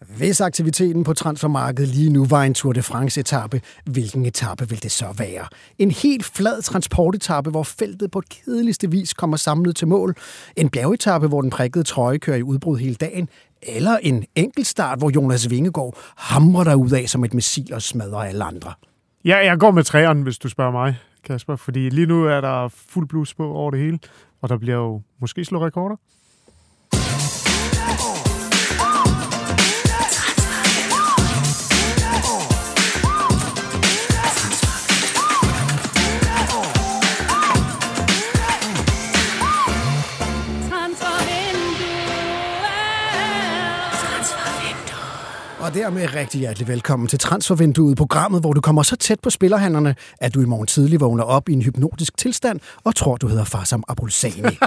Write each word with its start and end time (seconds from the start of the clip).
Hvis 0.00 0.40
aktiviteten 0.40 1.04
på 1.04 1.14
transfermarkedet 1.14 1.88
lige 1.88 2.12
nu 2.12 2.24
var 2.24 2.42
en 2.42 2.54
Tour 2.54 2.72
de 2.72 2.82
France-etappe, 2.82 3.60
hvilken 3.84 4.26
etape 4.26 4.68
vil 4.68 4.82
det 4.82 4.92
så 4.92 5.14
være? 5.18 5.46
En 5.78 5.90
helt 5.90 6.24
flad 6.24 6.62
transportetappe, 6.62 7.50
hvor 7.50 7.62
feltet 7.62 8.10
på 8.10 8.22
kedeligste 8.30 8.90
vis 8.90 9.14
kommer 9.14 9.36
samlet 9.36 9.76
til 9.76 9.88
mål? 9.88 10.14
En 10.56 10.68
bjergetappe, 10.68 11.28
hvor 11.28 11.40
den 11.40 11.50
prikkede 11.50 11.84
trøje 11.84 12.18
kører 12.18 12.36
i 12.36 12.42
udbrud 12.42 12.78
hele 12.78 12.94
dagen? 12.94 13.28
Eller 13.62 13.98
en 14.02 14.24
enkeltstart, 14.34 14.98
hvor 14.98 15.10
Jonas 15.10 15.50
Vingegaard 15.50 15.98
hamrer 16.16 16.64
dig 16.64 16.76
ud 16.76 16.90
af 16.90 17.08
som 17.08 17.24
et 17.24 17.34
missil 17.34 17.74
og 17.74 17.82
smadrer 17.82 18.18
alle 18.18 18.44
andre? 18.44 18.72
Ja, 19.24 19.36
jeg 19.36 19.58
går 19.58 19.70
med 19.70 19.84
træerne, 19.84 20.22
hvis 20.22 20.38
du 20.38 20.48
spørger 20.48 20.72
mig, 20.72 20.96
Kasper. 21.24 21.56
Fordi 21.56 21.88
lige 21.88 22.06
nu 22.06 22.24
er 22.24 22.40
der 22.40 22.68
fuld 22.68 23.08
blus 23.08 23.34
på 23.34 23.52
over 23.52 23.70
det 23.70 23.80
hele, 23.80 23.98
og 24.42 24.48
der 24.48 24.58
bliver 24.58 24.76
jo 24.76 25.02
måske 25.20 25.44
slået 25.44 25.64
rekorder. 25.64 25.96
Og 45.66 45.74
dermed 45.74 46.14
rigtig 46.14 46.40
hjertelig 46.40 46.68
velkommen 46.68 47.08
til 47.08 47.18
Transfervinduet, 47.18 47.96
programmet, 47.96 48.40
hvor 48.40 48.52
du 48.52 48.60
kommer 48.60 48.82
så 48.82 48.96
tæt 48.96 49.20
på 49.20 49.30
spillerhandlerne, 49.30 49.94
at 50.20 50.34
du 50.34 50.40
i 50.40 50.44
morgen 50.44 50.66
tidlig 50.66 51.00
vågner 51.00 51.24
op 51.24 51.48
i 51.48 51.52
en 51.52 51.62
hypnotisk 51.62 52.16
tilstand 52.16 52.60
og 52.84 52.94
tror, 52.94 53.16
du 53.16 53.28
hedder 53.28 53.44
Farsam 53.44 53.82
Abulsani. 53.88 54.58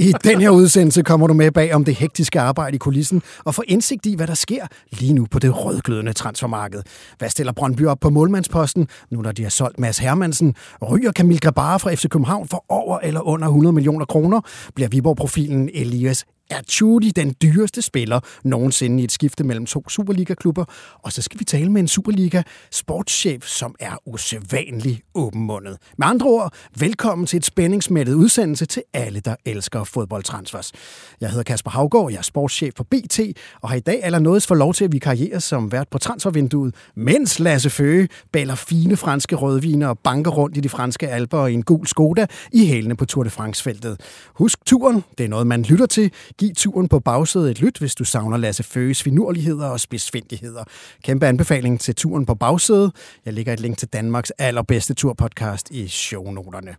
I 0.00 0.14
den 0.24 0.40
her 0.40 0.50
udsendelse 0.50 1.02
kommer 1.02 1.26
du 1.26 1.34
med 1.34 1.50
bag 1.50 1.74
om 1.74 1.84
det 1.84 1.94
hektiske 1.94 2.40
arbejde 2.40 2.74
i 2.74 2.78
kulissen 2.78 3.22
og 3.44 3.54
får 3.54 3.64
indsigt 3.68 4.06
i, 4.06 4.14
hvad 4.16 4.26
der 4.26 4.34
sker 4.34 4.66
lige 4.90 5.12
nu 5.12 5.26
på 5.30 5.38
det 5.38 5.64
rødglødende 5.64 6.12
transfermarked. 6.12 6.82
Hvad 7.18 7.28
stiller 7.28 7.52
Brøndby 7.52 7.86
op 7.86 8.00
på 8.00 8.10
målmandsposten, 8.10 8.88
nu 9.10 9.20
når 9.20 9.32
de 9.32 9.42
har 9.42 9.50
solgt 9.50 9.78
Mads 9.78 9.98
Hermansen? 9.98 10.54
Ryger 10.82 11.12
Kamil 11.12 11.40
Grabara 11.40 11.76
fra 11.76 11.94
FC 11.94 12.08
København 12.08 12.48
for 12.48 12.64
over 12.68 12.98
eller 12.98 13.20
under 13.20 13.46
100 13.46 13.72
millioner 13.72 14.04
kroner? 14.04 14.40
Bliver 14.74 14.88
Viborg-profilen 14.88 15.70
Elias 15.74 16.24
er 16.50 16.60
Chudi 16.68 17.10
den 17.10 17.34
dyreste 17.42 17.82
spiller 17.82 18.20
nogensinde 18.44 19.00
i 19.00 19.04
et 19.04 19.12
skifte 19.12 19.44
mellem 19.44 19.66
to 19.66 19.88
Superliga-klubber. 19.88 20.64
Og 21.02 21.12
så 21.12 21.22
skal 21.22 21.40
vi 21.40 21.44
tale 21.44 21.72
med 21.72 21.80
en 21.80 21.88
Superliga-sportschef, 21.88 23.46
som 23.46 23.74
er 23.80 23.96
usædvanlig 24.06 25.00
åbenmundet. 25.14 25.76
Med 25.98 26.06
andre 26.06 26.26
ord, 26.26 26.52
velkommen 26.78 27.26
til 27.26 27.36
et 27.36 27.44
spændingsmættet 27.44 28.14
udsendelse 28.14 28.66
til 28.66 28.82
alle, 28.92 29.20
der 29.20 29.34
elsker 29.46 29.84
fodboldtransfers. 29.84 30.72
Jeg 31.20 31.30
hedder 31.30 31.42
Kasper 31.42 31.70
Havgård, 31.70 32.10
jeg 32.12 32.18
er 32.18 32.22
sportschef 32.22 32.72
for 32.76 32.84
BT, 32.84 33.20
og 33.60 33.68
har 33.68 33.76
i 33.76 33.80
dag 33.80 34.04
allernådes 34.04 34.46
for 34.46 34.54
lov 34.54 34.74
til 34.74 34.84
at 34.84 34.92
vikariere 34.92 35.40
som 35.40 35.72
vært 35.72 35.88
på 35.90 35.98
transfervinduet, 35.98 36.74
mens 36.94 37.38
Lasse 37.38 37.70
Føge 37.70 38.08
baler 38.32 38.54
fine 38.54 38.96
franske 38.96 39.36
rødviner 39.36 39.88
og 39.88 39.98
banker 39.98 40.30
rundt 40.30 40.56
i 40.56 40.60
de 40.60 40.68
franske 40.68 41.08
alper 41.08 41.46
i 41.46 41.52
en 41.52 41.62
gul 41.62 41.86
Skoda 41.86 42.26
i 42.52 42.66
hælene 42.66 42.96
på 42.96 43.04
Tour 43.04 43.24
de 43.24 43.30
France-feltet. 43.30 44.00
Husk 44.34 44.66
turen, 44.66 45.04
det 45.18 45.24
er 45.24 45.28
noget, 45.28 45.46
man 45.46 45.62
lytter 45.62 45.86
til. 45.86 46.12
Giv 46.38 46.54
turen 46.54 46.88
på 46.88 47.00
bagsædet 47.00 47.50
et 47.50 47.60
lyt, 47.60 47.78
hvis 47.78 47.94
du 47.94 48.04
savner 48.04 48.36
Lasse 48.36 48.62
Føges 48.62 49.02
finurligheder 49.02 49.66
og 49.66 49.80
spidsfindigheder. 49.80 50.64
Kæmpe 51.02 51.26
anbefaling 51.26 51.80
til 51.80 51.94
turen 51.94 52.26
på 52.26 52.34
bagsædet. 52.34 52.92
Jeg 53.24 53.32
lægger 53.32 53.52
et 53.52 53.60
link 53.60 53.78
til 53.78 53.88
Danmarks 53.88 54.30
allerbedste 54.30 54.94
turpodcast 54.94 55.70
i 55.70 55.88
shownoterne. 55.88 56.76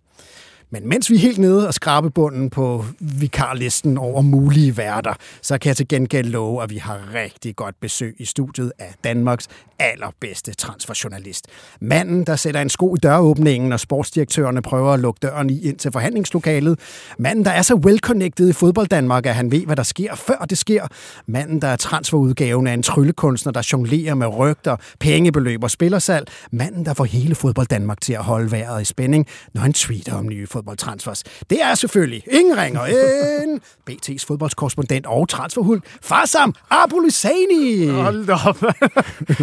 Men 0.72 0.88
mens 0.88 1.10
vi 1.10 1.16
er 1.16 1.20
helt 1.20 1.38
nede 1.38 1.68
og 1.68 1.74
skrabe 1.74 2.10
bunden 2.10 2.50
på 2.50 2.86
vikarlisten 3.00 3.98
over 3.98 4.22
mulige 4.22 4.78
værter, 4.78 5.14
så 5.42 5.58
kan 5.58 5.68
jeg 5.68 5.78
til 5.78 5.88
gengæld 5.88 6.28
love, 6.28 6.64
at 6.64 6.70
vi 6.70 6.78
har 6.78 7.00
rigtig 7.14 7.56
godt 7.56 7.76
besøg 7.82 8.16
i 8.20 8.26
studiet 8.26 8.72
af 8.80 8.94
Danmarks 9.04 9.48
allerbedste 9.80 10.54
transferjournalist. 10.54 11.48
Manden, 11.82 12.24
der 12.24 12.36
sætter 12.36 12.62
en 12.62 12.70
sko 12.70 12.96
i 12.96 12.98
døråbningen, 12.98 13.70
når 13.70 13.78
sportsdirektørerne 13.78 14.62
prøver 14.62 14.94
at 14.94 15.00
lukke 15.00 15.20
døren 15.22 15.50
i 15.50 15.68
ind 15.68 15.78
til 15.78 15.92
forhandlingslokalet. 15.92 16.80
Manden, 17.20 17.46
der 17.46 17.52
er 17.52 17.62
så 17.62 17.76
well-connected 17.76 18.50
i 18.50 18.54
fodbold 18.54 18.88
Danmark, 18.88 19.26
at 19.26 19.36
han 19.36 19.52
ved, 19.52 19.66
hvad 19.66 19.76
der 19.76 19.84
sker, 19.84 20.16
før 20.16 20.46
det 20.50 20.58
sker. 20.58 20.88
Manden, 21.26 21.62
der 21.62 21.68
er 21.68 21.76
transferudgaven 21.76 22.68
af 22.68 22.74
en 22.74 22.84
tryllekunstner, 22.84 23.52
der 23.52 23.70
jonglerer 23.74 24.16
med 24.16 24.28
rygter, 24.28 24.76
pengebeløb 25.00 25.64
og 25.64 25.72
spillersalg. 25.72 26.28
Manden, 26.52 26.86
der 26.86 26.94
får 26.94 27.06
hele 27.06 27.36
fodbold 27.36 27.68
Danmark 27.68 28.02
til 28.02 28.14
at 28.14 28.24
holde 28.24 28.52
vejret 28.52 28.82
i 28.82 28.86
spænding, 28.86 29.28
når 29.54 29.62
han 29.62 29.74
tweeter 29.74 30.14
om 30.14 30.28
nye 30.28 30.48
fodboldtransfers. 30.60 31.24
Det 31.50 31.62
er 31.62 31.76
selvfølgelig 31.76 32.24
ingen 32.32 32.58
ringer 32.58 32.86
end 32.86 33.60
BT's 33.90 34.26
fodboldskorrespondent 34.28 35.06
og 35.06 35.30
transferhund, 35.30 35.82
Farsam 36.02 36.56
Abulisani. 36.70 37.88
Hold 37.88 38.26
da 38.26 38.34
op. 38.46 38.64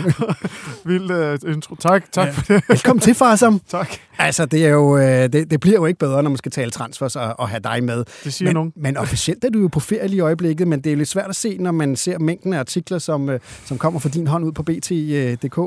Vild 0.88 1.10
uh, 1.10 1.52
intro. 1.52 1.74
Tak, 1.74 2.12
tak 2.12 2.26
ja. 2.26 2.32
for 2.32 2.42
det. 2.42 2.62
Velkommen 2.68 3.00
til, 3.00 3.14
Farsam. 3.14 3.60
tak. 3.68 3.88
Altså, 4.18 4.46
det, 4.46 4.64
er 4.64 4.68
jo, 4.68 4.98
øh, 4.98 5.32
det, 5.32 5.50
det 5.50 5.60
bliver 5.60 5.76
jo 5.76 5.86
ikke 5.86 5.98
bedre, 5.98 6.22
når 6.22 6.30
man 6.30 6.36
skal 6.36 6.52
tale 6.52 6.70
transfers 6.70 7.16
og, 7.16 7.34
og 7.38 7.48
have 7.48 7.60
dig 7.60 7.84
med. 7.84 8.04
Det 8.24 8.34
siger 8.34 8.48
men, 8.48 8.54
nogen. 8.54 8.72
Men 8.76 8.96
officielt 8.96 9.44
er 9.44 9.50
du 9.50 9.60
jo 9.60 9.68
på 9.68 9.80
ferie 9.80 10.08
lige 10.08 10.16
i 10.16 10.20
øjeblikket, 10.20 10.68
men 10.68 10.80
det 10.80 10.92
er 10.92 10.96
lidt 10.96 11.08
svært 11.08 11.28
at 11.30 11.36
se, 11.36 11.56
når 11.58 11.72
man 11.72 11.96
ser 11.96 12.18
mængden 12.18 12.52
af 12.52 12.58
artikler, 12.58 12.98
som, 12.98 13.28
øh, 13.28 13.40
som 13.64 13.78
kommer 13.78 14.00
fra 14.00 14.08
din 14.08 14.26
hånd 14.26 14.44
ud 14.44 14.52
på 14.52 14.62
bt.dk. 14.62 15.58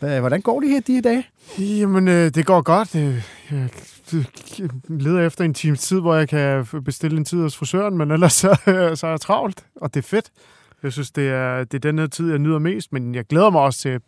Hvordan 0.00 0.40
går 0.40 0.60
det 0.60 0.68
her 0.68 0.80
de 0.80 1.00
dage? 1.00 1.26
Jamen, 1.58 2.08
øh, 2.08 2.34
det 2.34 2.46
går 2.46 2.60
godt. 2.60 2.94
Jeg 2.94 3.68
leder 4.88 5.26
efter 5.26 5.44
en 5.44 5.54
times 5.54 5.80
tid, 5.80 6.00
hvor 6.00 6.14
jeg 6.14 6.28
kan 6.28 6.66
bestille 6.84 7.16
en 7.16 7.24
tid 7.24 7.42
hos 7.42 7.56
frisøren, 7.56 7.98
men 7.98 8.10
ellers 8.10 8.32
så, 8.32 8.56
så 9.00 9.06
er 9.06 9.10
jeg 9.10 9.20
travlt, 9.20 9.66
og 9.76 9.94
det 9.94 10.00
er 10.04 10.08
fedt. 10.08 10.30
Jeg 10.82 10.92
synes, 10.92 11.10
det 11.10 11.28
er, 11.28 11.64
det 11.64 11.74
er 11.74 11.90
den 11.90 11.98
her 11.98 12.06
tid, 12.06 12.30
jeg 12.30 12.38
nyder 12.38 12.58
mest, 12.58 12.92
men 12.92 13.14
jeg 13.14 13.24
glæder 13.24 13.50
mig 13.50 13.60
også 13.60 13.78
til, 13.78 14.00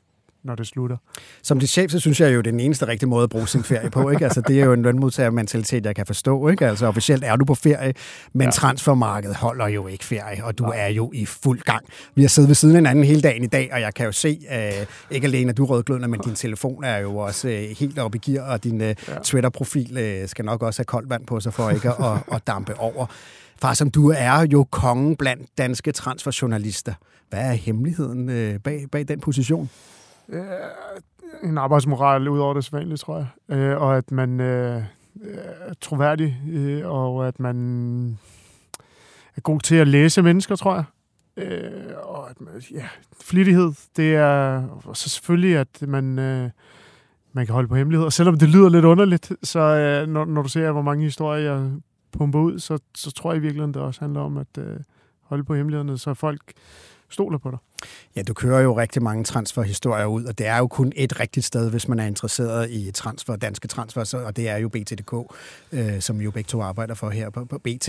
når 0.44 0.54
det 0.54 0.66
slutter. 0.66 0.96
Som 1.42 1.60
dit 1.60 1.70
chef, 1.70 1.90
så 1.90 2.00
synes 2.00 2.20
jeg 2.20 2.34
jo, 2.34 2.38
det 2.38 2.46
er 2.46 2.50
den 2.50 2.60
eneste 2.60 2.88
rigtige 2.88 3.08
måde 3.08 3.24
at 3.24 3.30
bruge 3.30 3.48
sin 3.48 3.64
ferie 3.64 3.90
på. 3.90 4.10
Ikke? 4.10 4.24
Altså, 4.24 4.40
det 4.40 4.60
er 4.60 4.64
jo 4.64 4.72
en 4.72 4.82
lønmodtagermentalitet, 4.82 5.86
jeg 5.86 5.96
kan 5.96 6.06
forstå. 6.06 6.48
Ikke? 6.48 6.66
Altså, 6.66 6.86
officielt 6.86 7.24
er 7.24 7.36
du 7.36 7.44
på 7.44 7.54
ferie, 7.54 7.94
men 8.32 8.44
ja. 8.44 8.50
transfermarkedet 8.50 9.36
holder 9.36 9.66
jo 9.66 9.86
ikke 9.86 10.04
ferie, 10.04 10.44
og 10.44 10.58
du 10.58 10.72
ja. 10.72 10.80
er 10.80 10.88
jo 10.88 11.10
i 11.14 11.26
fuld 11.26 11.60
gang. 11.60 11.84
Vi 12.14 12.22
har 12.22 12.28
siddet 12.28 12.48
ved 12.48 12.54
siden 12.54 12.76
af 12.76 12.78
hinanden 12.78 13.04
hele 13.04 13.20
dagen 13.20 13.44
i 13.44 13.46
dag, 13.46 13.70
og 13.72 13.80
jeg 13.80 13.94
kan 13.94 14.06
jo 14.06 14.12
se, 14.12 14.40
uh, 14.50 14.86
ikke 15.10 15.26
alene 15.26 15.50
at 15.50 15.56
du 15.56 15.64
er 15.64 15.68
rødglødende, 15.68 16.08
men 16.08 16.20
din 16.20 16.34
telefon 16.34 16.84
er 16.84 16.98
jo 16.98 17.16
også 17.16 17.48
uh, 17.48 17.54
helt 17.54 17.98
oppe 17.98 18.18
i 18.24 18.30
gear, 18.30 18.52
og 18.52 18.64
din 18.64 18.80
uh, 18.80 18.86
ja. 18.86 18.94
Twitter-profil 19.24 20.20
uh, 20.22 20.28
skal 20.28 20.44
nok 20.44 20.62
også 20.62 20.78
have 20.78 20.84
koldt 20.84 21.10
vand 21.10 21.26
på 21.26 21.40
sig 21.40 21.54
for 21.54 21.70
ikke 21.70 21.88
at, 21.88 22.18
at 22.32 22.46
dampe 22.46 22.78
over. 22.78 23.06
Far, 23.62 23.74
som 23.74 23.90
du 23.90 24.10
er 24.16 24.46
jo 24.52 24.66
kongen 24.70 25.16
blandt 25.16 25.58
danske 25.58 25.92
transferjournalister. 25.92 26.94
Hvad 27.28 27.40
er 27.40 27.52
hemmeligheden 27.52 28.28
uh, 28.28 28.60
bag, 28.64 28.86
bag 28.92 29.08
den 29.08 29.20
position? 29.20 29.70
Øh, 30.30 30.42
en 31.42 31.58
arbejdsmoral 31.58 32.28
ud 32.28 32.38
over 32.38 32.54
det 32.54 32.64
sædvanlige, 32.64 32.96
tror 32.96 33.16
jeg. 33.16 33.56
Øh, 33.58 33.82
og 33.82 33.96
at 33.96 34.10
man 34.10 34.40
øh, 34.40 34.82
er 35.22 35.74
troværdig, 35.80 36.40
øh, 36.52 36.86
og 36.86 37.28
at 37.28 37.40
man 37.40 38.18
er 39.36 39.40
god 39.40 39.60
til 39.60 39.74
at 39.74 39.88
læse 39.88 40.22
mennesker, 40.22 40.56
tror 40.56 40.74
jeg. 40.74 40.84
Øh, 41.36 41.92
og 42.02 42.30
at 42.30 42.40
man, 42.40 42.62
ja, 42.72 42.88
flittighed, 43.20 43.72
det 43.96 44.14
er 44.14 44.62
og 44.84 44.96
så 44.96 45.08
selvfølgelig, 45.08 45.56
at 45.56 45.82
man, 45.82 46.18
øh, 46.18 46.50
man 47.32 47.46
kan 47.46 47.52
holde 47.52 47.68
på 47.68 47.74
hemmeligheder. 47.74 48.10
Selvom 48.10 48.38
det 48.38 48.48
lyder 48.48 48.68
lidt 48.68 48.84
underligt, 48.84 49.32
så 49.42 49.60
øh, 49.60 50.08
når, 50.08 50.24
når 50.24 50.42
du 50.42 50.48
ser, 50.48 50.72
hvor 50.72 50.82
mange 50.82 51.04
historier 51.04 51.52
jeg 51.52 51.70
pumper 52.12 52.40
ud, 52.40 52.58
så, 52.58 52.78
så 52.94 53.10
tror 53.10 53.32
jeg 53.32 53.38
i 53.38 53.42
virkeligheden, 53.42 53.74
det 53.74 53.82
også 53.82 54.00
handler 54.00 54.20
om 54.20 54.36
at 54.36 54.58
øh, 54.58 54.76
holde 55.22 55.44
på 55.44 55.54
hemmelighederne, 55.54 55.98
så 55.98 56.14
folk 56.14 56.40
stoler 57.10 57.38
på 57.38 57.50
dig. 57.50 57.58
Ja, 58.16 58.22
du 58.22 58.34
kører 58.34 58.60
jo 58.60 58.78
rigtig 58.78 59.02
mange 59.02 59.24
transferhistorier 59.24 60.06
ud, 60.06 60.24
og 60.24 60.38
det 60.38 60.46
er 60.46 60.58
jo 60.58 60.66
kun 60.66 60.92
et 60.96 61.20
rigtigt 61.20 61.46
sted, 61.46 61.70
hvis 61.70 61.88
man 61.88 61.98
er 61.98 62.06
interesseret 62.06 62.70
i 62.70 62.90
transfer, 62.90 63.36
danske 63.36 63.68
transfer, 63.68 64.22
og 64.26 64.36
det 64.36 64.48
er 64.48 64.56
jo 64.56 64.68
BTDK, 64.68 65.14
øh, 65.72 66.00
som 66.00 66.20
jo 66.20 66.30
begge 66.30 66.48
to 66.48 66.62
arbejder 66.62 66.94
for 66.94 67.10
her 67.10 67.30
på, 67.30 67.44
på 67.44 67.58
BT. 67.58 67.88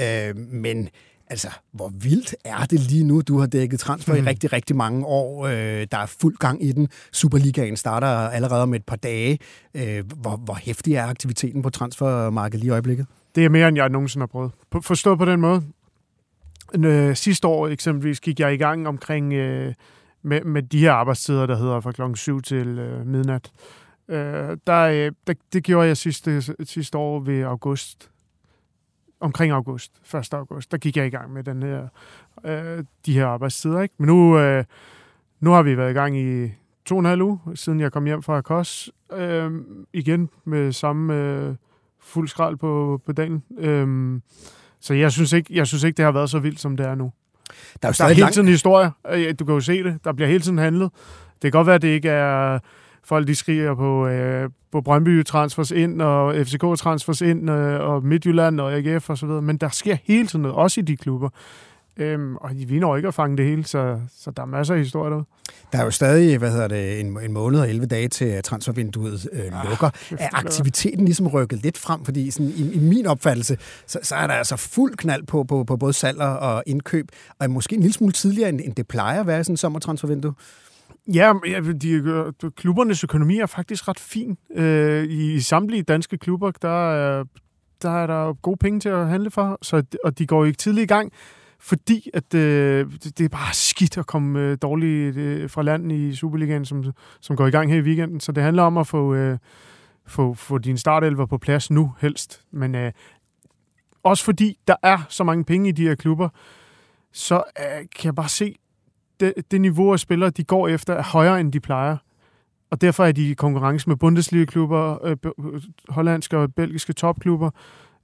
Øh, 0.00 0.36
men 0.36 0.88
Altså, 1.30 1.48
hvor 1.72 1.92
vildt 1.94 2.34
er 2.44 2.64
det 2.64 2.80
lige 2.80 3.04
nu? 3.04 3.20
Du 3.20 3.38
har 3.38 3.46
dækket 3.46 3.80
transfer 3.80 4.14
mm. 4.14 4.18
i 4.18 4.22
rigtig, 4.22 4.52
rigtig 4.52 4.76
mange 4.76 5.06
år. 5.06 5.46
Øh, 5.46 5.86
der 5.92 5.98
er 5.98 6.06
fuld 6.06 6.36
gang 6.36 6.64
i 6.64 6.72
den. 6.72 6.88
Superligaen 7.12 7.76
starter 7.76 8.06
allerede 8.06 8.62
om 8.62 8.74
et 8.74 8.84
par 8.84 8.96
dage. 8.96 9.38
Øh, 9.74 10.04
hvor, 10.16 10.36
hvor 10.36 10.54
hæftig 10.54 10.94
er 10.94 11.06
aktiviteten 11.06 11.62
på 11.62 11.70
transfermarkedet 11.70 12.60
lige 12.60 12.68
i 12.68 12.70
øjeblikket? 12.70 13.06
Det 13.34 13.44
er 13.44 13.48
mere, 13.48 13.68
end 13.68 13.76
jeg 13.76 13.88
nogensinde 13.88 14.22
har 14.22 14.26
prøvet. 14.26 14.50
Forstået 14.82 15.18
på 15.18 15.24
den 15.24 15.40
måde. 15.40 15.62
Øh, 16.74 17.16
sidste 17.16 17.48
år 17.48 17.68
eksempelvis 17.68 18.20
gik 18.20 18.40
jeg 18.40 18.54
i 18.54 18.56
gang 18.56 18.88
omkring 18.88 19.32
øh, 19.32 19.74
med, 20.22 20.44
med 20.44 20.62
de 20.62 20.78
her 20.78 20.92
arbejdstider, 20.92 21.46
der 21.46 21.56
hedder 21.56 21.80
fra 21.80 21.92
klokken 21.92 22.16
7 22.16 22.42
til 22.42 22.78
øh, 22.78 23.06
midnat. 23.06 23.52
Øh, 24.08 24.56
der, 24.66 24.82
øh, 24.82 25.12
der, 25.26 25.34
det 25.52 25.64
gjorde 25.64 25.88
jeg 25.88 25.96
sidste, 25.96 26.42
sidste 26.64 26.98
år 26.98 27.20
ved 27.20 27.42
august. 27.42 28.10
Omkring 29.20 29.52
august, 29.52 30.14
1. 30.14 30.34
august, 30.34 30.72
der 30.72 30.78
gik 30.78 30.96
jeg 30.96 31.06
i 31.06 31.10
gang 31.10 31.32
med 31.32 31.44
den 31.44 31.62
her, 31.62 31.88
øh, 32.44 32.84
de 33.06 33.14
her 33.14 33.26
arbejdstider. 33.26 33.80
Ikke? 33.80 33.94
Men 33.98 34.06
nu, 34.06 34.38
øh, 34.38 34.64
nu 35.40 35.50
har 35.50 35.62
vi 35.62 35.76
været 35.76 35.90
i 35.90 35.94
gang 35.94 36.18
i 36.18 36.52
to 36.84 36.94
og 36.94 37.00
en 37.00 37.04
halv 37.04 37.22
uge, 37.22 37.38
siden 37.54 37.80
jeg 37.80 37.92
kom 37.92 38.04
hjem 38.04 38.22
fra 38.22 38.40
Kos. 38.40 38.90
Øh, 39.12 39.52
igen 39.92 40.30
med 40.44 40.72
samme 40.72 41.14
øh, 41.14 41.54
fuld 42.00 42.28
skrald 42.28 42.56
på, 42.56 43.00
på 43.06 43.12
dagen. 43.12 43.44
Øh, 43.58 44.20
så 44.80 44.94
jeg 44.94 45.12
synes, 45.12 45.32
ikke, 45.32 45.54
jeg 45.54 45.66
synes 45.66 45.84
ikke, 45.84 45.96
det 45.96 46.04
har 46.04 46.12
været 46.12 46.30
så 46.30 46.38
vildt, 46.38 46.60
som 46.60 46.76
det 46.76 46.86
er 46.86 46.94
nu. 46.94 47.12
Der 47.82 47.88
er 47.88 47.92
jo 47.92 47.94
der 47.98 48.04
er 48.04 48.14
hele 48.14 48.30
tiden 48.30 48.48
historie. 48.48 48.90
Du 49.38 49.44
kan 49.44 49.54
jo 49.54 49.60
se 49.60 49.84
det. 49.84 50.04
Der 50.04 50.12
bliver 50.12 50.28
hele 50.28 50.40
tiden 50.40 50.58
handlet. 50.58 50.90
Det 51.32 51.42
kan 51.42 51.50
godt 51.50 51.66
være, 51.66 51.74
at 51.74 51.82
det 51.82 51.88
ikke 51.88 52.08
er 52.08 52.58
folk, 53.04 53.28
de 53.28 53.34
skriger 53.34 53.74
på, 53.74 54.06
øh, 54.06 54.50
på 54.72 54.80
Brøndby 54.80 55.24
transfers 55.24 55.70
ind, 55.70 56.02
og 56.02 56.46
FCK 56.46 56.78
transfers 56.78 57.20
ind, 57.20 57.50
øh, 57.50 57.80
og 57.80 58.04
Midtjylland 58.04 58.60
og 58.60 58.72
AGF 58.72 59.10
og 59.10 59.18
så 59.18 59.26
videre. 59.26 59.42
Men 59.42 59.56
der 59.56 59.68
sker 59.68 59.96
hele 60.04 60.26
tiden 60.26 60.42
noget, 60.42 60.56
også 60.56 60.80
i 60.80 60.82
de 60.82 60.96
klubber. 60.96 61.28
Øhm, 61.98 62.36
og 62.36 62.50
vi 62.66 62.78
når 62.78 62.96
ikke 62.96 63.08
at 63.08 63.14
fange 63.14 63.36
det 63.36 63.46
hele, 63.46 63.64
så, 63.64 64.00
så 64.16 64.30
der 64.30 64.42
er 64.42 64.46
masser 64.46 64.74
af 64.74 64.80
historier 64.80 65.10
derude. 65.10 65.26
Der 65.72 65.78
er 65.78 65.84
jo 65.84 65.90
stadig, 65.90 66.38
hvad 66.38 66.50
hedder 66.50 66.68
det, 66.68 67.00
en, 67.00 67.18
en 67.24 67.32
måned 67.32 67.60
og 67.60 67.68
11 67.68 67.86
dage 67.86 68.08
til 68.08 68.42
transfervinduet 68.42 69.28
øh, 69.32 69.40
ah, 69.40 69.68
lukker. 69.68 69.90
Er 70.18 70.28
aktiviteten 70.32 71.04
ligesom 71.04 71.26
rykket 71.26 71.62
lidt 71.62 71.78
frem? 71.78 72.04
Fordi 72.04 72.30
sådan, 72.30 72.52
i, 72.56 72.72
i 72.72 72.78
min 72.78 73.06
opfattelse, 73.06 73.58
så, 73.86 73.98
så 74.02 74.14
er 74.14 74.26
der 74.26 74.34
altså 74.34 74.56
fuld 74.56 74.96
knald 74.96 75.26
på, 75.26 75.44
på, 75.44 75.64
på 75.64 75.76
både 75.76 75.92
salg 75.92 76.20
og 76.20 76.62
indkøb, 76.66 77.08
og 77.38 77.50
måske 77.50 77.74
en 77.74 77.80
lille 77.80 77.94
smule 77.94 78.12
tidligere, 78.12 78.48
end, 78.48 78.60
end 78.64 78.74
det 78.74 78.88
plejer 78.88 79.20
at 79.20 79.26
være 79.26 79.44
sådan 79.44 79.52
en 79.52 79.56
sommertransfervindue. 79.56 80.34
Ja, 81.14 81.32
de, 81.82 82.32
klubbernes 82.56 83.04
økonomi 83.04 83.38
er 83.38 83.46
faktisk 83.46 83.88
ret 83.88 84.00
fin. 84.00 84.38
Øh, 84.54 85.04
I, 85.04 85.34
I 85.34 85.40
samtlige 85.40 85.82
danske 85.82 86.18
klubber, 86.18 86.50
der 86.62 86.92
er, 86.92 87.24
der 87.82 87.90
er 87.90 88.06
der 88.06 88.32
gode 88.32 88.56
penge 88.56 88.80
til 88.80 88.88
at 88.88 89.08
handle 89.08 89.30
for, 89.30 89.58
så, 89.62 89.82
og 90.04 90.18
de 90.18 90.26
går 90.26 90.44
ikke 90.44 90.58
tidligt 90.58 90.84
i 90.84 90.94
gang 90.94 91.12
fordi 91.60 92.10
at 92.14 92.34
øh, 92.34 92.90
det 92.90 93.20
er 93.20 93.28
bare 93.28 93.54
skidt 93.54 93.98
at 93.98 94.06
komme 94.06 94.40
øh, 94.40 94.58
dårligt 94.62 95.16
øh, 95.16 95.50
fra 95.50 95.62
land 95.62 95.92
i 95.92 96.14
Superligaen, 96.14 96.64
som, 96.64 96.84
som 97.20 97.36
går 97.36 97.46
i 97.46 97.50
gang 97.50 97.70
her 97.70 97.78
i 97.78 97.82
weekenden. 97.82 98.20
Så 98.20 98.32
det 98.32 98.42
handler 98.42 98.62
om 98.62 98.76
at 98.76 98.86
få, 98.86 99.14
øh, 99.14 99.38
få, 100.06 100.34
få 100.34 100.58
din 100.58 100.78
startelver 100.78 101.26
på 101.26 101.38
plads 101.38 101.70
nu 101.70 101.92
helst. 102.00 102.42
Men 102.50 102.74
øh, 102.74 102.92
også 104.02 104.24
fordi 104.24 104.58
der 104.68 104.76
er 104.82 104.98
så 105.08 105.24
mange 105.24 105.44
penge 105.44 105.68
i 105.68 105.72
de 105.72 105.82
her 105.82 105.94
klubber, 105.94 106.28
så 107.12 107.36
øh, 107.36 107.86
kan 107.96 108.04
jeg 108.04 108.14
bare 108.14 108.28
se, 108.28 108.56
det, 109.20 109.34
det 109.50 109.60
niveau 109.60 109.92
af 109.92 109.98
spillere, 109.98 110.30
de 110.30 110.44
går 110.44 110.68
efter, 110.68 110.94
er 110.94 111.02
højere, 111.02 111.40
end 111.40 111.52
de 111.52 111.60
plejer. 111.60 111.96
Og 112.70 112.80
derfor 112.80 113.04
er 113.04 113.12
de 113.12 113.30
i 113.30 113.34
konkurrence 113.34 113.88
med 113.88 113.96
Bundesliga-klubber, 113.96 115.04
øh, 115.04 115.16
hollandske 115.88 116.38
og 116.38 116.54
belgiske 116.54 116.92
topklubber. 116.92 117.50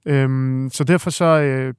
Øhm, 0.07 0.71
så 0.73 0.85
derfor 0.85 1.11
så, 1.11 1.25
øh, 1.25 1.75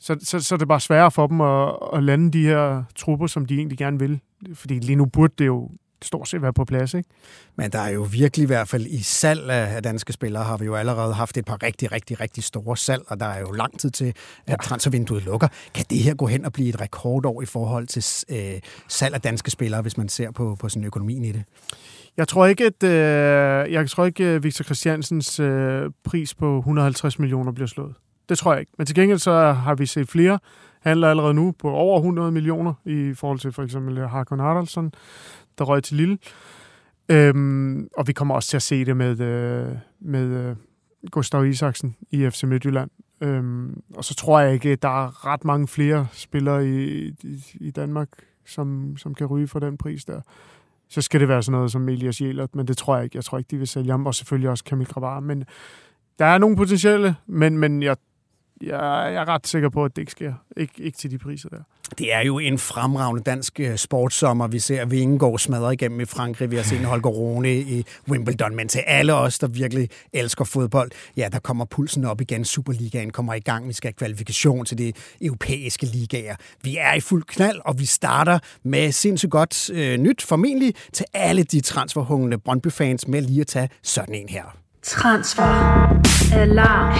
så, 0.00 0.16
så, 0.22 0.40
så 0.40 0.54
er 0.54 0.58
det 0.58 0.68
bare 0.68 0.80
sværere 0.80 1.10
for 1.10 1.26
dem 1.26 1.40
at, 1.40 1.74
at 1.92 2.02
lande 2.02 2.30
de 2.30 2.42
her 2.42 2.84
trupper, 2.96 3.26
som 3.26 3.46
de 3.46 3.54
egentlig 3.54 3.78
gerne 3.78 3.98
vil. 3.98 4.20
Fordi 4.54 4.78
lige 4.78 4.96
nu 4.96 5.06
burde 5.06 5.34
det 5.38 5.46
jo 5.46 5.70
stort 6.02 6.28
set 6.28 6.42
være 6.42 6.52
på 6.52 6.64
plads, 6.64 6.94
ikke? 6.94 7.08
Men 7.56 7.72
der 7.72 7.78
er 7.78 7.90
jo 7.90 8.02
virkelig 8.02 8.44
i 8.44 8.46
hvert 8.46 8.68
fald 8.68 8.86
i 8.86 9.02
salg 9.02 9.50
af 9.50 9.82
danske 9.82 10.12
spillere, 10.12 10.44
har 10.44 10.56
vi 10.56 10.64
jo 10.64 10.74
allerede 10.74 11.14
haft 11.14 11.36
et 11.36 11.44
par 11.44 11.62
rigtig, 11.62 11.92
rigtig, 11.92 12.20
rigtig 12.20 12.44
store 12.44 12.76
salg, 12.76 13.02
og 13.06 13.20
der 13.20 13.26
er 13.26 13.40
jo 13.40 13.50
lang 13.50 13.80
tid 13.80 13.90
til, 13.90 14.04
at 14.04 14.14
ja. 14.48 14.56
transfervinduet 14.56 15.24
lukker. 15.24 15.48
Kan 15.74 15.84
det 15.90 15.98
her 15.98 16.14
gå 16.14 16.26
hen 16.26 16.44
og 16.44 16.52
blive 16.52 16.68
et 16.68 16.80
rekordår 16.80 17.42
i 17.42 17.46
forhold 17.46 17.86
til 17.86 18.04
øh, 18.36 18.60
salg 18.88 19.14
af 19.14 19.20
danske 19.20 19.50
spillere, 19.50 19.82
hvis 19.82 19.96
man 19.96 20.08
ser 20.08 20.30
på, 20.30 20.56
på 20.60 20.68
sådan 20.68 20.84
økonomien 20.84 21.24
i 21.24 21.32
det? 21.32 21.44
Jeg 22.16 22.28
tror 22.28 22.46
ikke, 22.46 22.64
at 22.64 22.82
øh, 22.82 23.72
jeg 23.72 23.90
tror 23.90 24.06
ikke, 24.06 24.24
at 24.24 24.42
Victor 24.42 24.62
Christiansens 24.62 25.40
øh, 25.40 25.90
pris 26.04 26.34
på 26.34 26.58
150 26.58 27.18
millioner 27.18 27.52
bliver 27.52 27.68
slået. 27.68 27.94
Det 28.30 28.38
tror 28.38 28.52
jeg 28.52 28.60
ikke. 28.60 28.72
Men 28.78 28.86
til 28.86 28.94
gengæld 28.96 29.18
så 29.18 29.52
har 29.52 29.74
vi 29.74 29.86
set 29.86 30.08
flere 30.08 30.38
handler 30.80 31.08
allerede 31.08 31.34
nu 31.34 31.52
på 31.58 31.70
over 31.70 31.98
100 31.98 32.32
millioner 32.32 32.74
i 32.84 33.14
forhold 33.14 33.38
til 33.38 33.52
for 33.52 33.62
eksempel 33.62 33.98
øh, 33.98 34.10
Harkon 34.10 34.40
Haraldsson, 34.40 34.92
der 35.58 35.64
røg 35.64 35.82
til 35.82 35.96
Lille. 35.96 36.18
Øhm, 37.08 37.88
og 37.96 38.08
vi 38.08 38.12
kommer 38.12 38.34
også 38.34 38.48
til 38.48 38.56
at 38.56 38.62
se 38.62 38.84
det 38.84 38.96
med, 38.96 39.20
øh, 39.20 39.76
med 40.00 40.24
øh, 40.24 40.56
Gustav 41.10 41.46
Isaksen 41.46 41.96
i 42.10 42.30
FC 42.30 42.42
Midtjylland. 42.42 42.90
Øhm, 43.20 43.82
og 43.94 44.04
så 44.04 44.14
tror 44.14 44.40
jeg 44.40 44.52
ikke, 44.52 44.70
at 44.70 44.82
der 44.82 45.04
er 45.04 45.26
ret 45.26 45.44
mange 45.44 45.68
flere 45.68 46.06
spillere 46.12 46.68
i, 46.68 47.08
i, 47.08 47.44
i 47.54 47.70
Danmark, 47.70 48.08
som, 48.46 48.96
som 48.96 49.14
kan 49.14 49.26
ryge 49.26 49.48
for 49.48 49.58
den 49.58 49.76
pris 49.76 50.04
der. 50.04 50.20
Så 50.88 51.02
skal 51.02 51.20
det 51.20 51.28
være 51.28 51.42
sådan 51.42 51.56
noget 51.56 51.72
som 51.72 51.88
Elias 51.88 52.20
Jelert, 52.20 52.54
men 52.54 52.68
det 52.68 52.76
tror 52.76 52.96
jeg 52.96 53.04
ikke. 53.04 53.16
Jeg 53.16 53.24
tror 53.24 53.38
ikke, 53.38 53.48
de 53.50 53.58
vil 53.58 53.68
sælge 53.68 53.90
ham, 53.90 54.06
og 54.06 54.14
selvfølgelig 54.14 54.50
også 54.50 54.64
Kamil 54.64 54.86
Gravar. 54.86 55.20
Men 55.20 55.44
der 56.18 56.24
er 56.24 56.38
nogle 56.38 56.56
potentielle, 56.56 57.16
men, 57.26 57.58
men 57.58 57.82
jeg 57.82 57.96
jeg, 58.62 59.12
jeg 59.12 59.14
er 59.14 59.28
ret 59.28 59.46
sikker 59.46 59.68
på, 59.68 59.84
at 59.84 59.96
det 59.96 60.02
ikke 60.02 60.12
sker. 60.12 60.32
Ik- 60.60 60.78
ikke 60.78 60.98
til 60.98 61.10
de 61.10 61.18
priser 61.18 61.48
der. 61.48 61.58
Det 61.98 62.14
er 62.14 62.20
jo 62.20 62.38
en 62.38 62.58
fremragende 62.58 63.22
dansk 63.22 63.52
sportsommer. 63.54 63.76
sportssommer. 63.76 64.46
Vi 64.46 64.58
ser 64.58 64.84
Vingegaard 64.84 65.38
smadre 65.38 65.72
igennem 65.72 66.00
i 66.00 66.04
Frankrig. 66.04 66.50
Vi 66.50 66.56
har 66.56 66.62
set 66.62 66.78
Holger 66.84 67.10
Rune 67.10 67.54
i 67.56 67.84
Wimbledon. 68.08 68.56
Men 68.56 68.68
til 68.68 68.78
alle 68.86 69.14
os, 69.14 69.38
der 69.38 69.46
virkelig 69.46 69.88
elsker 70.12 70.44
fodbold, 70.44 70.90
ja, 71.16 71.28
der 71.32 71.38
kommer 71.38 71.64
pulsen 71.64 72.04
op 72.04 72.20
igen. 72.20 72.44
Superligaen 72.44 73.10
kommer 73.10 73.34
i 73.34 73.40
gang. 73.40 73.68
Vi 73.68 73.72
skal 73.72 73.88
have 73.88 73.94
kvalifikation 73.94 74.64
til 74.64 74.78
de 74.78 74.92
europæiske 75.20 75.86
ligaer. 75.86 76.36
Vi 76.62 76.76
er 76.76 76.94
i 76.94 77.00
fuld 77.00 77.22
knald, 77.26 77.60
og 77.64 77.78
vi 77.78 77.84
starter 77.84 78.38
med 78.62 78.92
sindssygt 78.92 79.30
godt 79.32 79.70
øh, 79.70 79.98
nyt, 79.98 80.22
formentlig 80.22 80.74
til 80.92 81.06
alle 81.14 81.42
de 81.42 81.60
transferhungrende 81.60 82.38
Brøndby-fans 82.38 83.08
med 83.08 83.22
lige 83.22 83.40
at 83.40 83.46
tage 83.46 83.68
sådan 83.82 84.14
en 84.14 84.28
her. 84.28 84.56
Transfer. 84.82 86.00
Alarm. 86.32 86.96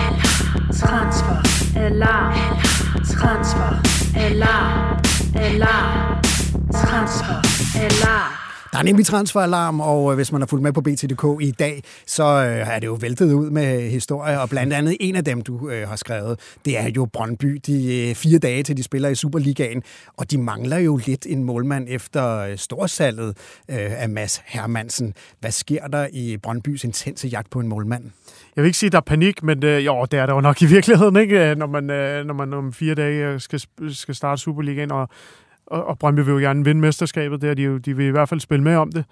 Transfer. 0.79 1.43
Alarm. 1.77 2.61
Transfer. 3.05 3.81
Alarm. 4.17 5.01
Alarm. 5.35 6.21
Transfer. 6.71 7.41
Alarm. 7.77 8.50
Der 8.73 8.79
er 8.79 8.83
nemlig 8.83 9.07
transferalarm, 9.07 9.81
og 9.81 10.11
øh, 10.11 10.17
hvis 10.17 10.33
man 10.33 10.41
har 10.41 10.47
fulgt 10.47 10.63
med 10.63 10.73
på 10.73 10.81
BTDK 10.81 11.25
i 11.41 11.51
dag, 11.51 11.83
så 12.07 12.25
øh, 12.25 12.75
er 12.75 12.79
det 12.79 12.87
jo 12.87 12.93
væltet 13.01 13.33
ud 13.33 13.51
med 13.51 13.91
historier, 13.91 14.39
og 14.39 14.49
blandt 14.49 14.73
andet 14.73 14.97
en 15.01 15.17
af 15.17 15.25
dem, 15.25 15.43
du 15.43 15.69
øh, 15.71 15.89
har 15.89 15.97
skrevet, 15.97 16.41
det 16.65 16.79
er 16.79 16.91
jo 16.97 17.05
Brøndby. 17.05 17.61
De 17.67 18.13
fire 18.15 18.39
dage 18.39 18.63
til 18.63 18.77
de 18.77 18.83
spiller 18.83 19.09
i 19.09 19.15
Superligaen, 19.15 19.83
og 20.17 20.31
de 20.31 20.39
mangler 20.39 20.79
jo 20.79 21.01
lidt 21.07 21.27
en 21.27 21.45
målmand 21.45 21.87
efter 21.89 22.57
storsalget 22.57 23.37
af 23.69 24.09
Mads 24.09 24.43
Hermansen. 24.47 25.15
Hvad 25.41 25.51
sker 25.51 25.87
der 25.87 26.07
i 26.13 26.37
Brøndbys 26.37 26.85
intense 26.85 27.29
jagt 27.29 27.51
på 27.51 27.61
en 27.61 27.69
målmand? 27.69 28.05
Jeg 28.57 28.63
vil 28.63 28.69
ikke 28.69 28.79
sige, 28.79 28.89
at 28.89 28.93
der 28.93 28.99
er 28.99 29.03
panik, 29.03 29.43
men 29.43 29.65
øh, 29.65 29.87
jo, 29.87 30.07
det 30.11 30.21
er 30.21 30.27
der 30.27 30.35
jo 30.35 30.41
nok 30.41 30.63
i 30.63 30.67
virkeligheden, 30.67 31.17
ikke? 31.17 31.55
når 31.55 31.67
man, 31.67 31.91
øh, 31.91 32.27
når 32.27 32.35
man 32.35 32.55
om 32.55 32.73
fire 32.73 32.95
dage 32.95 33.41
skal, 33.41 33.61
skal 33.89 34.15
starte 34.15 34.43
Superligaen, 34.43 34.91
og 34.91 35.09
og, 35.71 35.85
og 35.85 35.99
Brøndby 35.99 36.21
vil 36.21 36.33
jo 36.33 36.39
gerne 36.39 36.65
vinde 36.65 36.81
mesterskabet, 36.81 37.43
der 37.43 37.55
de, 37.55 37.63
jo, 37.63 37.79
de 37.79 37.97
vil 37.97 38.07
i 38.07 38.11
hvert 38.11 38.29
fald 38.29 38.41
spille 38.41 38.65
med 38.65 38.77
om 38.77 38.93
det. 38.93 39.05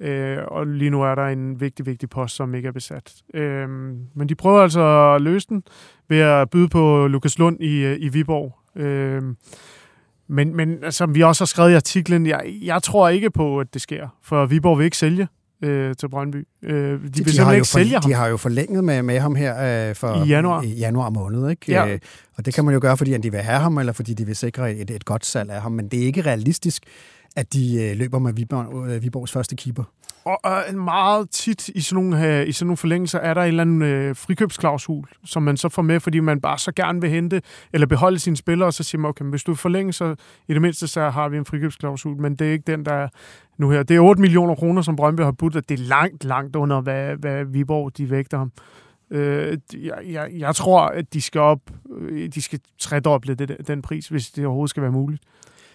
Øh, 0.00 0.38
og 0.46 0.66
lige 0.66 0.90
nu 0.90 1.02
er 1.02 1.14
der 1.14 1.26
en 1.26 1.60
vigtig, 1.60 1.86
vigtig 1.86 2.10
post, 2.10 2.36
som 2.36 2.54
ikke 2.54 2.68
er 2.68 2.72
besat. 2.72 3.14
Øh, 3.34 3.68
men 4.14 4.28
de 4.28 4.34
prøver 4.34 4.62
altså 4.62 5.14
at 5.14 5.22
løse 5.22 5.48
den 5.48 5.62
ved 6.08 6.18
at 6.18 6.50
byde 6.50 6.68
på 6.68 7.06
Lukas 7.06 7.38
Lund 7.38 7.56
i, 7.60 7.94
i 7.94 8.08
Viborg. 8.08 8.58
Øh, 8.82 9.22
men, 10.28 10.56
men 10.56 10.92
som 10.92 11.14
vi 11.14 11.22
også 11.22 11.42
har 11.42 11.46
skrevet 11.46 11.70
i 11.70 11.74
artiklen, 11.74 12.26
jeg, 12.26 12.54
jeg 12.62 12.82
tror 12.82 13.08
ikke 13.08 13.30
på, 13.30 13.60
at 13.60 13.74
det 13.74 13.82
sker, 13.82 14.08
for 14.22 14.46
Viborg 14.46 14.78
vil 14.78 14.84
ikke 14.84 14.96
sælge 14.96 15.28
øh, 15.62 15.96
til 15.96 16.08
Brøndby. 16.08 16.46
Øh, 16.62 16.72
de, 16.72 17.08
de 17.08 17.24
vil 17.24 17.36
de 17.36 17.54
ikke 17.54 17.66
sælge 17.66 17.92
ham. 17.92 18.02
De 18.02 18.12
har 18.12 18.26
jo 18.26 18.36
forlænget 18.36 18.84
med, 18.84 19.02
med 19.02 19.18
ham 19.20 19.34
her 19.34 19.88
øh, 19.88 19.94
for 19.94 20.24
I 20.24 20.28
januar. 20.28 20.62
I 20.62 20.68
januar 20.68 21.10
måned. 21.10 21.50
Ikke? 21.50 21.72
Ja. 21.72 21.88
Øh, 21.88 21.98
og 22.36 22.46
det 22.46 22.54
kan 22.54 22.64
man 22.64 22.74
jo 22.74 22.80
gøre, 22.82 22.96
fordi 22.96 23.16
de 23.16 23.30
vil 23.30 23.40
have 23.40 23.58
ham, 23.58 23.78
eller 23.78 23.92
fordi 23.92 24.14
de 24.14 24.26
vil 24.26 24.36
sikre 24.36 24.74
et, 24.74 24.90
et 24.90 25.04
godt 25.04 25.26
salg 25.26 25.50
af 25.50 25.62
ham. 25.62 25.72
Men 25.72 25.88
det 25.88 26.02
er 26.02 26.04
ikke 26.04 26.22
realistisk, 26.22 26.82
at 27.36 27.52
de 27.52 27.82
øh, 27.82 27.96
løber 27.96 28.18
med 28.18 28.32
Viborg, 28.32 28.88
øh, 28.90 29.02
Viborgs 29.02 29.32
første 29.32 29.56
keeper. 29.56 29.84
Og 30.24 30.38
øh, 30.68 30.78
meget 30.78 31.30
tit 31.30 31.68
i 31.68 31.80
sådan, 31.80 32.04
nogle, 32.04 32.40
øh, 32.40 32.48
i 32.48 32.52
sådan 32.52 32.66
nogle 32.66 32.76
forlængelser 32.76 33.18
er 33.18 33.34
der 33.34 33.42
en 33.42 33.48
eller 33.48 33.62
anden 33.62 33.82
øh, 33.82 34.16
frikøbsklausul, 34.16 35.08
som 35.24 35.42
man 35.42 35.56
så 35.56 35.68
får 35.68 35.82
med, 35.82 36.00
fordi 36.00 36.20
man 36.20 36.40
bare 36.40 36.58
så 36.58 36.72
gerne 36.72 37.00
vil 37.00 37.10
hente 37.10 37.42
eller 37.72 37.86
beholde 37.86 38.18
sine 38.18 38.36
spillere, 38.36 38.66
og 38.66 38.74
så 38.74 38.82
siger 38.82 39.00
man, 39.00 39.08
okay, 39.08 39.24
hvis 39.24 39.44
du 39.44 39.54
forlænger, 39.54 39.92
så 39.92 40.14
i 40.48 40.54
det 40.54 40.62
mindste 40.62 40.86
så 40.86 41.10
har 41.10 41.28
vi 41.28 41.36
en 41.36 41.44
frikøbsklausul, 41.44 42.20
men 42.20 42.36
det 42.36 42.48
er 42.48 42.52
ikke 42.52 42.72
den, 42.72 42.84
der 42.84 42.92
er 42.92 43.08
nu 43.58 43.70
her. 43.70 43.82
Det 43.82 43.96
er 43.96 44.00
8 44.00 44.20
millioner 44.20 44.54
kroner, 44.54 44.82
som 44.82 44.96
Brøndby 44.96 45.20
har 45.20 45.32
budt, 45.32 45.56
og 45.56 45.68
det 45.68 45.80
er 45.80 45.84
langt, 45.84 46.24
langt 46.24 46.56
under, 46.56 46.80
hvad, 46.80 47.16
hvad 47.16 47.44
Viborg 47.44 47.96
de 47.96 48.10
vægter 48.10 48.38
ham. 48.38 48.52
Øh, 49.10 49.58
jeg, 49.74 49.98
jeg, 50.10 50.30
jeg 50.32 50.54
tror, 50.54 50.80
at 50.80 51.14
de 51.14 51.22
skal 51.22 51.40
op, 51.40 51.60
øh, 51.98 52.28
de 52.28 52.42
skal 52.42 52.60
tredoble 52.78 53.34
det, 53.34 53.56
den 53.66 53.82
pris, 53.82 54.08
hvis 54.08 54.30
det 54.30 54.46
overhovedet 54.46 54.70
skal 54.70 54.82
være 54.82 54.92
muligt. 54.92 55.22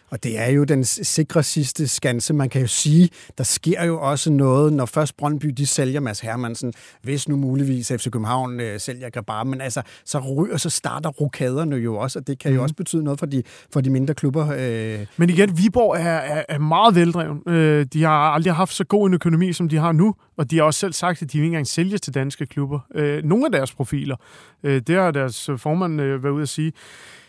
Og 0.09 0.23
det 0.23 0.39
er 0.39 0.47
jo 0.47 0.63
den 0.63 0.83
sikre 0.83 1.43
sidste 1.43 1.87
skanse. 1.87 2.33
Man 2.33 2.49
kan 2.49 2.61
jo 2.61 2.67
sige, 2.67 3.09
der 3.37 3.43
sker 3.43 3.85
jo 3.85 4.01
også 4.01 4.31
noget, 4.31 4.73
når 4.73 4.85
først 4.85 5.17
Brøndby 5.17 5.47
de 5.47 5.65
sælger 5.65 5.99
Mads 5.99 6.19
Hermansen, 6.19 6.73
hvis 7.01 7.29
nu 7.29 7.35
muligvis 7.35 7.91
FC 7.91 8.03
København 8.11 8.59
øh, 8.59 8.79
sælger 8.79 9.09
Grabar, 9.09 9.43
men 9.43 9.61
altså, 9.61 9.81
så, 10.05 10.19
ryger, 10.19 10.57
så 10.57 10.69
starter 10.69 11.09
rokaderne 11.09 11.75
jo 11.75 11.97
også, 11.97 12.19
og 12.19 12.27
det 12.27 12.39
kan 12.39 12.51
jo 12.51 12.57
mm. 12.57 12.63
også 12.63 12.75
betyde 12.75 13.03
noget 13.03 13.19
for 13.19 13.25
de, 13.25 13.43
for 13.73 13.81
de 13.81 13.89
mindre 13.89 14.13
klubber. 14.13 14.51
Øh. 14.57 15.05
Men 15.17 15.29
igen, 15.29 15.57
Viborg 15.57 15.95
er, 15.95 16.09
er, 16.09 16.43
er 16.49 16.59
meget 16.59 16.95
veldreven. 16.95 17.41
Øh, 17.47 17.85
de 17.93 18.03
har 18.03 18.31
aldrig 18.31 18.53
haft 18.53 18.73
så 18.73 18.83
god 18.83 19.07
en 19.07 19.13
økonomi, 19.13 19.53
som 19.53 19.69
de 19.69 19.77
har 19.77 19.91
nu, 19.91 20.15
og 20.37 20.51
de 20.51 20.57
har 20.57 20.63
også 20.63 20.79
selv 20.79 20.93
sagt, 20.93 21.21
at 21.21 21.31
de 21.31 21.37
ikke 21.37 21.45
engang 21.45 21.67
sælger 21.67 21.97
til 21.97 22.13
danske 22.13 22.45
klubber. 22.45 22.79
Øh, 22.95 23.23
nogle 23.23 23.45
af 23.45 23.51
deres 23.51 23.73
profiler, 23.73 24.15
øh, 24.63 24.81
det 24.87 24.95
har 24.95 25.11
deres 25.11 25.49
formand 25.57 26.01
øh, 26.01 26.23
været 26.23 26.33
ude 26.33 26.41
at 26.41 26.49
sige. 26.49 26.73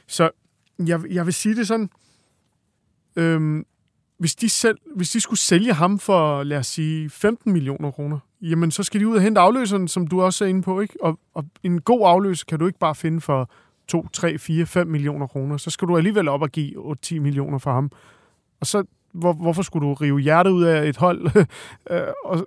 Så 0.07 0.31
jeg, 0.87 1.01
jeg 1.11 1.27
vil 1.27 1.35
sige 1.35 1.57
det 1.57 1.67
sådan, 1.67 1.89
Øhm, 3.19 3.65
hvis, 4.19 4.35
de 4.35 4.49
selv, 4.49 4.79
hvis 4.97 5.11
de 5.11 5.21
skulle 5.21 5.41
sælge 5.41 5.73
ham 5.73 5.99
for, 5.99 6.43
lad 6.43 6.59
os 6.59 6.67
sige, 6.67 7.11
15 7.11 7.53
millioner 7.53 7.91
kroner, 7.91 8.19
jamen 8.43 8.71
så 8.71 8.83
skal 8.83 9.01
de 9.01 9.09
ud 9.09 9.17
og 9.17 9.23
hente 9.23 9.41
afløseren, 9.41 9.89
som 9.89 10.07
du 10.07 10.23
også 10.23 10.45
er 10.45 10.49
inde 10.49 10.63
på, 10.63 10.81
ikke? 10.81 10.95
Og, 11.03 11.19
og 11.35 11.45
en 11.63 11.81
god 11.81 12.01
afløser 12.05 12.45
kan 12.49 12.59
du 12.59 12.67
ikke 12.67 12.79
bare 12.79 12.95
finde 12.95 13.21
for 13.21 13.51
2, 13.89 14.09
3, 14.09 14.39
4, 14.39 14.67
5 14.67 14.87
millioner 14.87 15.27
kroner, 15.27 15.57
så 15.57 15.71
skal 15.71 15.89
du 15.89 15.97
alligevel 15.97 16.29
op 16.29 16.43
og 16.43 16.51
give 16.51 16.97
8-10 17.07 17.21
millioner 17.21 17.59
for 17.59 17.73
ham. 17.73 17.91
Og 18.61 18.67
så 18.67 18.85
hvor, 19.13 19.33
hvorfor 19.33 19.63
skulle 19.63 19.89
du 19.89 19.95
rive 19.95 20.21
hjertet 20.21 20.51
ud 20.51 20.65
af 20.65 20.89
et 20.89 20.97
hold 20.97 21.27
øh, 21.91 22.01
og 22.25 22.47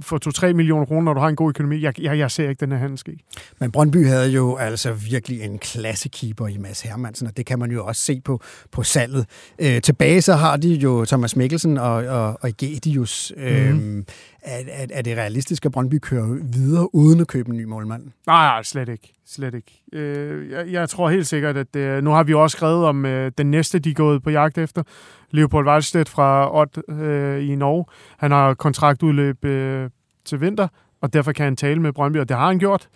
for 0.00 0.46
2-3 0.48 0.52
millioner 0.52 0.86
kroner, 0.86 1.02
når 1.02 1.14
du 1.14 1.20
har 1.20 1.28
en 1.28 1.36
god 1.36 1.48
økonomi? 1.48 1.82
Jeg, 1.82 2.00
jeg, 2.00 2.18
jeg 2.18 2.30
ser 2.30 2.48
ikke 2.48 2.60
den 2.60 2.72
her 2.72 2.78
handel 2.78 2.98
ske. 2.98 3.18
Men 3.60 3.70
Brøndby 3.70 4.06
havde 4.06 4.30
jo 4.30 4.56
altså 4.56 4.92
virkelig 4.92 5.42
en 5.42 5.58
klassekeeper 5.58 6.46
i 6.46 6.56
Mads 6.56 6.80
Hermansen, 6.80 7.26
og 7.26 7.36
det 7.36 7.46
kan 7.46 7.58
man 7.58 7.70
jo 7.70 7.86
også 7.86 8.02
se 8.02 8.20
på, 8.20 8.40
på 8.72 8.82
salget. 8.82 9.26
Øh, 9.58 9.80
tilbage 9.82 10.22
så 10.22 10.34
har 10.34 10.56
de 10.56 10.74
jo 10.74 11.04
Thomas 11.04 11.36
Mikkelsen 11.36 11.78
og, 11.78 11.92
og, 11.92 12.38
og 12.40 12.50
Gedius. 12.58 13.32
Øh, 13.36 13.74
mm 13.74 14.06
er, 14.42 14.62
er, 14.68 14.86
er 14.90 15.02
det 15.02 15.16
realistisk, 15.16 15.66
at 15.66 15.72
Brøndby 15.72 15.98
kører 15.98 16.38
videre 16.42 16.94
uden 16.94 17.20
at 17.20 17.26
købe 17.26 17.50
en 17.50 17.56
ny 17.56 17.64
målmand? 17.64 18.02
Nej, 18.02 18.46
nej 18.46 18.62
slet 18.62 18.88
ikke. 18.88 19.14
Slet 19.26 19.54
ikke. 19.54 19.82
Øh, 19.92 20.50
jeg, 20.50 20.72
jeg 20.72 20.88
tror 20.88 21.10
helt 21.10 21.26
sikkert, 21.26 21.56
at 21.56 21.76
øh, 21.76 22.02
nu 22.02 22.10
har 22.10 22.22
vi 22.22 22.34
også 22.34 22.56
skrevet 22.56 22.84
om 22.84 23.06
øh, 23.06 23.32
den 23.38 23.50
næste, 23.50 23.78
de 23.78 23.90
er 23.90 23.94
gået 23.94 24.22
på 24.22 24.30
jagt 24.30 24.58
efter. 24.58 24.82
Leopold 25.30 25.66
Wallstedt 25.66 26.08
fra 26.08 26.58
Odd 26.60 27.02
øh, 27.02 27.48
i 27.48 27.54
Norge. 27.54 27.84
Han 28.18 28.30
har 28.30 28.54
kontraktudløb 28.54 29.44
øh, 29.44 29.90
til 30.24 30.40
vinter, 30.40 30.68
og 31.00 31.12
derfor 31.12 31.32
kan 31.32 31.44
han 31.44 31.56
tale 31.56 31.82
med 31.82 31.92
Brøndby, 31.92 32.16
og 32.16 32.28
det 32.28 32.36
har 32.36 32.46
han 32.46 32.58
gjort. 32.58 32.88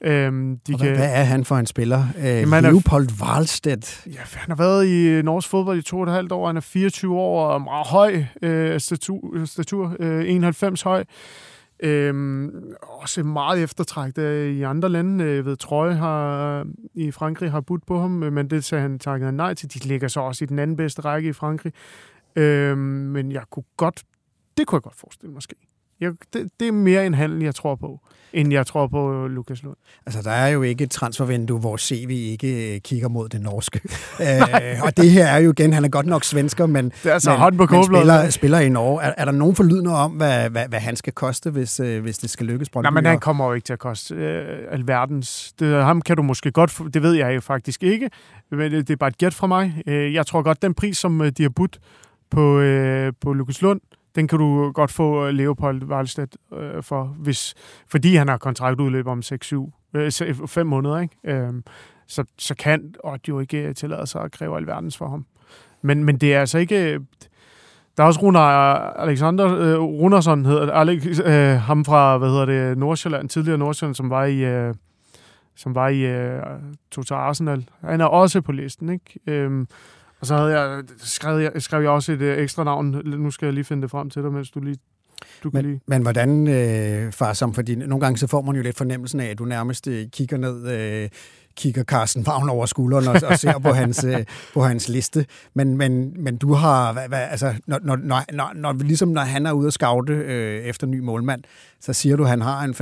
Øhm, 0.00 0.58
de 0.66 0.78
kan, 0.78 0.96
hvad 0.96 1.10
er 1.12 1.22
han 1.22 1.44
for 1.44 1.56
en 1.56 1.66
spiller? 1.66 2.06
Øh, 2.18 2.62
Leopold 2.62 3.08
Wallstedt. 3.22 4.06
Ja, 4.06 4.20
han 4.32 4.50
har 4.50 4.56
været 4.56 4.86
i 4.86 5.22
norsk 5.22 5.48
fodbold 5.48 5.78
i 5.78 5.82
to 5.82 5.98
og 5.98 6.04
et 6.04 6.12
halvt 6.12 6.32
år. 6.32 6.46
Han 6.46 6.56
er 6.56 6.60
24 6.60 7.16
år 7.18 7.46
og 7.46 7.62
meget 7.62 7.86
høj 7.86 8.24
øh, 8.42 8.80
statur, 8.80 9.44
statur 9.44 9.96
øh, 10.00 10.28
91 10.28 10.82
høj. 10.82 11.04
Øhm, 11.80 12.50
også 12.82 13.22
meget 13.22 13.62
eftertragtet 13.62 14.46
i 14.46 14.62
andre 14.62 14.88
lande. 14.88 15.24
Jeg 15.24 15.44
ved, 15.44 15.56
Trøje 15.56 15.94
har, 15.94 16.66
i 16.94 17.10
Frankrig 17.10 17.50
har 17.50 17.60
budt 17.60 17.86
på 17.86 18.00
ham, 18.00 18.10
men 18.10 18.50
det 18.50 18.64
sagde 18.64 18.82
han 18.82 18.98
takket 18.98 19.34
nej 19.34 19.54
til. 19.54 19.74
De 19.74 19.88
ligger 19.88 20.08
så 20.08 20.20
også 20.20 20.44
i 20.44 20.46
den 20.46 20.58
anden 20.58 20.76
bedste 20.76 21.02
række 21.02 21.28
i 21.28 21.32
Frankrig. 21.32 21.72
Øhm, 22.36 22.78
men 22.78 23.32
jeg 23.32 23.42
kunne 23.50 23.64
godt, 23.76 24.02
det 24.56 24.66
kunne 24.66 24.76
jeg 24.76 24.82
godt 24.82 24.96
forestille 24.96 25.34
måske. 25.34 25.54
Jeg, 26.04 26.12
det, 26.32 26.50
det 26.60 26.68
er 26.68 26.72
mere 26.72 27.06
en 27.06 27.14
handel, 27.14 27.42
jeg 27.42 27.54
tror 27.54 27.74
på, 27.74 28.00
end 28.32 28.52
jeg 28.52 28.66
tror 28.66 28.86
på 28.86 29.26
Lukas 29.26 29.62
Lund. 29.62 29.76
Altså, 30.06 30.22
der 30.22 30.30
er 30.30 30.48
jo 30.48 30.62
ikke 30.62 30.84
et 30.84 30.90
transfervindue, 30.90 31.60
hvor 31.60 31.76
CV 31.76 32.10
ikke 32.10 32.74
øh, 32.74 32.80
kigger 32.80 33.08
mod 33.08 33.28
det 33.28 33.40
norske. 33.40 33.80
øh, 34.20 34.82
og 34.82 34.96
det 34.96 35.10
her 35.10 35.26
er 35.26 35.38
jo 35.38 35.52
igen, 35.52 35.72
han 35.72 35.84
er 35.84 35.88
godt 35.88 36.06
nok 36.06 36.24
svensker, 36.24 36.66
men, 36.66 36.84
det 36.84 37.10
er 37.10 37.12
altså 37.12 37.30
men, 37.30 37.38
hånd 37.38 37.56
på 37.56 37.66
men 37.70 37.84
spiller, 37.84 38.30
spiller 38.30 38.58
i 38.58 38.68
Norge. 38.68 39.02
Er, 39.02 39.12
er 39.16 39.24
der 39.24 39.32
nogen 39.32 39.56
forlydende 39.56 39.96
om, 39.96 40.12
hvad, 40.12 40.50
hvad, 40.50 40.68
hvad 40.68 40.80
han 40.80 40.96
skal 40.96 41.12
koste, 41.12 41.50
hvis, 41.50 41.80
øh, 41.80 42.02
hvis 42.02 42.18
det 42.18 42.30
skal 42.30 42.46
lykkes? 42.46 42.74
Nej, 42.74 42.90
men 42.90 43.06
han 43.06 43.20
kommer 43.20 43.46
jo 43.46 43.52
ikke 43.52 43.64
til 43.64 43.72
at 43.72 43.78
koste 43.78 44.14
øh, 44.14 44.58
alverdens. 44.70 45.52
Det, 45.58 45.84
ham 45.84 46.02
kan 46.02 46.16
du 46.16 46.22
måske 46.22 46.52
godt, 46.52 46.80
det 46.94 47.02
ved 47.02 47.12
jeg 47.12 47.34
jo 47.34 47.40
faktisk 47.40 47.82
ikke, 47.82 48.10
men 48.50 48.72
det, 48.72 48.88
det 48.88 48.94
er 48.94 48.96
bare 48.96 49.08
et 49.08 49.18
gæt 49.18 49.34
fra 49.34 49.46
mig. 49.46 49.82
Øh, 49.86 50.14
jeg 50.14 50.26
tror 50.26 50.42
godt, 50.42 50.62
den 50.62 50.74
pris, 50.74 50.98
som 50.98 51.20
øh, 51.20 51.32
de 51.38 51.42
har 51.42 51.50
budt 51.50 51.78
på, 52.30 52.60
øh, 52.60 53.12
på 53.20 53.32
Lukas 53.32 53.62
Lund, 53.62 53.80
den 54.16 54.28
kan 54.28 54.38
du 54.38 54.72
godt 54.72 54.90
få 54.90 55.26
øh, 55.26 55.34
Leopold 55.34 55.82
Wallstedt 55.82 56.36
øh, 56.52 56.82
for, 56.82 57.04
hvis, 57.04 57.54
fordi 57.86 58.14
han 58.14 58.28
har 58.28 58.38
kontraktudløb 58.38 59.06
om 59.06 59.22
6-7, 59.24 59.70
øh, 59.94 60.12
5 60.46 60.66
måneder, 60.66 60.98
ikke? 60.98 61.16
Øh, 61.24 61.52
så, 62.06 62.24
så 62.38 62.54
kan 62.54 62.94
Odd 63.04 63.28
jo 63.28 63.40
ikke 63.40 63.58
øh, 63.58 63.74
tillade 63.74 64.06
sig 64.06 64.22
at 64.22 64.32
kræve 64.32 64.56
alverdens 64.56 64.96
for 64.96 65.08
ham. 65.08 65.26
Men, 65.82 66.04
men 66.04 66.16
det 66.16 66.34
er 66.34 66.40
altså 66.40 66.58
ikke... 66.58 66.92
Øh, 66.92 67.00
der 67.96 68.02
er 68.02 68.06
også 68.06 68.20
Runar 68.20 68.76
Alexander 68.92 69.58
øh, 69.58 69.80
Runarsson, 69.80 70.44
hedder 70.44 70.72
Alex, 70.72 71.20
øh, 71.24 71.60
ham 71.60 71.84
fra, 71.84 72.18
hvad 72.18 72.28
hedder 72.28 72.44
det, 72.44 72.78
Nordsjælland, 72.78 73.28
tidligere 73.28 73.58
Nordsjælland, 73.58 73.94
som 73.94 74.10
var 74.10 74.24
i, 74.24 74.44
øh, 74.44 74.74
som 75.56 75.74
var 75.74 75.88
i 75.88 76.00
øh, 76.00 76.42
Total 76.90 77.16
Arsenal. 77.16 77.68
Han 77.80 78.00
er 78.00 78.04
også 78.04 78.40
på 78.40 78.52
listen, 78.52 78.88
ikke? 78.88 79.20
Øh, 79.26 79.66
og 80.24 80.28
så 80.28 80.36
havde 80.36 80.60
jeg 80.60 80.82
skrevet, 80.98 81.42
jeg, 81.42 81.62
skrev 81.62 81.82
jeg 81.82 81.90
også 81.90 82.12
et 82.12 82.20
øh, 82.20 82.38
ekstra 82.38 82.64
navn. 82.64 83.02
Nu 83.04 83.30
skal 83.30 83.46
jeg 83.46 83.52
lige 83.54 83.64
finde 83.64 83.82
det 83.82 83.90
frem 83.90 84.10
til 84.10 84.22
dig, 84.22 84.32
mens 84.32 84.50
du 84.50 84.60
lige 84.60 84.76
du 85.42 85.50
men, 85.52 85.64
lige... 85.64 85.80
men 85.86 86.02
hvordan, 86.02 86.48
øh, 86.48 87.12
far, 87.12 87.32
som, 87.32 87.54
fordi 87.54 87.74
nogle 87.74 88.00
gange 88.00 88.18
så 88.18 88.26
får 88.26 88.42
man 88.42 88.56
jo 88.56 88.62
lidt 88.62 88.76
fornemmelsen 88.76 89.20
af, 89.20 89.26
at 89.26 89.38
du 89.38 89.44
nærmest 89.44 89.88
øh, 89.88 90.06
kigger 90.12 90.36
ned, 90.36 90.68
øh, 90.68 91.08
kigger 91.56 91.84
Carsten 91.84 92.26
Vagn 92.26 92.48
over 92.48 92.66
skulderen 92.66 93.08
og, 93.08 93.20
og 93.28 93.38
ser 93.38 93.58
på 93.58 93.72
hans, 93.72 94.04
øh, 94.04 94.24
på 94.54 94.62
hans 94.62 94.88
liste. 94.88 95.26
Men, 95.54 95.76
men, 95.76 96.22
men 96.22 96.36
du 96.36 96.52
har, 96.52 96.92
hvad, 96.92 97.08
hvad, 97.08 97.22
altså, 97.30 97.54
når, 97.66 97.78
når, 97.82 97.96
når, 97.96 98.52
når, 98.54 98.72
ligesom 98.72 99.08
når 99.08 99.22
han 99.22 99.46
er 99.46 99.52
ude 99.52 99.66
at 99.66 99.72
scoute 99.72 100.12
øh, 100.12 100.64
efter 100.64 100.86
ny 100.86 100.98
målmand, 100.98 101.42
så 101.80 101.92
siger 101.92 102.16
du, 102.16 102.22
at 102.22 102.28
han 102.28 102.40
har 102.40 102.64
en 102.64 102.74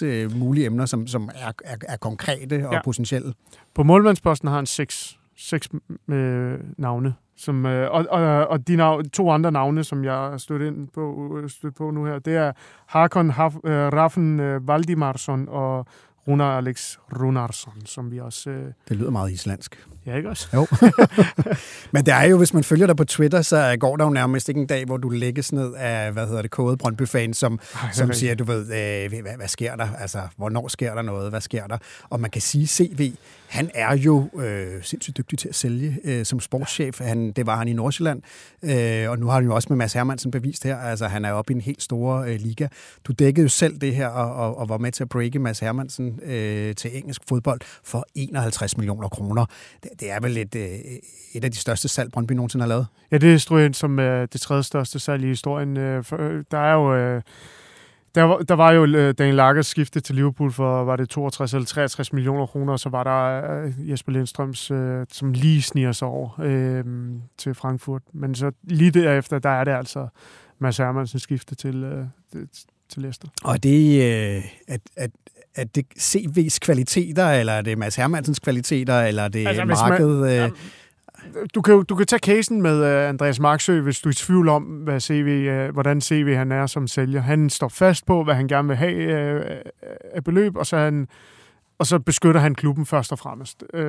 5-6 0.00 0.04
øh, 0.04 0.36
mulige 0.36 0.66
emner, 0.66 0.86
som, 0.86 1.06
som 1.06 1.30
er, 1.34 1.52
er, 1.64 1.76
er 1.88 1.96
konkrete 1.96 2.68
og 2.68 2.74
ja. 2.74 2.82
potentielle. 2.82 3.34
På 3.74 3.82
målmandsposten 3.82 4.48
har 4.48 4.56
han 4.56 4.66
6 4.66 5.18
seks 5.36 5.68
øh, 6.08 6.60
navne. 6.78 7.14
Som, 7.36 7.66
øh, 7.66 7.90
og, 7.90 8.06
og, 8.10 8.46
og 8.46 8.68
de 8.68 8.76
navne, 8.76 9.08
to 9.08 9.30
andre 9.30 9.52
navne, 9.52 9.84
som 9.84 10.04
jeg 10.04 10.12
har 10.12 10.36
stødt, 10.36 10.62
ind 10.62 10.88
på, 10.88 11.36
øh, 11.42 11.50
stødt 11.50 11.74
på 11.74 11.90
nu 11.90 12.04
her, 12.04 12.18
det 12.18 12.36
er 12.36 12.52
Hakon 12.86 13.30
Haf, 13.30 13.54
øh, 13.64 13.72
Raffen 13.72 14.40
øh, 14.40 14.68
Valdimarsson 14.68 15.48
og 15.48 15.86
Runar 16.28 16.56
Alex 16.56 16.98
Runarsson, 17.20 17.86
som 17.86 18.10
vi 18.10 18.20
også... 18.20 18.50
Øh... 18.50 18.72
Det 18.88 18.96
lyder 18.96 19.10
meget 19.10 19.32
islandsk. 19.32 19.86
Ja, 20.06 20.16
ikke 20.16 20.28
også? 20.28 20.48
Jo. 20.54 20.66
Men 21.92 22.06
det 22.06 22.14
er 22.14 22.22
jo, 22.22 22.38
hvis 22.38 22.54
man 22.54 22.64
følger 22.64 22.86
dig 22.86 22.96
på 22.96 23.04
Twitter, 23.04 23.42
så 23.42 23.76
går 23.80 23.96
der 23.96 24.04
jo 24.04 24.10
nærmest 24.10 24.48
ikke 24.48 24.60
en 24.60 24.66
dag, 24.66 24.84
hvor 24.84 24.96
du 24.96 25.08
lægges 25.08 25.52
ned 25.52 25.74
af, 25.74 26.12
hvad 26.12 26.26
hedder 26.26 26.42
det, 26.42 26.50
kode 26.50 26.76
Brøndby-fans, 26.76 27.36
som, 27.36 27.58
Ej, 27.82 27.92
som 27.92 28.12
siger, 28.12 28.34
du 28.34 28.44
ved, 28.44 28.60
øh, 28.60 29.22
hvad, 29.22 29.36
hvad 29.36 29.48
sker 29.48 29.76
der? 29.76 29.88
Altså, 29.98 30.20
hvornår 30.36 30.68
sker 30.68 30.94
der 30.94 31.02
noget? 31.02 31.30
Hvad 31.30 31.40
sker 31.40 31.66
der? 31.66 31.78
Og 32.10 32.20
man 32.20 32.30
kan 32.30 32.42
sige, 32.42 32.66
CV, 32.66 33.12
han 33.48 33.70
er 33.74 33.96
jo 33.96 34.28
øh, 34.40 34.82
sindssygt 34.82 35.16
dygtig 35.16 35.38
til 35.38 35.48
at 35.48 35.54
sælge 35.54 35.98
øh, 36.04 36.24
som 36.24 36.40
sportschef. 36.40 37.00
Han, 37.00 37.32
det 37.32 37.46
var 37.46 37.56
han 37.56 37.68
i 37.68 37.72
Nordsjælland, 37.72 38.22
øh, 38.62 39.10
og 39.10 39.18
nu 39.18 39.26
har 39.26 39.34
han 39.34 39.44
jo 39.44 39.54
også 39.54 39.66
med 39.70 39.76
Mads 39.76 39.92
Hermansen 39.92 40.30
bevist 40.30 40.64
her. 40.64 40.76
Altså, 40.76 41.06
han 41.06 41.24
er 41.24 41.32
oppe 41.32 41.52
i 41.52 41.54
en 41.54 41.60
helt 41.60 41.82
stor 41.82 42.18
øh, 42.18 42.40
liga. 42.40 42.68
Du 43.04 43.12
dækkede 43.12 43.44
jo 43.44 43.48
selv 43.48 43.80
det 43.80 43.94
her, 43.94 44.08
og, 44.08 44.34
og, 44.34 44.58
og 44.58 44.68
var 44.68 44.78
med 44.78 44.92
til 44.92 45.02
at 45.02 45.08
breake 45.08 45.38
Mads 45.38 45.58
Hermansen 45.58 46.20
øh, 46.22 46.74
til 46.74 46.98
engelsk 46.98 47.22
fodbold 47.28 47.60
for 47.84 48.06
51 48.14 48.76
millioner 48.76 49.08
kroner. 49.08 49.46
Det, 49.82 49.90
det 50.00 50.10
er 50.10 50.20
vel 50.20 50.36
et, 50.36 50.54
øh, 50.54 50.68
et 51.34 51.44
af 51.44 51.50
de 51.50 51.56
største 51.56 51.88
salg, 51.88 52.12
Brøndby 52.12 52.32
nogensinde 52.32 52.62
har 52.62 52.68
lavet. 52.68 52.86
Ja, 53.12 53.18
det 53.18 53.34
er 53.34 53.38
Strøen 53.38 53.74
som 53.74 53.98
er 53.98 54.26
det 54.26 54.40
tredje 54.40 54.62
største 54.62 54.98
salg 54.98 55.24
i 55.24 55.26
historien. 55.26 55.76
Øh, 55.76 56.04
der 56.50 56.58
er 56.58 56.74
jo... 56.74 57.20
Der 58.14 58.22
var, 58.22 58.38
der 58.38 58.54
var 58.54 58.72
jo 58.72 59.12
Daniel 59.12 59.34
Laggers 59.34 59.66
skifte 59.66 60.00
til 60.00 60.14
Liverpool 60.14 60.52
for, 60.52 60.84
var 60.84 60.96
det 60.96 61.08
62 61.08 61.54
eller 61.54 61.66
63 61.66 62.12
millioner 62.12 62.46
kroner, 62.46 62.72
og 62.72 62.80
så 62.80 62.88
var 62.88 63.04
der 63.04 63.72
Jesper 63.78 64.12
Lindstrøms, 64.12 64.72
som 65.12 65.32
lige 65.32 65.62
sniger 65.62 65.92
sig 65.92 66.08
over 66.08 66.40
øh, 66.42 66.84
til 67.38 67.54
Frankfurt. 67.54 68.02
Men 68.12 68.34
så 68.34 68.52
lige 68.62 68.90
derefter, 68.90 69.38
der 69.38 69.50
er 69.50 69.64
det 69.64 69.72
altså 69.72 70.08
Mads 70.58 70.76
Hermansen 70.76 71.18
skifte 71.18 71.54
til, 71.54 71.84
øh, 71.84 72.06
til 72.88 73.02
Leicester. 73.02 73.28
Og 73.44 73.62
det, 73.62 74.02
øh, 74.02 74.44
at, 74.68 74.80
at, 74.96 75.10
er 75.54 75.64
det 75.64 75.86
CV's 75.98 76.58
kvaliteter, 76.60 77.30
eller 77.30 77.52
er 77.52 77.62
det 77.62 77.78
Mads 77.78 77.96
Hermansens 77.96 78.38
kvaliteter, 78.38 79.00
eller 79.00 79.22
er 79.22 79.28
det 79.28 79.46
altså, 79.46 79.64
markedet? 79.64 80.20
Man, 80.20 80.30
ja, 80.30 80.48
du 81.54 81.62
kan, 81.62 81.84
du 81.84 81.94
kan 81.94 82.06
tage 82.06 82.20
casen 82.20 82.62
med 82.62 82.80
uh, 82.80 83.08
Andreas 83.08 83.40
Marksø, 83.40 83.80
hvis 83.80 84.00
du 84.00 84.08
er 84.08 84.12
i 84.12 84.14
tvivl 84.14 84.48
om, 84.48 84.62
hvad 84.62 85.00
CV, 85.00 85.48
uh, 85.50 85.72
hvordan 85.72 86.00
CV 86.00 86.34
han 86.34 86.52
er 86.52 86.66
som 86.66 86.86
sælger. 86.86 87.20
Han 87.20 87.50
står 87.50 87.68
fast 87.68 88.06
på, 88.06 88.24
hvad 88.24 88.34
han 88.34 88.48
gerne 88.48 88.68
vil 88.68 88.76
have 88.76 89.44
af 90.14 90.24
beløb, 90.24 90.56
og 90.56 90.66
så, 90.66 90.76
han, 90.76 91.08
og 91.78 91.86
så 91.86 91.98
beskytter 91.98 92.40
han 92.40 92.54
klubben 92.54 92.86
først 92.86 93.12
og 93.12 93.18
fremmest. 93.18 93.64
Uh, 93.74 93.80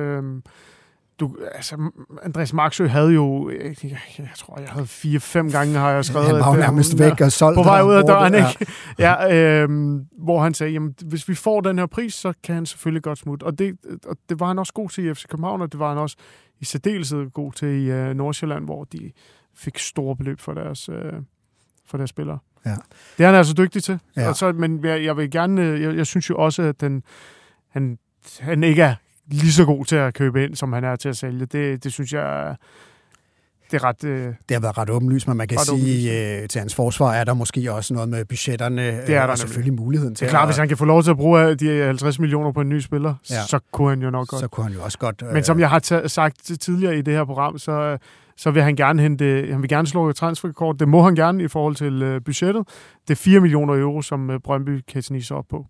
du, 1.20 1.36
altså, 1.54 1.90
Andreas 2.22 2.52
Marksø 2.52 2.86
havde 2.86 3.12
jo, 3.12 3.50
jeg, 3.50 3.84
jeg, 3.84 3.98
jeg 4.18 4.28
tror, 4.36 4.60
jeg 4.60 4.68
havde 4.68 4.86
fire-fem 4.86 5.50
gange, 5.50 5.74
har 5.74 5.90
jeg 5.90 6.04
skrevet. 6.04 6.26
Han 6.26 6.36
var 6.36 6.54
jo 6.54 6.60
nærmest 6.60 6.98
væk 6.98 7.20
og 7.20 7.32
solgt. 7.32 7.56
På 7.56 7.62
vej 7.62 7.82
ud 7.82 7.94
af 7.94 8.04
døren, 8.04 8.34
ikke? 8.34 8.66
Ja, 8.98 9.24
ja 9.30 9.62
øhm, 9.62 10.06
hvor 10.18 10.42
han 10.42 10.54
sagde, 10.54 10.72
jamen, 10.72 10.94
hvis 11.04 11.28
vi 11.28 11.34
får 11.34 11.60
den 11.60 11.78
her 11.78 11.86
pris, 11.86 12.14
så 12.14 12.32
kan 12.42 12.54
han 12.54 12.66
selvfølgelig 12.66 13.02
godt 13.02 13.18
smutte. 13.18 13.44
Og 13.44 13.58
det, 13.58 13.76
og 14.06 14.16
det 14.28 14.40
var 14.40 14.46
han 14.46 14.58
også 14.58 14.72
god 14.72 14.88
til 14.88 15.04
i 15.04 15.14
FC 15.14 15.24
København, 15.26 15.62
og 15.62 15.72
det 15.72 15.80
var 15.80 15.88
han 15.88 15.98
også 15.98 16.16
i 16.60 16.64
særdeleshed 16.64 17.30
god 17.30 17.52
til 17.52 17.68
i 17.68 17.92
uh, 17.92 18.16
Nordsjælland, 18.16 18.64
hvor 18.64 18.84
de 18.84 19.12
fik 19.54 19.78
store 19.78 20.16
beløb 20.16 20.40
for 20.40 20.54
deres, 20.54 20.88
uh, 20.88 20.96
for 21.86 21.96
deres 21.96 22.10
spillere. 22.10 22.38
Ja. 22.66 22.76
Det 23.18 23.24
er 23.24 23.26
han 23.26 23.34
altså 23.34 23.54
dygtig 23.54 23.82
til. 23.82 23.98
Ja. 24.16 24.28
Og 24.28 24.36
så, 24.36 24.52
men 24.52 24.84
jeg, 24.84 25.04
jeg 25.04 25.16
vil 25.16 25.30
gerne, 25.30 25.62
jeg, 25.62 25.96
jeg 25.96 26.06
synes 26.06 26.30
jo 26.30 26.36
også, 26.36 26.62
at 26.62 26.80
den, 26.80 27.02
han, 27.68 27.98
han 28.40 28.64
ikke 28.64 28.82
er 28.82 28.94
lige 29.30 29.52
så 29.52 29.64
god 29.64 29.84
til 29.84 29.96
at 29.96 30.14
købe 30.14 30.44
ind, 30.44 30.54
som 30.54 30.72
han 30.72 30.84
er 30.84 30.96
til 30.96 31.08
at 31.08 31.16
sælge. 31.16 31.46
Det, 31.46 31.84
det 31.84 31.92
synes 31.92 32.12
jeg 32.12 32.56
det 33.70 33.82
er 33.82 33.84
ret... 33.84 34.04
Øh, 34.04 34.26
det 34.26 34.34
har 34.50 34.60
været 34.60 34.78
ret 34.78 34.90
åbenlyst, 34.90 35.28
men 35.28 35.36
man 35.36 35.48
kan 35.48 35.58
sige, 35.58 36.40
øh, 36.42 36.48
til 36.48 36.58
hans 36.58 36.74
forsvar 36.74 37.14
er 37.14 37.24
der 37.24 37.34
måske 37.34 37.72
også 37.72 37.94
noget 37.94 38.08
med 38.08 38.24
budgetterne, 38.24 38.82
det 38.82 38.92
er 38.92 39.02
øh, 39.02 39.08
der 39.08 39.22
og 39.22 39.38
selvfølgelig 39.38 39.70
nemlig. 39.70 39.84
muligheden 39.84 40.14
til 40.14 40.24
Det 40.24 40.28
er 40.28 40.30
klart, 40.30 40.42
at, 40.42 40.48
hvis 40.48 40.56
han 40.56 40.68
kan 40.68 40.76
få 40.76 40.84
lov 40.84 41.02
til 41.02 41.10
at 41.10 41.16
bruge 41.16 41.54
de 41.54 41.84
50 41.84 42.18
millioner 42.18 42.52
på 42.52 42.60
en 42.60 42.68
ny 42.68 42.80
spiller, 42.80 43.14
ja. 43.30 43.42
så 43.48 43.58
kunne 43.72 43.88
han 43.88 44.02
jo 44.02 44.10
nok 44.10 44.28
godt. 44.28 44.40
Så 44.40 44.48
kunne 44.48 44.64
han 44.64 44.72
jo 44.72 44.82
også 44.82 44.98
godt... 44.98 45.22
Øh, 45.26 45.32
men 45.32 45.44
som 45.44 45.60
jeg 45.60 45.70
har 45.70 46.08
sagt 46.08 46.50
tidligere 46.60 46.98
i 46.98 47.02
det 47.02 47.14
her 47.14 47.24
program, 47.24 47.58
så, 47.58 47.98
så 48.36 48.50
vil 48.50 48.62
han 48.62 48.76
gerne 48.76 49.02
hente, 49.02 49.48
han 49.50 49.62
vil 49.62 49.68
gerne 49.68 49.86
slå 49.86 50.08
et 50.08 50.16
transferkort. 50.16 50.80
Det 50.80 50.88
må 50.88 51.02
han 51.02 51.14
gerne 51.14 51.42
i 51.42 51.48
forhold 51.48 51.76
til 51.76 52.02
øh, 52.02 52.20
budgettet. 52.24 52.68
Det 53.08 53.14
er 53.14 53.16
4 53.16 53.40
millioner 53.40 53.74
euro, 53.74 54.02
som 54.02 54.30
øh, 54.30 54.40
Brøndby 54.40 54.80
kan 54.88 55.02
snige 55.02 55.22
sig 55.22 55.36
op 55.36 55.44
på. 55.50 55.66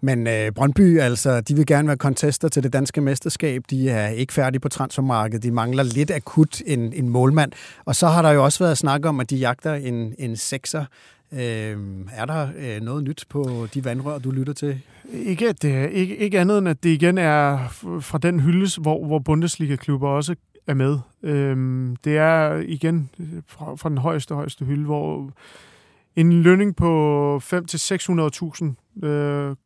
Men 0.00 0.26
øh, 0.26 0.52
Brøndby, 0.52 1.00
altså, 1.00 1.40
de 1.40 1.56
vil 1.56 1.66
gerne 1.66 1.88
være 1.88 1.96
kontester 1.96 2.48
til 2.48 2.62
det 2.62 2.72
danske 2.72 3.00
mesterskab. 3.00 3.62
De 3.70 3.90
er 3.90 4.08
ikke 4.08 4.32
færdige 4.32 4.60
på 4.60 4.68
transfermarkedet. 4.68 5.42
De 5.42 5.50
mangler 5.50 5.82
lidt 5.82 6.10
akut 6.10 6.62
en, 6.66 6.92
en 6.92 7.08
målmand. 7.08 7.52
Og 7.84 7.96
så 7.96 8.06
har 8.06 8.22
der 8.22 8.30
jo 8.30 8.44
også 8.44 8.64
været 8.64 8.78
snak 8.78 9.06
om, 9.06 9.20
at 9.20 9.30
de 9.30 9.36
jagter 9.36 9.74
en, 9.74 10.14
en 10.18 10.36
sekser. 10.36 10.84
Øh, 11.32 11.76
er 12.12 12.24
der 12.26 12.48
øh, 12.58 12.80
noget 12.80 13.04
nyt 13.04 13.24
på 13.28 13.66
de 13.74 13.84
vandrør, 13.84 14.18
du 14.18 14.30
lytter 14.30 14.52
til? 14.52 14.80
Ikke, 15.12 15.48
at 15.48 15.62
det, 15.62 15.90
ikke, 15.90 16.16
ikke 16.16 16.40
andet 16.40 16.58
end, 16.58 16.68
at 16.68 16.82
det 16.82 16.90
igen 16.90 17.18
er 17.18 17.68
fra 18.00 18.18
den 18.18 18.40
hyldes, 18.40 18.76
hvor, 18.76 19.06
hvor 19.06 19.18
Bundesliga-klubber 19.18 20.08
også 20.08 20.34
er 20.66 20.74
med. 20.74 20.98
Øhm, 21.22 21.96
det 22.04 22.16
er 22.16 22.56
igen 22.56 23.10
øh, 23.20 23.26
fra, 23.46 23.76
fra 23.76 23.88
den 23.88 23.98
højeste, 23.98 24.34
højeste 24.34 24.64
hylde, 24.64 24.84
hvor 24.84 25.30
en 26.16 26.32
lønning 26.32 26.76
på 26.76 27.36
5-600.000 27.36 29.06
øh, 29.06 29.56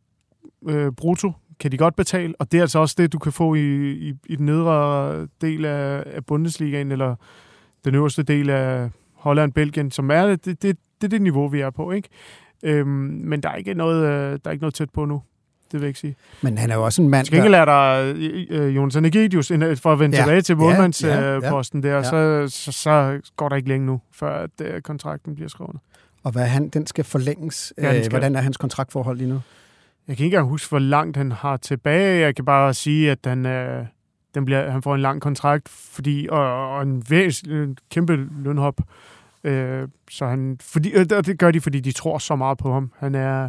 øh, 0.68 0.92
brutto 0.92 1.32
kan 1.61 1.72
de 1.72 1.76
godt 1.76 1.96
betale, 1.96 2.34
og 2.38 2.52
det 2.52 2.58
er 2.58 2.62
altså 2.62 2.78
også 2.78 2.94
det, 2.99 3.12
du 3.12 3.18
kan 3.18 3.32
få 3.32 3.54
i, 3.54 3.92
i, 3.92 4.14
i 4.26 4.37
den 4.37 4.46
nedre 4.46 5.26
del 5.40 5.64
af, 5.64 6.02
af 6.06 6.26
Bundesligaen, 6.26 6.92
eller 6.92 7.14
den 7.84 7.94
øverste 7.94 8.22
del 8.22 8.50
af 8.50 8.90
Holland, 9.14 9.52
Belgien, 9.52 9.90
som 9.90 10.11
er 10.11 10.26
det, 10.26 10.44
det, 10.44 10.62
det, 10.62 10.76
det 11.00 11.06
er 11.06 11.08
det 11.08 11.22
niveau, 11.22 11.49
vi 11.49 11.61
er 11.61 11.70
på, 11.70 11.90
ikke? 11.90 12.08
Øhm, 12.62 12.87
men 13.25 13.40
der 13.40 13.49
er 13.49 13.54
ikke 13.54 13.75
noget, 13.75 14.06
øh, 14.06 14.32
der 14.32 14.38
er 14.44 14.50
ikke 14.50 14.62
noget 14.62 14.75
tæt 14.75 14.90
på 14.90 15.04
nu. 15.04 15.22
Det 15.72 15.80
vil 15.80 15.87
jeg 15.87 15.88
ikke 15.88 16.00
sige. 16.00 16.16
Men 16.42 16.58
han 16.58 16.70
er 16.70 16.75
jo 16.75 16.84
også 16.84 17.02
en 17.02 17.08
mand, 17.08 17.26
Skal 17.26 17.38
ikke 17.38 17.50
lære 17.50 17.66
dig 17.66 18.14
uh, 18.61 18.76
Jonas 18.76 18.96
Anegedius, 18.96 19.49
for 19.49 19.92
at 19.92 19.99
vende 19.99 20.16
ja. 20.16 20.22
tilbage 20.22 20.40
til 20.40 20.56
målmandsposten 20.56 21.84
ja, 21.84 21.88
ja, 21.88 21.94
ja. 21.94 22.02
der, 22.02 22.49
så, 22.49 22.56
så, 22.56 22.72
så 22.72 23.20
går 23.37 23.49
der 23.49 23.56
ikke 23.56 23.68
længe 23.68 23.87
nu, 23.87 24.00
før 24.12 24.42
at, 24.42 24.50
uh, 24.61 24.80
kontrakten 24.80 25.34
bliver 25.34 25.49
skrevet. 25.49 25.76
Og 26.22 26.32
hvad 26.32 26.46
han, 26.46 26.68
den 26.68 26.87
skal 26.87 27.04
forlænges. 27.04 27.72
Ja, 27.78 28.02
skal. 28.02 28.11
Hvordan 28.11 28.37
er 28.37 28.40
hans 28.40 28.56
kontraktforhold 28.56 29.18
lige 29.18 29.28
nu? 29.28 29.40
Jeg 30.09 30.16
kan 30.16 30.25
ikke 30.25 30.35
engang 30.37 30.50
huske, 30.50 30.68
hvor 30.68 30.78
langt 30.78 31.16
han 31.16 31.32
har 31.32 31.56
tilbage. 31.56 32.21
Jeg 32.21 32.37
kan 32.37 32.44
bare 32.44 32.75
sige, 32.75 33.11
at 33.11 33.18
han, 33.25 33.47
øh, 33.47 33.87
den 34.35 34.44
bliver, 34.44 34.71
han 34.71 34.82
får 34.82 34.94
en 34.94 35.00
lang 35.00 35.21
kontrakt, 35.21 35.68
fordi, 35.68 36.28
og, 36.30 36.75
og 36.76 36.82
en, 36.82 37.04
væs, 37.11 37.40
en 37.40 37.78
kæmpe 37.90 38.28
lønhop. 38.38 38.80
Øh, 39.44 39.88
så 40.11 40.26
han, 40.26 40.59
fordi, 40.61 40.97
uh, 40.97 41.02
det 41.02 41.38
gør 41.38 41.50
de, 41.50 41.61
fordi 41.61 41.80
de 41.80 41.92
tror 41.92 42.18
så 42.18 42.37
meget 42.37 42.59
på 42.59 42.73
ham. 42.73 42.92
Han 42.99 43.14
er 43.14 43.49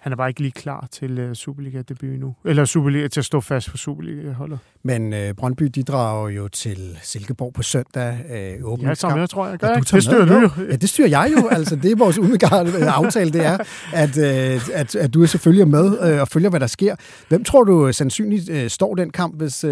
han 0.00 0.12
er 0.12 0.16
bare 0.16 0.28
ikke 0.28 0.40
lige 0.40 0.52
klar 0.52 0.88
til 0.90 1.28
uh, 1.28 1.32
Superliga-debut 1.32 2.20
nu. 2.20 2.34
Eller 2.44 2.64
Superliga, 2.64 3.08
til 3.08 3.20
at 3.20 3.24
stå 3.24 3.40
fast 3.40 3.70
på 3.70 3.76
Superliga-holdet. 3.76 4.58
Men 4.82 5.12
uh, 5.12 5.18
Brøndby, 5.36 5.64
de 5.64 5.82
drager 5.82 6.28
jo 6.28 6.48
til 6.48 6.98
Silkeborg 7.02 7.52
på 7.52 7.62
søndag. 7.62 8.18
Uh, 8.64 8.82
ja, 8.82 8.94
sammen 8.94 9.20
med, 9.20 9.28
tror 9.28 9.48
jeg. 9.48 9.58
Gør 9.58 9.68
jeg. 9.68 9.90
Det 9.92 10.02
styrer 10.02 10.24
du 10.24 10.34
jo. 10.34 10.50
Ja, 10.70 10.76
det 10.76 10.88
styrer 10.88 11.08
jeg 11.08 11.32
jo. 11.36 11.48
altså, 11.48 11.76
det 11.76 11.92
er 11.92 11.96
vores 11.96 12.18
umiddelbare 12.18 12.90
aftale, 12.90 13.32
det 13.32 13.46
er, 13.46 13.58
at, 13.92 14.16
uh, 14.16 14.74
at, 14.74 14.96
at 14.96 15.14
du 15.14 15.22
er 15.22 15.26
selvfølgelig 15.26 15.68
med 15.68 16.14
uh, 16.14 16.20
og 16.20 16.28
følger, 16.28 16.50
hvad 16.50 16.60
der 16.60 16.66
sker. 16.66 16.96
Hvem 17.28 17.44
tror 17.44 17.64
du 17.64 17.92
sandsynligt 17.92 18.50
uh, 18.50 18.66
står 18.68 18.94
den 18.94 19.10
kamp, 19.10 19.36
hvis, 19.36 19.64
uh, 19.64 19.70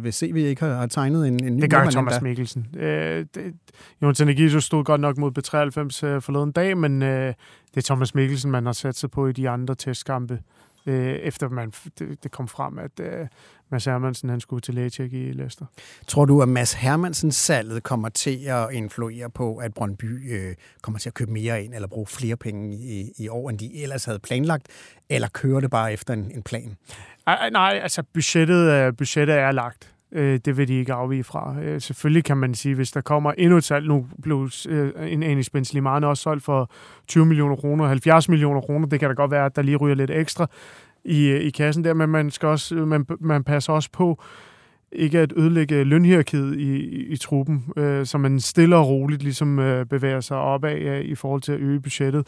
hvis 0.00 0.14
CV 0.14 0.36
ikke 0.36 0.64
har, 0.64 0.74
har 0.74 0.86
tegnet 0.86 1.28
en, 1.28 1.44
en 1.44 1.56
ny 1.56 1.60
Det 1.60 1.70
gør 1.70 1.90
Thomas 1.90 2.22
Mikkelsen. 2.22 2.66
Uh, 2.72 2.80
det, 2.82 3.26
Jonas 4.02 4.20
Energiso 4.20 4.60
stod 4.60 4.84
godt 4.84 5.00
nok 5.00 5.18
mod 5.18 5.30
B93 5.38 6.08
uh, 6.08 6.22
forleden 6.22 6.52
dag, 6.52 6.78
men... 6.78 7.02
Uh, 7.02 7.34
det 7.74 7.76
er 7.76 7.82
Thomas 7.82 8.14
Mikkelsen, 8.14 8.50
man 8.50 8.66
har 8.66 8.72
sat 8.72 8.96
sig 8.96 9.10
på 9.10 9.26
i 9.26 9.32
de 9.32 9.48
andre 9.48 9.74
testkampe, 9.74 10.40
øh, 10.86 11.06
efter 11.06 11.48
man, 11.48 11.72
det, 11.98 12.22
det 12.22 12.30
kom 12.30 12.48
frem, 12.48 12.78
at 12.78 13.00
øh, 13.00 13.26
Mads 13.70 13.84
Hermansen 13.84 14.28
han 14.28 14.40
skulle 14.40 14.60
til 14.60 14.74
lægetjek 14.74 15.12
i 15.12 15.32
Leicester. 15.32 15.66
Tror 16.06 16.24
du, 16.24 16.42
at 16.42 16.48
Mads 16.48 16.72
Hermansens 16.72 17.36
salget 17.36 17.82
kommer 17.82 18.08
til 18.08 18.44
at 18.46 18.68
influere 18.72 19.30
på, 19.30 19.56
at 19.56 19.74
Brøndby 19.74 20.34
øh, 20.34 20.54
kommer 20.82 20.98
til 20.98 21.08
at 21.08 21.14
købe 21.14 21.32
mere 21.32 21.64
ind, 21.64 21.74
eller 21.74 21.88
bruge 21.88 22.06
flere 22.06 22.36
penge 22.36 22.76
i, 22.76 23.12
i 23.18 23.28
år, 23.28 23.50
end 23.50 23.58
de 23.58 23.82
ellers 23.82 24.04
havde 24.04 24.18
planlagt, 24.18 24.66
eller 25.08 25.28
kører 25.28 25.60
det 25.60 25.70
bare 25.70 25.92
efter 25.92 26.14
en, 26.14 26.30
en 26.34 26.42
plan? 26.42 26.76
Ej, 27.26 27.50
nej, 27.50 27.80
altså 27.82 28.02
budgettet, 28.14 28.96
budgettet 28.96 29.36
er 29.36 29.52
lagt. 29.52 29.94
Øh, 30.12 30.40
det 30.44 30.56
vil 30.56 30.68
de 30.68 30.74
ikke 30.74 30.92
afvige 30.92 31.24
fra. 31.24 31.56
Øh, 31.62 31.80
selvfølgelig 31.80 32.24
kan 32.24 32.36
man 32.36 32.54
sige, 32.54 32.74
hvis 32.74 32.92
der 32.92 33.00
kommer 33.00 33.32
endnu 33.32 33.56
et 33.56 33.64
salg, 33.64 33.86
nu 33.86 34.06
blev 34.22 34.50
øh, 34.68 34.92
en 35.12 35.22
Anis 35.22 35.50
Ben 35.50 35.64
Slimane 35.64 36.06
også 36.06 36.22
solgt 36.22 36.44
for 36.44 36.70
20 37.08 37.26
millioner 37.26 37.56
kroner, 37.56 37.86
70 37.86 38.28
millioner 38.28 38.60
kroner, 38.60 38.86
det 38.86 39.00
kan 39.00 39.08
da 39.08 39.14
godt 39.14 39.30
være, 39.30 39.46
at 39.46 39.56
der 39.56 39.62
lige 39.62 39.76
ryger 39.76 39.94
lidt 39.94 40.10
ekstra 40.10 40.46
i, 41.04 41.28
øh, 41.28 41.40
i 41.40 41.50
kassen 41.50 41.84
der, 41.84 41.94
men 41.94 42.10
man, 42.10 42.30
skal 42.30 42.48
også, 42.48 42.74
øh, 42.74 42.88
man, 42.88 43.06
man 43.20 43.44
passer 43.44 43.72
også 43.72 43.90
på, 43.92 44.22
ikke 44.92 45.18
at 45.18 45.32
ødelægge 45.36 45.84
lønhierarkiet 45.84 46.56
i, 46.56 46.76
i, 46.76 47.06
i 47.06 47.16
truppen, 47.16 47.64
øh, 47.76 48.06
så 48.06 48.18
man 48.18 48.40
stille 48.40 48.76
og 48.76 48.88
roligt 48.88 49.22
ligesom 49.22 49.58
øh, 49.58 49.86
bevæger 49.86 50.20
sig 50.20 50.36
opad 50.36 50.78
øh, 50.78 51.00
i 51.00 51.14
forhold 51.14 51.40
til 51.40 51.52
at 51.52 51.60
øge 51.60 51.80
budgettet. 51.80 52.26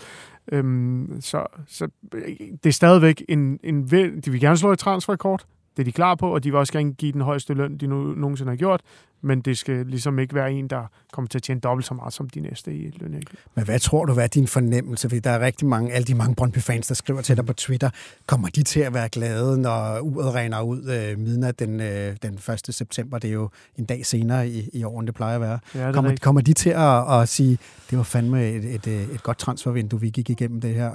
Øhm, 0.53 1.17
så, 1.21 1.47
så 1.67 1.89
øh, 2.15 2.23
det 2.65 2.67
er 2.67 2.73
stadigvæk 2.73 3.25
en, 3.29 3.59
en... 3.63 3.83
De 4.25 4.31
vil 4.31 4.41
gerne 4.41 4.57
slå 4.57 4.73
et 4.73 4.79
transferkort, 4.79 5.47
det 5.77 5.83
er 5.83 5.85
de 5.85 5.93
klar 5.93 6.15
på, 6.15 6.35
og 6.35 6.45
de 6.45 6.51
vil 6.51 6.59
også 6.59 6.73
gerne 6.73 6.93
give 6.93 7.13
den 7.13 7.21
højeste 7.21 7.55
løn, 7.55 7.77
de 7.77 7.87
nu, 7.87 7.97
nogensinde 8.03 8.51
har 8.51 8.57
gjort, 8.57 8.81
men 9.23 9.41
det 9.41 9.59
skal 9.59 9.87
ligesom 9.87 10.19
ikke 10.19 10.35
være 10.35 10.53
en, 10.53 10.69
der 10.69 10.87
kommer 11.13 11.29
til 11.29 11.39
at 11.39 11.43
tjene 11.43 11.61
dobbelt 11.61 11.87
så 11.87 11.95
meget 11.95 12.13
som 12.13 12.29
de 12.29 12.41
næste 12.41 12.75
i 12.75 12.99
løn. 13.01 13.23
Men 13.55 13.65
hvad 13.65 13.79
tror 13.79 14.05
du, 14.05 14.13
hvad 14.13 14.25
er 14.25 14.29
din 14.29 14.47
fornemmelse? 14.47 15.09
Fordi 15.09 15.21
der 15.21 15.31
er 15.31 15.41
rigtig 15.41 15.67
mange, 15.67 15.93
alle 15.93 16.05
de 16.05 16.15
mange 16.15 16.35
Brøndby-fans, 16.35 16.87
der 16.87 16.95
skriver 16.95 17.21
til 17.21 17.37
dig 17.37 17.47
på 17.47 17.53
Twitter, 17.53 17.91
kommer 18.27 18.49
de 18.49 18.63
til 18.63 18.81
at 18.81 18.95
være 18.95 19.09
glade, 19.09 19.61
når 19.61 19.99
uret 20.01 20.35
regner 20.35 20.61
ud 20.61 20.85
øh, 20.85 21.19
midnat 21.19 21.59
den, 21.59 21.81
øh, 21.81 22.17
den 22.23 22.35
1. 22.35 22.75
september? 22.75 23.19
Det 23.19 23.29
er 23.29 23.35
jo 23.35 23.49
en 23.77 23.85
dag 23.85 24.07
senere 24.07 24.49
i, 24.49 24.69
i 24.73 24.85
år, 24.85 25.01
end 25.01 25.07
det 25.07 25.15
plejer 25.15 25.35
at 25.35 25.41
være. 25.41 25.59
Ja, 25.75 25.93
kommer, 25.93 26.17
kommer 26.23 26.41
de 26.41 26.53
til 26.53 26.71
at, 26.71 27.21
at 27.21 27.29
sige, 27.29 27.59
det 27.91 27.99
var 27.99 28.05
fandme 28.05 28.49
et, 28.49 28.65
et, 28.65 28.87
et, 28.87 29.15
et 29.15 29.23
godt 29.23 29.39
transfervindue, 29.39 30.01
vi 30.01 30.11
gik 30.11 30.31
igennem 30.31 30.61
det 30.61 30.75
her? 30.75 30.91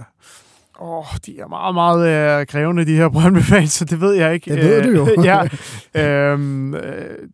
Åh, 0.80 0.98
oh, 0.98 1.06
de 1.26 1.40
er 1.40 1.48
meget, 1.48 1.74
meget 1.74 2.40
øh, 2.40 2.46
krævende, 2.46 2.86
de 2.86 2.96
her 2.96 3.10
Brøndby-fans, 3.10 3.72
så 3.72 3.86
det 3.86 4.02
ved 4.02 4.14
jeg 4.14 4.34
ikke. 4.34 4.56
Det 4.56 4.64
ved 4.64 4.84
du 4.84 4.90
jo. 4.90 5.24
ja. 5.32 5.48
Øhm, 6.34 6.74
øh, 6.74 7.30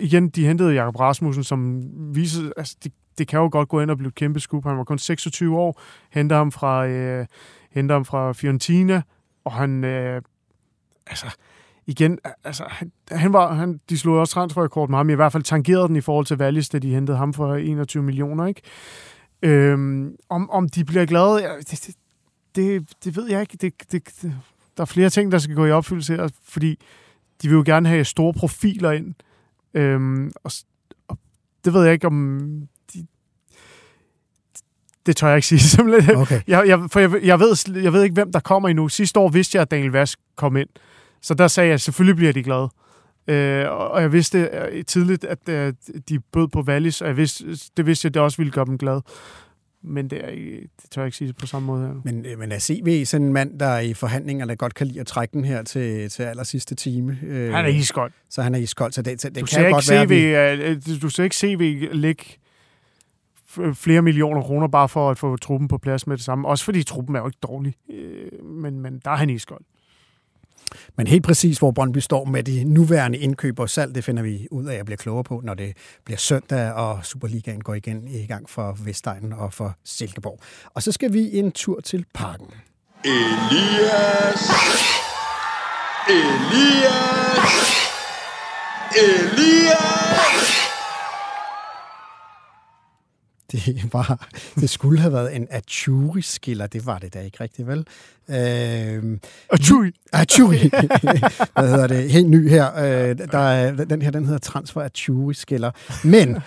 igen, 0.00 0.28
de 0.28 0.46
hentede 0.46 0.74
Jakob 0.74 1.00
Rasmussen, 1.00 1.44
som 1.44 1.82
viser, 2.14 2.50
altså, 2.56 2.76
det, 2.84 2.92
det 3.18 3.28
kan 3.28 3.40
jo 3.40 3.48
godt 3.52 3.68
gå 3.68 3.80
ind 3.80 3.90
og 3.90 3.96
blive 3.96 4.08
et 4.08 4.14
kæmpe 4.14 4.40
skub. 4.40 4.64
Han 4.64 4.78
var 4.78 4.84
kun 4.84 4.98
26 4.98 5.58
år, 5.58 5.80
henter 6.10 6.36
ham 6.36 6.52
fra, 6.52 6.86
øh, 6.86 7.26
henter 7.70 7.94
ham 7.94 8.04
fra 8.04 8.32
Fiorentina, 8.32 9.02
og 9.44 9.52
han, 9.52 9.84
øh, 9.84 10.22
altså, 11.06 11.26
igen, 11.86 12.18
altså, 12.44 12.64
han, 12.68 12.92
han 13.10 13.32
var, 13.32 13.54
han, 13.54 13.80
de 13.90 13.98
slog 13.98 14.18
også 14.18 14.34
transferrekord 14.34 14.88
med 14.88 14.98
ham, 14.98 15.10
i 15.10 15.14
hvert 15.14 15.32
fald 15.32 15.42
tangerede 15.42 15.88
den 15.88 15.96
i 15.96 16.00
forhold 16.00 16.26
til 16.26 16.36
Wallis, 16.36 16.68
da 16.68 16.78
de 16.78 16.94
hentede 16.94 17.16
ham 17.16 17.34
for 17.34 17.54
21 17.54 18.02
millioner, 18.02 18.46
ikke? 18.46 18.62
Øhm, 19.42 20.16
om, 20.28 20.50
om 20.50 20.68
de 20.68 20.84
bliver 20.84 21.06
glade, 21.06 21.42
det, 21.58 21.86
det, 21.86 21.96
det, 22.56 22.88
det 23.04 23.16
ved 23.16 23.28
jeg 23.28 23.40
ikke. 23.40 23.56
Det, 23.56 23.92
det, 23.92 24.22
det, 24.22 24.34
der 24.76 24.80
er 24.80 24.84
flere 24.84 25.10
ting, 25.10 25.32
der 25.32 25.38
skal 25.38 25.54
gå 25.54 25.66
i 25.66 25.70
opfyldelse 25.70 26.16
her, 26.16 26.28
fordi 26.44 26.78
de 27.42 27.48
vil 27.48 27.56
jo 27.56 27.62
gerne 27.66 27.88
have 27.88 28.04
store 28.04 28.32
profiler 28.32 28.90
ind. 28.90 29.14
Øhm, 29.74 30.32
og, 30.44 30.52
og 31.08 31.18
det 31.64 31.74
ved 31.74 31.84
jeg 31.84 31.92
ikke, 31.92 32.06
om... 32.06 32.68
De, 32.94 33.06
det 35.06 35.16
tør 35.16 35.28
jeg 35.28 35.36
ikke 35.36 35.46
sige, 35.52 35.60
simpelthen. 35.60 36.16
Okay. 36.16 36.40
Jeg, 36.46 36.68
jeg, 36.68 36.80
for 36.90 37.00
jeg, 37.00 37.10
jeg, 37.22 37.40
ved, 37.40 37.76
jeg 37.82 37.92
ved 37.92 38.02
ikke, 38.02 38.14
hvem 38.14 38.32
der 38.32 38.40
kommer 38.40 38.68
endnu. 38.68 38.88
Sidste 38.88 39.20
år 39.20 39.28
vidste 39.28 39.56
jeg, 39.56 39.62
at 39.62 39.70
Daniel 39.70 39.90
Vask 39.90 40.18
kom 40.36 40.56
ind. 40.56 40.68
Så 41.20 41.34
der 41.34 41.48
sagde 41.48 41.68
jeg, 41.68 41.74
at 41.74 41.80
selvfølgelig 41.80 42.16
bliver 42.16 42.32
de 42.32 42.42
glade. 42.42 42.68
Øh, 43.26 43.70
og 43.70 44.02
jeg 44.02 44.12
vidste 44.12 44.38
øh, 44.38 44.84
tidligt, 44.84 45.24
at 45.24 45.48
øh, 45.48 45.74
de 46.08 46.20
bød 46.20 46.48
på 46.48 46.60
Wallis, 46.60 47.00
og 47.00 47.08
jeg 47.08 47.16
vidste, 47.16 47.44
det 47.76 47.86
vidste 47.86 48.06
jeg, 48.06 48.10
at 48.10 48.14
det 48.14 48.22
også 48.22 48.36
ville 48.36 48.52
gøre 48.52 48.64
dem 48.64 48.78
glade. 48.78 49.02
Men 49.84 50.10
det, 50.10 50.24
er, 50.24 50.30
det 50.82 50.90
tør 50.90 51.02
jeg 51.02 51.06
ikke 51.06 51.16
sige 51.16 51.32
på 51.32 51.46
samme 51.46 51.66
måde 51.66 51.86
her. 51.86 51.94
Men, 52.04 52.26
øh, 52.26 52.38
men 52.38 52.52
er 52.52 52.58
CV 52.58 53.04
sådan 53.04 53.26
en 53.26 53.32
mand, 53.32 53.58
der 53.58 53.78
i 53.78 53.94
forhandlingerne 53.94 54.56
godt 54.56 54.74
kan 54.74 54.86
lide 54.86 55.00
at 55.00 55.06
trække 55.06 55.32
den 55.32 55.44
her 55.44 55.62
til, 55.62 56.10
til 56.10 56.22
aller 56.22 56.44
sidste 56.44 56.74
time? 56.74 57.18
Øh, 57.22 57.52
han 57.52 57.64
er 57.64 57.68
iskold. 57.68 58.12
Så 58.30 58.42
han 58.42 58.54
er 58.54 58.58
iskold, 58.58 58.92
så 58.92 59.02
det, 59.02 59.22
det 59.22 59.40
du 59.40 59.46
kan 59.46 59.70
godt 59.70 59.84
CV, 59.84 60.08
være... 60.08 60.74
Vi... 60.74 60.98
Du 60.98 61.08
ser 61.08 61.24
ikke 61.24 61.36
CV 61.36 61.88
ligge 61.92 62.24
flere 63.74 64.02
millioner 64.02 64.42
kroner 64.42 64.68
bare 64.68 64.88
for 64.88 65.10
at 65.10 65.18
få 65.18 65.36
truppen 65.36 65.68
på 65.68 65.78
plads 65.78 66.06
med 66.06 66.16
det 66.16 66.24
samme. 66.24 66.48
Også 66.48 66.64
fordi 66.64 66.82
truppen 66.82 67.16
er 67.16 67.20
jo 67.20 67.26
ikke 67.26 67.38
dårlig. 67.42 67.74
Men, 68.42 68.80
men 68.80 69.00
der 69.04 69.10
er 69.10 69.16
han 69.16 69.30
iskold. 69.30 69.64
Men 70.96 71.06
helt 71.06 71.24
præcis, 71.24 71.58
hvor 71.58 71.70
Brøndby 71.70 71.98
står 71.98 72.24
med 72.24 72.42
de 72.42 72.64
nuværende 72.64 73.18
indkøb 73.18 73.58
og 73.58 73.70
salg, 73.70 73.94
det 73.94 74.04
finder 74.04 74.22
vi 74.22 74.48
ud 74.50 74.64
af 74.64 74.74
at 74.74 74.84
blive 74.84 74.96
klogere 74.96 75.24
på, 75.24 75.40
når 75.44 75.54
det 75.54 75.76
bliver 76.04 76.18
søndag, 76.18 76.72
og 76.72 77.04
Superligaen 77.04 77.60
går 77.60 77.74
igen 77.74 78.08
i 78.08 78.26
gang 78.26 78.50
for 78.50 78.78
Vestegnen 78.84 79.32
og 79.32 79.52
for 79.52 79.76
Silkeborg. 79.84 80.40
Og 80.74 80.82
så 80.82 80.92
skal 80.92 81.12
vi 81.12 81.38
en 81.38 81.52
tur 81.52 81.80
til 81.80 82.04
parken. 82.14 82.46
Elias! 83.04 84.42
Elias! 86.08 87.52
Elias! 88.96 90.61
Det, 93.52 93.84
var, 93.92 94.28
det 94.54 94.70
skulle 94.70 94.98
have 94.98 95.12
været 95.12 95.36
en 95.36 95.48
Achuri-skiller. 95.50 96.66
Det 96.66 96.86
var 96.86 96.98
det 96.98 97.14
da 97.14 97.20
ikke 97.20 97.36
rigtigt, 97.40 97.68
vel? 97.68 97.86
Øh, 98.30 99.18
Achuri! 99.50 99.90
Achuri! 100.12 100.58
Hvad 101.58 101.68
hedder 101.68 101.86
det? 101.86 102.10
Helt 102.10 102.30
ny 102.30 102.48
her. 102.48 102.76
Øh, 102.76 103.18
der 103.32 103.38
er, 103.38 103.84
den 103.84 104.02
her 104.02 104.10
den 104.10 104.24
hedder 104.24 104.38
Transfer 104.38 104.82
Achuri-skiller. 104.82 105.70
Men 106.04 106.38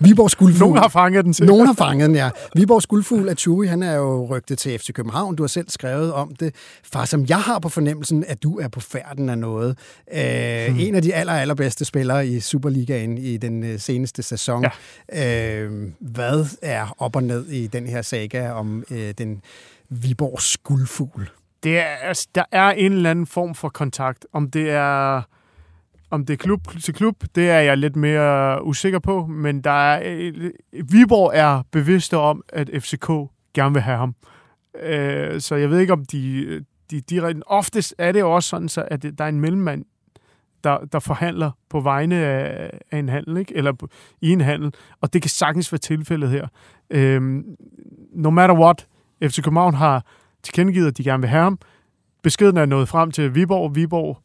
Viborg 0.00 0.30
Skuldfugl... 0.30 0.60
Nogen 0.60 0.78
har 0.78 0.88
fanget 0.88 1.24
den 1.24 1.32
til. 1.32 1.46
Nogen 1.46 1.66
har 1.66 1.74
fanget 1.74 2.08
den, 2.08 2.16
ja. 2.16 2.30
Viborg 2.56 2.82
Skuldfugl 2.82 3.28
Achuri, 3.28 3.66
han 3.66 3.82
er 3.82 3.94
jo 3.94 4.26
rygtet 4.26 4.58
til 4.58 4.78
FC 4.78 4.92
København. 4.92 5.36
Du 5.36 5.42
har 5.42 5.48
selv 5.48 5.70
skrevet 5.70 6.12
om 6.12 6.34
det. 6.40 6.54
Far, 6.92 7.04
som 7.04 7.26
jeg 7.28 7.40
har 7.40 7.58
på 7.58 7.68
fornemmelsen, 7.68 8.24
at 8.28 8.42
du 8.42 8.58
er 8.58 8.68
på 8.68 8.80
færden 8.80 9.28
af 9.28 9.38
noget. 9.38 9.78
Øh, 10.14 10.66
hmm. 10.68 10.78
En 10.78 10.94
af 10.94 11.02
de 11.02 11.14
aller, 11.14 11.32
allerbedste 11.32 11.84
spillere 11.84 12.26
i 12.26 12.40
Superligaen 12.40 13.18
i 13.18 13.36
den 13.36 13.64
øh, 13.64 13.78
seneste 13.78 14.22
sæson. 14.22 14.66
Ja. 15.12 15.60
Øh, 15.62 15.72
hvad 16.00 16.53
er 16.62 16.94
op 16.98 17.16
og 17.16 17.22
ned 17.22 17.46
i 17.46 17.66
den 17.66 17.86
her 17.86 18.02
saga 18.02 18.50
om 18.50 18.84
øh, 18.90 19.14
den 19.18 19.42
Viborg 19.88 20.40
skuldfugl? 20.40 21.30
Det 21.62 21.78
er, 21.78 21.84
altså, 21.84 22.28
der 22.34 22.44
er 22.52 22.70
en 22.70 22.92
eller 22.92 23.10
anden 23.10 23.26
form 23.26 23.54
for 23.54 23.68
kontakt. 23.68 24.26
Om 24.32 24.50
det 24.50 24.70
er 24.70 25.22
om 26.10 26.26
det 26.26 26.32
er 26.32 26.38
klub 26.38 26.60
til 26.82 26.94
klub, 26.94 27.24
det 27.34 27.50
er 27.50 27.60
jeg 27.60 27.78
lidt 27.78 27.96
mere 27.96 28.64
usikker 28.64 28.98
på, 28.98 29.26
men 29.26 29.60
der 29.60 29.70
er, 29.70 30.02
øh, 30.04 30.50
Viborg 30.72 31.32
er 31.34 31.62
bevidste 31.70 32.16
om, 32.16 32.42
at 32.48 32.70
FCK 32.82 33.06
gerne 33.54 33.72
vil 33.72 33.82
have 33.82 33.96
ham. 33.96 34.14
Øh, 34.82 35.40
så 35.40 35.54
jeg 35.54 35.70
ved 35.70 35.78
ikke, 35.78 35.92
om 35.92 36.04
de, 36.04 36.64
de, 36.90 37.00
de 37.00 37.42
Oftest 37.46 37.94
er 37.98 38.12
det 38.12 38.20
jo 38.20 38.34
også 38.34 38.48
sådan, 38.48 38.68
så 38.68 38.84
at 38.90 39.02
der 39.02 39.24
er 39.24 39.28
en 39.28 39.40
mellemmand, 39.40 39.84
der, 40.64 40.78
der 40.92 40.98
forhandler 40.98 41.50
på 41.70 41.80
vegne 41.80 42.16
af, 42.16 42.70
af 42.90 42.98
en 42.98 43.08
handel, 43.08 43.36
ikke? 43.36 43.56
eller 43.56 43.88
i 44.20 44.30
en 44.30 44.40
handel, 44.40 44.74
og 45.00 45.12
det 45.12 45.22
kan 45.22 45.28
sagtens 45.28 45.72
være 45.72 45.78
tilfældet 45.78 46.30
her. 46.30 46.48
Øh, 46.90 47.42
no 48.12 48.30
matter 48.30 48.54
what, 48.54 48.86
FC 49.22 49.42
København 49.42 49.74
har 49.74 50.04
tilkendegivet, 50.42 50.88
at 50.88 50.98
de 50.98 51.04
gerne 51.04 51.20
vil 51.20 51.30
have 51.30 51.42
ham. 51.42 51.58
Beskeden 52.22 52.56
er 52.56 52.66
nået 52.66 52.88
frem 52.88 53.10
til 53.10 53.34
Viborg. 53.34 53.74
Viborg 53.74 54.18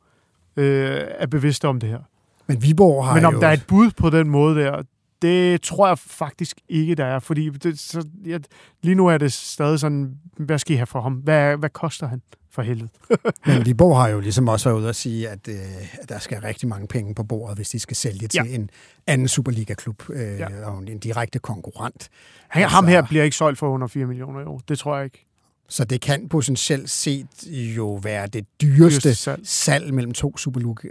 øh, 0.58 1.02
er 1.10 1.28
bevidste 1.28 1.68
om 1.68 1.80
det 1.80 1.90
her. 1.90 2.00
Men 2.48 2.64
Viborg 2.64 3.06
har 3.06 3.16
Men 3.16 3.26
om 3.26 3.34
jo... 3.34 3.40
der 3.40 3.48
er 3.48 3.54
et 3.54 3.66
bud 3.68 3.92
på 3.98 4.10
den 4.10 4.30
måde 4.30 4.62
der, 4.62 4.82
det 5.22 5.62
tror 5.62 5.88
jeg 5.88 5.98
faktisk 5.98 6.58
ikke, 6.70 6.96
der 6.96 7.06
er. 7.06 7.20
Fordi 7.20 7.50
det, 7.50 7.80
så, 7.80 8.08
ja, 8.26 8.38
lige 8.84 8.96
nu 8.96 9.08
er 9.08 9.18
det 9.18 9.34
stadig 9.34 9.80
sådan, 9.80 10.18
hvad 10.38 10.60
skal 10.60 10.74
I 10.74 10.78
have 10.78 10.88
for 10.88 11.02
ham? 11.02 11.14
Hvad, 11.14 11.58
hvad 11.58 11.70
koster 11.70 12.08
han 12.08 12.22
for 12.60 12.64
helvede? 12.64 12.90
Men 13.48 13.66
Viborg 13.66 13.98
har 13.98 14.08
jo 14.08 14.20
ligesom 14.20 14.48
også 14.48 14.70
været 14.70 14.80
ude 14.80 14.90
at 14.90 14.96
sige, 14.96 15.30
at, 15.30 15.48
øh, 15.48 16.02
at 16.02 16.10
der 16.10 16.20
skal 16.20 16.42
rigtig 16.42 16.70
mange 16.70 16.88
penge 16.88 17.16
på 17.16 17.24
bordet, 17.24 17.58
hvis 17.58 17.70
de 17.70 17.80
skal 17.80 17.98
sælge 17.98 18.28
til 18.28 18.42
ja. 18.46 18.56
en 18.56 18.70
anden 19.08 19.28
Superliga-klub 19.28 20.10
øh, 20.10 20.40
ja. 20.40 20.66
og 20.66 20.78
en 20.78 21.00
direkte 21.00 21.40
konkurrent. 21.40 22.10
Han, 22.48 22.64
altså, 22.64 22.76
ham 22.76 22.88
her 22.88 23.02
bliver 23.02 23.24
ikke 23.24 23.38
solgt 23.38 23.60
for 23.60 23.70
under 23.70 23.88
4 23.88 24.06
millioner 24.06 24.50
år. 24.50 24.62
Det 24.70 24.80
tror 24.80 24.96
jeg 24.96 25.06
ikke. 25.06 25.26
Så 25.70 25.86
det 25.86 26.02
kan 26.02 26.30
potentielt 26.30 26.90
set 26.90 27.28
jo 27.52 28.00
være 28.04 28.28
det 28.28 28.46
dyreste, 28.62 28.84
dyreste 28.84 29.16
salg. 29.16 29.42
salg 29.44 29.94
mellem 29.94 30.14
to 30.14 30.38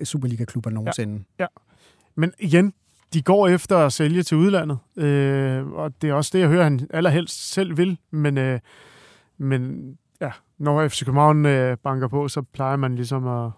Superliga-klubber 0.04 0.70
nogensinde. 0.70 1.24
Ja. 1.38 1.42
ja. 1.42 1.48
Men 2.14 2.32
igen, 2.38 2.72
de 3.12 3.22
går 3.22 3.48
efter 3.48 3.78
at 3.78 3.92
sælge 3.92 4.22
til 4.22 4.36
udlandet, 4.36 4.78
øh, 4.96 5.66
og 5.66 5.92
det 6.02 6.10
er 6.10 6.14
også 6.14 6.30
det, 6.32 6.40
jeg 6.40 6.48
hører, 6.48 6.64
han 6.64 6.80
allerhelst 6.90 7.52
selv 7.52 7.76
vil, 7.76 7.98
men, 8.10 8.38
øh, 8.38 8.60
men 9.38 9.92
ja, 10.20 10.30
når 10.58 10.88
FC 10.88 11.04
København 11.04 11.46
øh, 11.46 11.76
banker 11.76 12.08
på, 12.08 12.28
så 12.28 12.42
plejer 12.42 12.76
man 12.76 12.94
ligesom 12.94 13.26
at... 13.26 13.50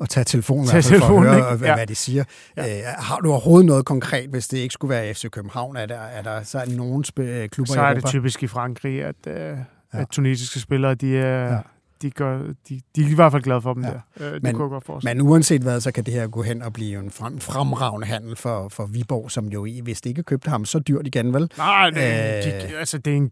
At 0.00 0.08
tage 0.08 0.24
telefonen, 0.24 0.66
tage 0.66 0.82
telefonen 0.82 1.24
for 1.24 1.30
at 1.30 1.44
høre, 1.44 1.56
hvad, 1.56 1.68
ja. 1.68 1.74
hvad 1.74 1.86
de 1.86 1.94
siger. 1.94 2.24
Ja. 2.56 2.78
Øh, 2.78 2.84
har 2.98 3.16
du 3.16 3.30
overhovedet 3.30 3.66
noget 3.66 3.84
konkret, 3.84 4.30
hvis 4.30 4.48
det 4.48 4.58
ikke 4.58 4.72
skulle 4.72 4.90
være 4.94 5.14
FC 5.14 5.30
København? 5.30 5.76
Er 5.76 5.86
der, 5.86 6.00
er 6.00 6.22
der 6.22 6.42
så 6.42 6.58
er 6.58 6.64
der 6.64 6.76
nogen 6.76 7.04
sp- 7.04 7.46
klubber 7.46 7.72
Så 7.72 7.80
er 7.80 7.94
det 7.94 8.04
typisk 8.04 8.42
i 8.42 8.46
Frankrig, 8.46 9.04
at, 9.04 9.26
øh, 9.26 9.34
ja. 9.34 9.56
at 9.90 10.08
tunisiske 10.08 10.60
spillere, 10.60 10.94
de 10.94 11.18
er... 11.18 11.52
Ja 11.52 11.60
de, 12.02 12.10
gør, 12.10 12.38
de, 12.68 12.80
de 12.96 13.02
er 13.02 13.10
i 13.10 13.14
hvert 13.14 13.32
fald 13.32 13.42
glade 13.42 13.62
for 13.62 13.74
dem 13.74 13.84
ja. 13.84 13.90
der. 13.90 14.00
Øh, 14.20 14.34
det 14.34 14.42
men, 14.42 14.54
kunne 14.54 14.68
godt 14.68 15.04
men 15.04 15.20
uanset 15.20 15.62
hvad, 15.62 15.80
så 15.80 15.92
kan 15.92 16.04
det 16.04 16.14
her 16.14 16.26
gå 16.26 16.42
hen 16.42 16.62
og 16.62 16.72
blive 16.72 16.98
en 16.98 17.10
frem, 17.10 17.40
fremragende 17.40 18.06
handel 18.06 18.36
for, 18.36 18.68
for 18.68 18.86
Viborg, 18.86 19.30
som 19.30 19.46
jo 19.46 19.64
i, 19.64 19.80
hvis 19.80 20.00
det 20.00 20.10
ikke 20.10 20.22
købte 20.22 20.50
ham 20.50 20.64
så 20.64 20.78
dyrt 20.78 21.06
igen, 21.06 21.34
vel? 21.34 21.50
Nej, 21.58 21.90
det, 21.90 21.96
øh, 21.96 22.70
de, 22.70 22.78
altså, 22.78 22.98
det 22.98 23.12
er 23.12 23.16
en 23.16 23.30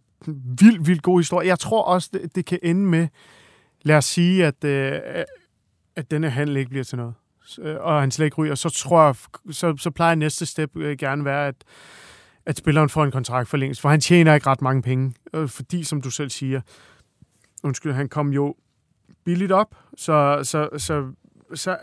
vild, 0.61 0.85
vild 0.85 1.01
god 1.01 1.21
historie. 1.21 1.49
Jeg 1.49 1.59
tror 1.59 1.83
også, 1.83 2.11
det, 2.13 2.35
det 2.35 2.47
kan 2.47 2.59
ende 2.63 2.87
med, 2.87 3.09
lad 3.83 3.97
os 3.97 4.05
sige, 4.05 4.47
at, 4.47 4.65
øh, 4.65 5.01
at 5.97 6.11
denne 6.11 6.31
handel 6.31 6.57
ikke 6.57 6.69
bliver 6.69 6.85
til 6.85 6.99
noget, 6.99 7.15
øh, 7.59 7.77
og 7.81 8.01
han 8.01 8.11
slet 8.11 8.27
ikke 8.27 8.37
ryger, 8.37 8.55
så 8.55 8.69
tror 8.71 9.05
jeg, 9.05 9.15
så, 9.55 9.77
så 9.77 9.91
plejer 9.91 10.15
næste 10.15 10.47
step 10.47 10.77
øh, 10.77 10.97
gerne 10.97 11.25
være, 11.25 11.47
at 11.47 11.65
at 12.49 12.57
spilleren 12.57 12.89
får 12.89 13.05
en 13.05 13.11
kontrakt 13.11 13.49
for 13.49 13.57
længst, 13.57 13.81
for 13.81 13.89
han 13.89 14.01
tjener 14.01 14.35
ikke 14.35 14.47
ret 14.47 14.63
mange 14.63 14.83
penge, 14.83 15.15
øh, 15.35 15.49
fordi, 15.49 15.85
som 15.85 16.01
du 16.01 16.11
selv 16.11 16.31
siger, 16.31 16.61
undskyld, 17.63 17.93
han 17.93 18.09
kom 18.09 18.33
jo 18.33 18.55
billigt 19.25 19.53
op, 19.53 19.75
så, 19.97 20.41
så, 20.43 20.69
så, 20.77 21.13
så 21.55 21.77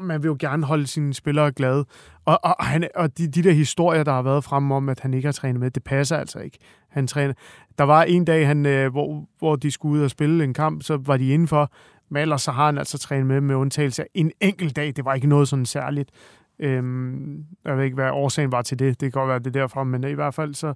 man 0.00 0.22
vil 0.22 0.28
jo 0.28 0.36
gerne 0.40 0.66
holde 0.66 0.86
sine 0.86 1.14
spillere 1.14 1.52
glade. 1.52 1.84
Og, 2.24 2.44
og, 2.44 2.64
han, 2.64 2.88
og 2.94 3.18
de, 3.18 3.26
de 3.28 3.42
der 3.42 3.52
historier, 3.52 4.04
der 4.04 4.12
har 4.12 4.22
været 4.22 4.44
frem 4.44 4.72
om, 4.72 4.88
at 4.88 5.00
han 5.00 5.14
ikke 5.14 5.26
har 5.26 5.32
trænet 5.32 5.60
med, 5.60 5.70
det 5.70 5.84
passer 5.84 6.16
altså 6.16 6.38
ikke. 6.38 6.58
Han 6.88 7.06
træner. 7.06 7.34
Der 7.78 7.84
var 7.84 8.02
en 8.02 8.24
dag, 8.24 8.46
han, 8.46 8.66
øh, 8.66 8.90
hvor, 8.90 9.24
hvor 9.38 9.56
de 9.56 9.70
skulle 9.70 9.98
ud 9.98 10.04
og 10.04 10.10
spille 10.10 10.44
en 10.44 10.54
kamp, 10.54 10.82
så 10.82 10.96
var 10.96 11.16
de 11.16 11.28
indenfor, 11.28 11.72
men 12.08 12.22
ellers 12.22 12.42
så 12.42 12.52
har 12.52 12.66
han 12.66 12.78
altså 12.78 12.98
trænet 12.98 13.26
med 13.26 13.40
med 13.40 13.54
undtagelse 13.54 14.02
af 14.02 14.06
en 14.14 14.32
enkelt 14.40 14.76
dag. 14.76 14.92
Det 14.96 15.04
var 15.04 15.14
ikke 15.14 15.26
noget 15.26 15.48
sådan 15.48 15.66
særligt. 15.66 16.10
Øhm, 16.58 17.44
jeg 17.64 17.76
ved 17.76 17.84
ikke, 17.84 17.94
hvad 17.94 18.10
årsagen 18.10 18.52
var 18.52 18.62
til 18.62 18.78
det. 18.78 19.00
Det 19.00 19.12
kan 19.12 19.20
godt 19.20 19.28
være 19.28 19.38
det 19.38 19.54
derfra, 19.54 19.84
men 19.84 20.04
i 20.04 20.12
hvert 20.12 20.34
fald 20.34 20.54
så 20.54 20.74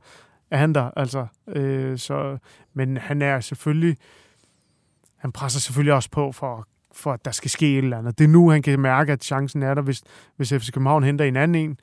er 0.51 0.57
han 0.57 0.73
der. 0.73 0.91
Altså, 0.97 1.27
øh, 1.49 1.99
så, 1.99 2.39
men 2.75 2.97
han 2.97 3.23
er 3.23 3.41
selvfølgelig 3.41 3.97
han 5.17 5.33
presser 5.33 5.61
selvfølgelig 5.61 5.95
også 5.95 6.11
på 6.11 6.33
for, 6.33 6.57
at 6.57 6.65
for, 6.97 7.13
at 7.13 7.25
der 7.25 7.31
skal 7.31 7.51
ske 7.51 7.79
et 7.79 7.85
eller 7.85 7.99
andet. 7.99 8.19
Det 8.19 8.25
er 8.25 8.29
nu, 8.29 8.51
han 8.51 8.63
kan 8.63 8.81
mærke, 8.81 9.13
at 9.13 9.25
chancen 9.25 9.63
er 9.63 9.75
der. 9.75 9.83
Hvis, 9.83 10.03
hvis 10.37 10.53
FC 10.53 10.73
København 10.73 11.05
henter 11.05 11.25
en 11.25 11.37
anden 11.37 11.71
en, 11.71 11.79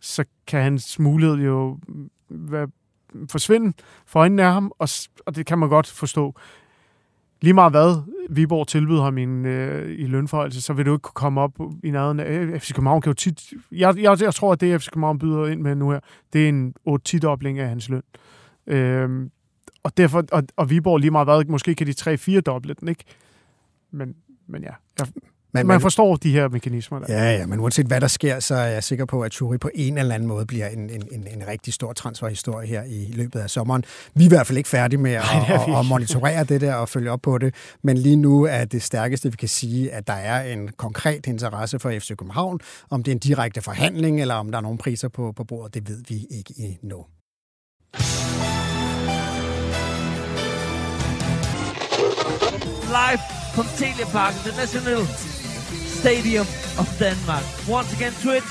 så 0.00 0.24
kan 0.46 0.62
hans 0.62 0.98
mulighed 0.98 1.36
jo 1.36 1.78
mm, 1.88 2.10
være, 2.28 2.66
mm, 3.14 3.28
forsvinde 3.28 3.72
for 4.06 4.20
øjnene 4.20 4.42
af 4.42 4.52
ham, 4.52 4.72
og, 4.78 4.88
og 5.26 5.36
det 5.36 5.46
kan 5.46 5.58
man 5.58 5.68
godt 5.68 5.86
forstå. 5.86 6.34
Lige 7.40 7.54
meget 7.54 7.72
hvad 7.72 7.96
Viborg 8.30 8.68
tilbyder 8.68 9.02
ham 9.02 9.18
i, 9.18 9.22
en, 9.22 9.46
øh, 9.46 9.98
i 9.98 10.06
lønforholdelse, 10.06 10.62
så 10.62 10.72
vil 10.72 10.86
du 10.86 10.92
ikke 10.92 11.02
kunne 11.02 11.14
komme 11.14 11.40
op 11.40 11.60
i 11.84 11.90
nærheden 11.90 12.20
af 12.20 12.40
øh, 12.40 12.60
FC 12.60 12.74
København. 12.74 13.00
Kan 13.02 13.10
jo 13.10 13.14
tit, 13.14 13.52
jeg, 13.72 13.98
jeg, 13.98 14.22
jeg 14.22 14.34
tror, 14.34 14.52
at 14.52 14.60
det 14.60 14.82
FC 14.82 14.88
København 14.90 15.18
byder 15.18 15.46
ind 15.46 15.60
med 15.60 15.74
nu 15.74 15.90
her, 15.90 16.00
det 16.32 16.44
er 16.44 16.48
en 16.48 16.74
8-10-dobling 16.88 17.58
af 17.58 17.68
hans 17.68 17.88
løn. 17.88 18.02
Øh, 18.66 19.28
og, 19.82 19.96
derfor, 19.96 20.24
og, 20.32 20.42
og 20.56 20.70
Viborg 20.70 20.98
lige 20.98 21.10
meget 21.10 21.26
hvad, 21.26 21.44
måske 21.44 21.74
kan 21.74 21.86
de 21.86 21.92
3-4 22.38 22.40
doble 22.40 22.74
den, 22.74 22.88
ikke? 22.88 23.04
Men, 23.90 24.14
men 24.48 24.62
ja, 24.62 24.70
jeg, 24.98 25.06
men, 25.54 25.66
man 25.66 25.80
forstår 25.80 26.16
de 26.16 26.32
her 26.32 26.48
mekanismer. 26.48 26.98
Der. 26.98 27.14
Ja, 27.14 27.36
ja, 27.36 27.46
men 27.46 27.60
uanset 27.60 27.86
hvad 27.86 28.00
der 28.00 28.06
sker, 28.06 28.40
så 28.40 28.54
er 28.54 28.66
jeg 28.66 28.84
sikker 28.84 29.04
på, 29.04 29.22
at 29.22 29.32
Turi 29.32 29.58
på 29.58 29.70
en 29.74 29.98
eller 29.98 30.14
anden 30.14 30.28
måde 30.28 30.46
bliver 30.46 30.68
en, 30.68 30.90
en, 30.90 31.02
en, 31.12 31.26
en 31.26 31.48
rigtig 31.48 31.74
stor 31.74 31.92
transferhistorie 31.92 32.68
her 32.68 32.82
i 32.82 33.12
løbet 33.12 33.40
af 33.40 33.50
sommeren. 33.50 33.84
Vi 34.14 34.22
er 34.22 34.26
i 34.26 34.28
hvert 34.28 34.46
fald 34.46 34.58
ikke 34.58 34.68
færdige 34.68 35.00
med 35.00 35.12
at, 35.12 35.24
Nej, 35.32 35.56
at, 35.68 35.78
at 35.78 35.86
monitorere 35.86 36.44
det 36.44 36.60
der 36.60 36.74
og 36.74 36.88
følge 36.88 37.10
op 37.10 37.20
på 37.22 37.38
det, 37.38 37.54
men 37.82 37.96
lige 37.98 38.16
nu 38.16 38.44
er 38.44 38.64
det 38.64 38.82
stærkeste, 38.82 39.30
vi 39.30 39.36
kan 39.36 39.48
sige, 39.48 39.92
at 39.92 40.06
der 40.06 40.12
er 40.12 40.52
en 40.52 40.68
konkret 40.68 41.26
interesse 41.26 41.78
for 41.78 41.90
FC 41.90 42.08
København. 42.08 42.60
Om 42.90 43.02
det 43.02 43.10
er 43.10 43.14
en 43.14 43.18
direkte 43.18 43.62
forhandling, 43.62 44.20
eller 44.20 44.34
om 44.34 44.50
der 44.50 44.58
er 44.58 44.62
nogle 44.62 44.78
priser 44.78 45.08
på, 45.08 45.32
på 45.32 45.44
bordet, 45.44 45.74
det 45.74 45.88
ved 45.88 46.02
vi 46.08 46.26
ikke 46.30 46.54
endnu. 46.58 47.04
live 52.92 53.41
from 53.52 53.66
Teleparken, 53.76 54.42
the 54.44 54.52
National 54.52 55.04
Stadium 55.04 56.46
of 56.78 56.88
Denmark. 56.98 57.44
Once 57.68 57.92
again, 57.92 58.12
Twitch. 58.22 58.42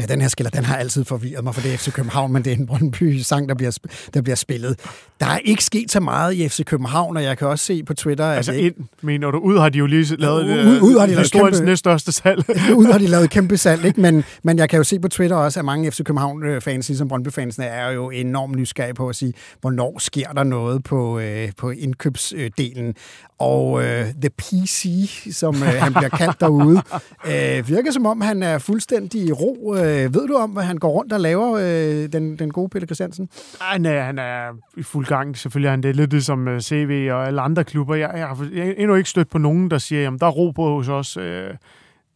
Ja, 0.00 0.06
den 0.06 0.20
her 0.20 0.28
skiller, 0.28 0.50
den 0.50 0.64
har 0.64 0.76
altid 0.76 1.04
forvirret 1.04 1.44
mig, 1.44 1.54
for 1.54 1.62
det 1.62 1.74
er 1.74 1.76
FC 1.76 1.92
København, 1.92 2.32
men 2.32 2.44
det 2.44 2.52
er 2.52 2.56
en 2.56 2.66
Brøndby-sang, 2.66 3.48
der 3.48 3.54
bliver, 3.54 3.78
der 4.14 4.22
bliver 4.22 4.36
spillet. 4.36 4.80
Der 5.20 5.26
er 5.26 5.38
ikke 5.38 5.64
sket 5.64 5.92
så 5.92 6.00
meget 6.00 6.34
i 6.34 6.48
FC 6.48 6.64
København, 6.64 7.16
og 7.16 7.22
jeg 7.22 7.38
kan 7.38 7.48
også 7.48 7.64
se 7.64 7.82
på 7.82 7.94
Twitter... 7.94 8.24
Altså 8.24 8.52
at 8.52 8.58
ind, 8.58 8.74
mener 9.02 9.30
du? 9.30 9.38
Ud 9.38 9.58
har 9.58 9.68
de 9.68 9.78
jo 9.78 9.86
lige 9.86 10.16
lavet 10.16 10.44
ud, 10.44 10.80
ud 10.80 10.98
har 10.98 11.06
de 11.06 11.14
lavet 11.14 11.32
kæmpe, 11.32 11.64
næststørste 11.64 12.12
salg. 12.12 12.44
ud 12.80 12.86
har 12.92 12.98
de 12.98 13.06
lavet 13.06 13.30
kæmpe 13.30 13.56
salg, 13.56 13.84
ikke? 13.84 14.00
Men, 14.00 14.24
men 14.42 14.58
jeg 14.58 14.68
kan 14.68 14.76
jo 14.76 14.84
se 14.84 15.00
på 15.00 15.08
Twitter 15.08 15.36
også, 15.36 15.60
at 15.60 15.64
mange 15.64 15.90
FC 15.90 16.04
København-fans, 16.04 16.88
ligesom 16.88 17.08
Brøndby-fansene, 17.08 17.66
er 17.66 17.90
jo 17.90 18.10
enormt 18.10 18.56
nysgerrige 18.56 18.94
på 18.94 19.08
at 19.08 19.16
sige, 19.16 19.32
hvornår 19.60 19.98
sker 19.98 20.32
der 20.32 20.44
noget 20.44 20.84
på, 20.84 21.18
øh, 21.18 21.48
på 21.56 21.70
indkøbsdelen. 21.70 22.94
Og 23.40 23.82
øh, 23.84 24.04
The 24.22 24.30
PC, 24.38 24.84
som 25.32 25.54
øh, 25.54 25.68
han 25.68 25.92
bliver 25.92 26.08
kaldt 26.08 26.40
derude, 26.40 26.82
øh, 27.30 27.68
virker 27.68 27.90
som 27.92 28.06
om, 28.06 28.20
han 28.20 28.42
er 28.42 28.58
fuldstændig 28.58 29.26
i 29.26 29.32
ro. 29.32 29.74
Øh, 29.76 30.14
ved 30.14 30.28
du 30.28 30.34
om, 30.34 30.50
hvad 30.50 30.62
han 30.62 30.78
går 30.78 30.88
rundt 30.90 31.12
og 31.12 31.20
laver, 31.20 31.52
øh, 31.52 32.12
den, 32.12 32.38
den 32.38 32.50
gode 32.50 32.68
Peter 32.68 32.86
Christiansen? 32.86 33.28
Han 33.60 33.86
er, 33.86 34.02
han 34.02 34.18
er 34.18 34.50
i 34.76 34.82
fuld 34.82 35.06
gang. 35.06 35.38
Selvfølgelig 35.38 35.66
er 35.66 35.70
han 35.70 35.82
det 35.82 35.96
lidt 35.96 36.24
som 36.24 36.48
uh, 36.48 36.58
CV 36.58 37.08
og 37.12 37.26
alle 37.26 37.40
andre 37.40 37.64
klubber. 37.64 37.94
Jeg, 37.94 38.10
jeg 38.14 38.26
har 38.26 38.48
endnu 38.76 38.94
ikke 38.94 39.10
stødt 39.10 39.30
på 39.30 39.38
nogen, 39.38 39.70
der 39.70 39.78
siger, 39.78 40.10
at 40.10 40.20
der 40.20 40.26
er 40.26 40.30
ro 40.30 40.50
på 40.50 40.74
hos 40.74 40.88
os. 40.88 41.16
Øh, 41.16 41.50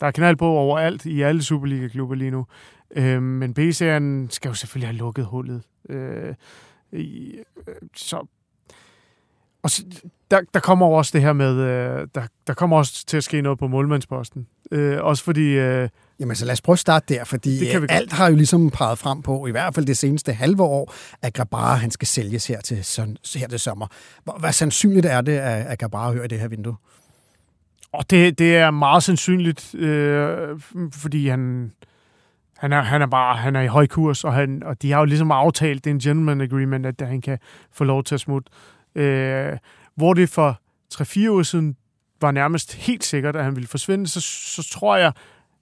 Der 0.01 0.07
er 0.07 0.11
knald 0.11 0.37
på 0.37 0.47
overalt 0.47 1.07
i 1.07 1.23
alle 1.23 1.43
Superliga-klubber 1.43 2.15
lige 2.15 2.31
nu. 2.31 2.47
Øh, 2.97 3.23
men 3.23 3.51
BC'eren 3.59 4.31
skal 4.31 4.49
jo 4.49 4.55
selvfølgelig 4.55 4.89
have 4.89 4.97
lukket 4.99 5.25
hullet. 5.25 5.63
Øh, 5.89 6.35
øh, 6.93 7.05
så 7.97 8.27
og 9.65 9.71
så, 9.71 9.85
der, 10.31 10.41
der 10.55 10.61
kommer 10.61 10.87
også 10.87 11.11
det 11.15 11.23
her 11.23 11.33
med, 11.33 11.57
øh, 11.57 12.09
der, 12.15 12.23
der 12.47 12.55
kommer 12.55 12.77
også 12.77 13.07
til 13.07 13.17
at 13.17 13.25
ske 13.25 13.41
noget 13.43 13.59
på 13.59 13.69
målmandsposten. 13.69 14.47
Øh, 14.71 15.05
også 15.05 15.25
fordi... 15.25 15.49
Øh, 15.49 15.89
Jamen 16.21 16.37
så 16.37 16.45
lad 16.45 16.53
os 16.53 16.61
prøve 16.61 16.75
at 16.75 16.79
starte 16.79 17.15
der, 17.15 17.25
fordi 17.25 17.59
Det 17.59 17.69
kan 17.69 17.83
vi 17.83 17.87
øh, 17.91 17.97
alt 17.97 18.13
har 18.13 18.29
jo 18.29 18.37
ligesom 18.37 18.71
peget 18.71 18.99
frem 18.99 19.23
på, 19.23 19.47
i 19.47 19.51
hvert 19.51 19.75
fald 19.75 19.87
det 19.87 19.99
seneste 19.99 20.33
halve 20.33 20.63
år, 20.63 20.95
at 21.23 21.35
Grabara 21.35 21.75
han 21.75 21.91
skal 21.91 22.09
sælges 22.09 22.47
her 22.47 22.61
til, 22.61 22.77
her 23.37 23.49
til 23.49 23.61
sommer. 23.61 23.87
Hvor, 24.25 24.39
hvad 24.39 24.53
sandsynligt 24.53 25.07
er 25.07 25.21
det, 25.21 25.33
at, 25.33 25.67
at 25.67 25.79
Grabara 25.79 26.13
hører 26.13 26.25
i 26.25 26.29
det 26.29 26.41
her 26.41 26.49
vindue? 26.49 26.77
og 27.95 28.11
det, 28.11 28.39
det 28.39 28.57
er 28.57 28.71
meget 28.71 29.03
sandsynligt, 29.03 29.75
øh, 29.75 30.61
fordi 30.93 31.29
han, 31.29 31.73
han, 32.57 32.73
er, 32.73 32.83
han 32.83 33.03
er 33.03 33.07
bare 33.07 33.37
han 33.37 33.57
er 33.57 33.61
i 33.61 33.67
høj 33.67 33.87
kurs, 33.87 34.25
og, 34.25 34.33
han, 34.33 34.63
og 34.63 34.83
de 34.83 34.93
har 34.93 34.99
jo 34.99 35.05
ligesom 35.05 35.31
aftalt, 35.31 35.85
det 35.85 35.91
er 35.91 35.95
en 35.95 36.01
gentleman 36.01 36.41
agreement, 36.41 36.87
at 36.87 37.09
han 37.09 37.21
kan 37.21 37.39
få 37.73 37.85
lov 37.85 38.05
til 38.05 38.15
at 38.15 38.21
smutte. 38.21 38.53
Øh, 38.95 39.59
hvor 39.95 40.15
det 40.15 40.29
for 40.29 40.61
3-4 40.95 41.31
år 41.31 41.43
siden 41.43 41.77
var 42.21 42.31
nærmest 42.31 42.75
helt 42.75 43.05
sikkert, 43.05 43.37
at 43.37 43.45
han 43.45 43.57
ville 43.57 43.69
forsvinde, 43.69 44.07
så, 44.07 44.21
så 44.21 44.69
tror 44.73 44.97
jeg, 44.97 45.13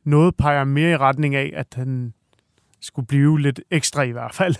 noget 0.05 0.37
peger 0.37 0.65
mere 0.65 0.91
i 0.91 0.97
retning 0.97 1.35
af, 1.35 1.53
at 1.57 1.67
han 1.77 2.15
skulle 2.83 3.07
blive 3.07 3.41
lidt 3.41 3.61
ekstra 3.71 4.03
i 4.03 4.11
hvert 4.11 4.35
fald. 4.35 4.55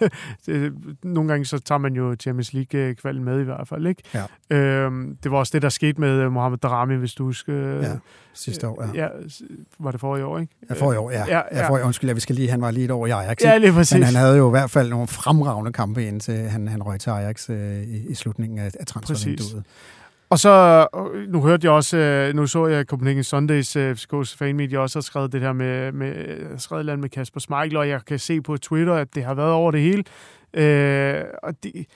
Nogle 1.03 1.29
gange 1.31 1.45
så 1.45 1.59
tager 1.59 1.79
man 1.79 1.95
jo 1.95 2.15
Champions 2.21 2.53
League-kvalden 2.53 3.25
med 3.25 3.41
i 3.41 3.45
hvert 3.45 3.69
fald, 3.69 3.87
ikke? 3.87 4.03
Ja. 4.51 4.57
Øhm, 4.57 5.17
det 5.23 5.31
var 5.31 5.39
også 5.39 5.51
det, 5.55 5.63
der 5.63 5.69
skete 5.69 6.01
med 6.01 6.09
øh, 6.11 6.33
Mohamed 6.33 6.59
Darami, 6.59 6.97
hvis 6.97 7.15
du 7.15 7.25
husker. 7.25 7.55
Ja, 7.55 7.93
sidste 8.35 8.69
år, 8.69 8.85
ja. 8.95 9.03
ja. 9.03 9.29
s- 9.29 9.43
Var 9.79 9.91
det 9.91 10.01
forrige 10.01 10.25
år, 10.25 10.39
ikke? 10.39 10.53
Får 10.75 10.93
i 10.93 10.97
år, 10.97 11.11
ja. 11.11 11.25
Ja, 11.29 11.41
ja, 11.53 11.67
ja. 11.73 11.77
I, 11.77 11.83
undskyld, 11.83 12.09
jeg 12.11 12.17
vi 12.17 12.21
skal 12.21 12.35
lige, 12.37 12.51
han 12.51 12.61
var 12.61 12.71
lige 12.71 12.85
et 12.85 12.91
år 12.91 13.07
i 13.07 13.11
Ajax. 13.11 13.39
Ja, 13.45 13.57
lige 13.59 13.73
præcis. 13.73 13.95
Men 13.95 14.03
han 14.03 14.15
havde 14.15 14.37
jo 14.37 14.49
i 14.49 14.51
hvert 14.51 14.71
fald 14.71 14.91
nogle 14.91 15.07
fremragende 15.07 15.73
kampe, 15.73 16.05
indtil 16.07 16.35
han, 16.35 16.69
han 16.69 16.83
røg 16.83 17.01
til 17.01 17.11
Ajax 17.11 17.51
øh, 17.51 17.83
i, 17.83 18.07
i 18.09 18.15
slutningen 18.15 18.59
af, 18.59 18.71
af 18.81 18.87
transfervinduet. 18.87 19.65
Og 20.33 20.39
så, 20.39 20.87
nu 21.29 21.41
hørte 21.41 21.67
jeg 21.67 21.73
også, 21.73 21.97
øh, 21.97 22.35
nu 22.35 22.47
så 22.47 22.67
jeg 22.67 22.85
Copenhagen 22.85 23.25
Sundays 23.25 23.77
øh, 23.77 23.93
FCK's 23.93 24.37
fanmedia 24.37 24.79
også 24.79 24.99
har 24.99 25.03
skrevet 25.03 25.33
det 25.33 25.41
her 25.41 25.53
med, 25.53 25.93
med 25.93 26.15
skrevet 26.59 26.85
land 26.85 27.01
med 27.01 27.09
Kasper 27.09 27.41
Schmeichel, 27.41 27.77
og 27.77 27.89
jeg 27.89 28.05
kan 28.05 28.19
se 28.19 28.41
på 28.41 28.57
Twitter, 28.57 28.95
at 28.95 29.15
det 29.15 29.25
har 29.25 29.35
været 29.35 29.53
over 29.53 29.71
det 29.71 29.81
hele. 29.81 30.05
Øh, 30.55 31.25
og 31.43 31.55
det, 31.63 31.87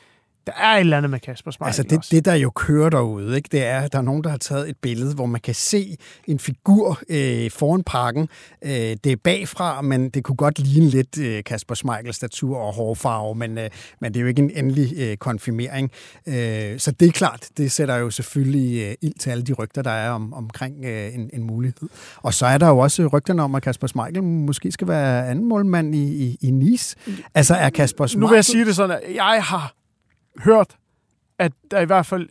der 0.47 0.53
er 0.53 0.75
et 0.75 0.81
eller 0.81 0.97
andet 0.97 1.11
med 1.11 1.21
Kasper 1.21 1.51
Schmeichel 1.51 1.69
Altså 1.69 1.83
det, 1.83 1.99
også. 1.99 2.09
det, 2.17 2.25
der 2.25 2.35
jo 2.35 2.51
kører 2.51 2.91
derude, 2.91 3.37
ikke, 3.37 3.49
det 3.53 3.65
er, 3.65 3.81
at 3.81 3.93
der 3.93 3.99
er 3.99 4.03
nogen, 4.03 4.25
der 4.25 4.31
har 4.31 4.37
taget 4.37 4.69
et 4.69 4.77
billede, 4.83 5.15
hvor 5.15 5.27
man 5.27 5.41
kan 5.41 5.55
se 5.55 5.97
en 6.27 6.39
figur 6.39 7.01
øh, 7.09 7.51
foran 7.51 7.83
parken. 7.83 8.29
Øh, 8.65 8.71
det 8.71 9.07
er 9.07 9.17
bagfra, 9.25 9.83
men 9.83 10.09
det 10.11 10.25
kunne 10.25 10.37
godt 10.37 10.59
ligne 10.59 10.89
lidt 10.89 11.19
øh, 11.19 11.45
Kasper 11.45 11.75
Schmeichels 11.75 12.17
statur 12.17 12.59
og 12.59 12.73
hårfarve, 12.75 13.35
men, 13.35 13.59
øh, 13.59 13.71
men 14.01 14.15
det 14.15 14.21
er 14.21 14.23
jo 14.23 14.29
ikke 14.29 14.43
en 14.43 14.51
endelig 14.55 14.93
øh, 14.97 15.17
konfirmering. 15.17 15.91
Øh, 16.27 16.79
så 16.79 16.91
det 17.01 17.09
er 17.09 17.13
klart, 17.13 17.49
det 17.57 17.73
sætter 17.73 17.97
jo 17.97 18.11
selvfølgelig 18.11 18.83
øh, 18.83 18.95
ild 19.03 19.19
til 19.19 19.31
alle 19.31 19.43
de 19.43 19.53
rygter, 19.53 19.83
der 19.83 19.91
er 19.91 20.11
om, 20.11 20.35
omkring 20.35 20.85
øh, 20.85 21.15
en, 21.15 21.31
en 21.33 21.43
mulighed. 21.43 21.89
Og 22.17 22.35
så 22.35 22.47
er 22.47 22.59
der 22.59 22.69
jo 22.69 22.79
også 22.79 23.07
rygterne 23.07 23.43
om, 23.43 23.55
at 23.55 23.63
Kasper 23.63 23.87
Schmeichel 23.87 24.23
måske 24.23 24.73
skal 24.73 24.89
være 24.89 25.29
anden 25.29 25.49
målmand 25.49 25.95
i, 25.95 26.25
i, 26.25 26.39
i 26.41 26.51
Nice. 26.51 26.97
Altså 27.35 27.55
er 27.55 27.71
Kasper 27.71 28.07
Schmeichel... 28.07 28.21
Nu 28.21 28.27
vil 28.27 28.35
jeg 28.35 28.45
sige 28.45 28.65
det 28.65 28.77
sådan, 28.77 29.01
at 29.03 29.15
jeg 29.15 29.41
har 29.43 29.77
hørt, 30.45 30.77
at 31.39 31.53
der 31.71 31.81
i 31.81 31.85
hvert 31.85 32.07
fald 32.07 32.29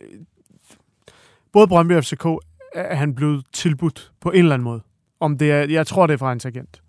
både 1.52 1.66
Brøndby 1.66 1.92
og 1.92 2.04
FCK 2.04 2.26
er 2.74 2.94
han 2.94 3.14
blevet 3.14 3.44
tilbudt 3.52 4.12
på 4.20 4.30
en 4.30 4.38
eller 4.38 4.54
anden 4.54 4.64
måde. 4.64 4.80
Om 5.20 5.38
det 5.38 5.52
er, 5.52 5.66
jeg 5.70 5.86
tror, 5.86 6.06
det 6.06 6.14
er 6.14 6.18
fra 6.18 6.28
hans 6.28 6.46
agent. 6.46 6.82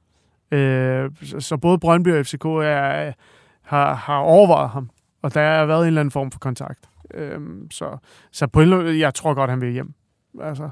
Øh, 0.52 1.12
så, 1.40 1.58
både 1.58 1.80
Brøndby 1.80 2.08
og 2.08 2.26
FCK 2.26 2.46
er, 2.46 3.14
har, 3.62 3.94
har 3.94 4.18
overvejet 4.18 4.70
ham, 4.70 4.90
og 5.22 5.34
der 5.34 5.42
har 5.42 5.66
været 5.66 5.82
en 5.82 5.88
eller 5.88 6.02
anden 6.02 6.12
form 6.12 6.32
for 6.32 6.40
kontakt. 6.40 6.90
Øh, 7.14 7.42
så, 7.72 7.98
så 8.32 8.48
på 8.48 8.60
en 8.60 8.64
eller 8.64 8.80
anden, 8.80 9.00
jeg 9.00 9.14
tror 9.14 9.34
godt, 9.34 9.50
han 9.50 9.62
vil 9.62 9.72
hjem. 9.72 9.94
Altså, 10.42 10.70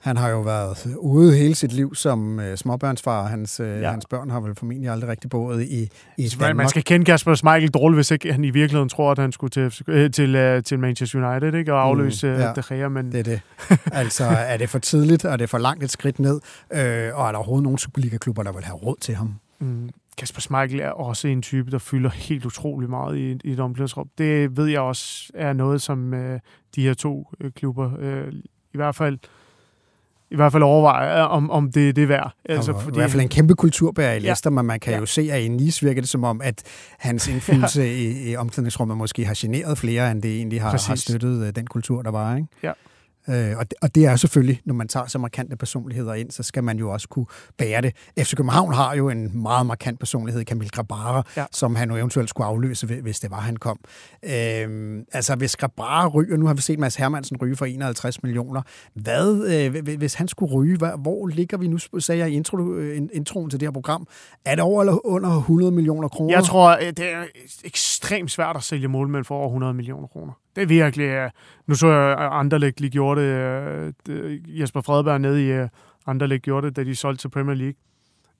han 0.00 0.16
har 0.16 0.28
jo 0.28 0.40
været 0.40 0.96
ude 0.98 1.36
hele 1.36 1.54
sit 1.54 1.72
liv 1.72 1.94
som 1.94 2.40
øh, 2.40 2.56
småbørnsfar. 2.56 3.26
Hans, 3.26 3.60
øh, 3.60 3.80
ja. 3.82 3.90
Hans 3.90 4.06
børn 4.06 4.30
har 4.30 4.40
vel 4.40 4.54
formentlig 4.54 4.90
aldrig 4.90 5.10
rigtig 5.10 5.30
boet 5.30 5.62
i, 5.62 5.88
i 6.18 6.28
Danmark. 6.28 6.56
man 6.56 6.68
skal 6.68 6.84
kende 6.84 7.04
Kasper 7.04 7.34
Schmeichel 7.34 7.70
dårligt, 7.70 7.96
hvis 7.96 8.10
ikke 8.10 8.32
han 8.32 8.44
i 8.44 8.50
virkeligheden 8.50 8.88
tror, 8.88 9.10
at 9.10 9.18
han 9.18 9.32
skulle 9.32 9.50
til, 9.50 9.70
FCK, 9.70 9.88
øh, 9.88 10.10
til, 10.10 10.34
øh, 10.34 10.62
til 10.62 10.78
Manchester 10.78 11.30
United 11.30 11.54
ikke? 11.58 11.72
og 11.74 11.82
afløse 11.82 12.26
Mm, 12.26 12.32
mm, 12.32 12.40
ja. 12.40 12.46
ja. 12.46 12.52
De 12.52 12.62
Gea, 12.68 12.88
men 12.88 13.12
Det 13.12 13.18
er 13.18 13.22
det. 13.22 13.40
altså, 13.92 14.24
er 14.24 14.56
det 14.56 14.70
for 14.70 14.78
tidligt, 14.78 15.24
og 15.24 15.32
er 15.32 15.36
det 15.36 15.50
for 15.50 15.58
langt 15.58 15.84
et 15.84 15.90
skridt 15.90 16.18
ned? 16.18 16.40
Øh, 16.72 16.80
og 16.80 16.80
er 16.80 17.32
der 17.32 17.34
overhovedet 17.34 17.62
nogen 17.62 17.78
Superliga-klubber, 17.78 18.42
der 18.42 18.52
vil 18.52 18.64
have 18.64 18.76
råd 18.76 18.96
til 19.00 19.14
ham? 19.14 19.34
Mm. 19.60 19.90
Kasper 20.18 20.40
Schmeichel 20.40 20.80
er 20.80 20.90
også 20.90 21.28
en 21.28 21.42
type, 21.42 21.70
der 21.70 21.78
fylder 21.78 22.10
helt 22.10 22.44
utrolig 22.46 22.90
meget 22.90 23.16
i, 23.18 23.38
i 23.44 23.52
et 23.52 23.60
omklædningsrum. 23.60 24.08
Det 24.18 24.56
ved 24.56 24.66
jeg 24.66 24.80
også 24.80 25.30
er 25.34 25.52
noget, 25.52 25.82
som 25.82 26.14
øh, 26.14 26.40
de 26.74 26.82
her 26.82 26.94
to 26.94 27.32
øh, 27.40 27.50
klubber 27.52 27.90
øh, 27.98 28.32
i 28.74 28.76
hvert 28.76 28.94
fald 28.94 29.18
i 30.30 30.36
hvert 30.36 30.52
fald 30.52 30.62
overvejer, 30.62 31.22
om, 31.22 31.50
om 31.50 31.72
det, 31.72 31.96
det 31.96 32.02
er 32.02 32.06
værd. 32.06 32.32
Altså, 32.48 32.74
fordi... 32.80 32.96
I 32.96 33.00
hvert 33.00 33.10
fald 33.10 33.22
en 33.22 33.28
kæmpe 33.28 33.54
kulturbærer 33.54 34.10
i 34.10 34.12
Ja. 34.12 34.18
Leicester, 34.18 34.50
men 34.50 34.66
man 34.66 34.80
kan 34.80 34.92
Ja. 34.92 34.98
jo 34.98 35.06
se, 35.06 35.28
at 35.32 35.42
i 35.42 35.48
Nice 35.48 35.86
virker 35.86 36.00
det 36.02 36.08
som 36.08 36.24
om, 36.24 36.40
at 36.44 36.62
hans 36.98 37.28
indflydelse 37.32 37.82
ja. 37.82 37.88
i, 37.88 38.30
i 38.30 38.36
omklædningsrummet 38.36 38.96
måske 38.96 39.24
har 39.24 39.34
generet 39.38 39.78
flere, 39.78 40.10
end 40.10 40.22
det 40.22 40.36
egentlig 40.36 40.62
har, 40.62 40.70
har 40.88 40.94
støttet 40.94 41.46
øh, 41.46 41.52
den 41.56 41.66
kultur, 41.66 42.02
der 42.02 42.10
var. 42.10 42.36
Ikke? 42.36 42.48
Ja. 42.62 42.72
Øh, 43.28 43.56
og, 43.58 43.70
det, 43.70 43.74
og 43.82 43.94
det 43.94 44.06
er 44.06 44.16
selvfølgelig, 44.16 44.60
når 44.64 44.74
man 44.74 44.88
tager 44.88 45.06
så 45.06 45.18
markante 45.18 45.56
personligheder 45.56 46.14
ind, 46.14 46.30
så 46.30 46.42
skal 46.42 46.64
man 46.64 46.78
jo 46.78 46.90
også 46.90 47.08
kunne 47.08 47.26
bære 47.58 47.80
det. 47.82 47.92
FC 48.18 48.34
København 48.36 48.72
har 48.74 48.94
jo 48.94 49.08
en 49.08 49.42
meget 49.42 49.66
markant 49.66 49.98
personlighed, 49.98 50.44
Camille 50.44 50.70
Grabara, 50.70 51.22
ja. 51.36 51.44
Som 51.52 51.76
han 51.76 51.90
jo 51.90 51.96
eventuelt 51.96 52.30
skulle 52.30 52.46
afløse, 52.46 52.86
hvi- 52.86 53.00
hvis 53.00 53.20
det 53.20 53.30
var, 53.30 53.40
han 53.40 53.56
kom. 53.56 53.78
Øh, 54.22 55.02
altså, 55.12 55.34
hvis 55.36 55.56
Grabara 55.56 56.06
ryger, 56.08 56.36
nu 56.36 56.46
har 56.46 56.54
vi 56.54 56.60
set 56.62 56.78
Mads 56.78 56.96
Hermansen 56.96 57.36
ryge 57.42 57.56
for 57.56 57.64
51 57.66 58.22
millioner. 58.22 58.62
Hvad, 58.94 59.44
øh, 59.74 59.82
hvi- 59.84 59.96
hvis 59.96 60.14
han 60.14 60.28
skulle 60.28 60.54
ryge, 60.54 60.76
hvad, 60.76 60.90
hvor 61.02 61.26
ligger 61.26 61.56
vi 61.58 61.68
nu, 61.68 61.78
sagde 61.98 62.18
jeg 62.18 62.30
i 62.30 62.34
intro, 62.34 62.72
øh, 62.74 62.96
in- 62.96 63.10
introen 63.12 63.50
til 63.50 63.60
det 63.60 63.66
her 63.66 63.72
program, 63.72 64.06
er 64.44 64.54
det 64.54 64.64
over 64.64 64.82
eller 64.82 65.06
under 65.06 65.30
100 65.30 65.72
millioner 65.72 66.08
kroner? 66.08 66.34
Jeg 66.34 66.44
tror, 66.44 66.70
øh, 66.70 66.86
det 66.86 67.12
er 67.12 67.22
ekstremt 67.64 68.30
svært 68.30 68.56
at 68.56 68.62
sælge 68.62 68.88
målmænd 68.88 69.24
for 69.24 69.34
over 69.34 69.48
100 69.48 69.74
millioner 69.74 70.06
kroner. 70.06 70.32
Det 70.58 70.62
er 70.62 70.66
virkelig... 70.66 71.30
Nu 71.66 71.74
så 71.74 71.88
jeg, 71.88 72.18
at 72.18 72.28
Anderlecht 72.32 72.80
lige 72.80 72.90
gjorde 72.90 73.20
det. 73.20 73.94
Øh, 74.08 74.60
Jesper 74.60 74.80
Fredberg 74.80 75.20
nede 75.20 75.46
i 75.46 75.50
øh, 75.50 75.68
Anderlecht 76.06 76.42
gjorde 76.42 76.66
det, 76.66 76.76
da 76.76 76.84
de 76.84 76.94
solgte 76.94 77.22
til 77.22 77.28
Premier 77.28 77.54
League. 77.54 77.74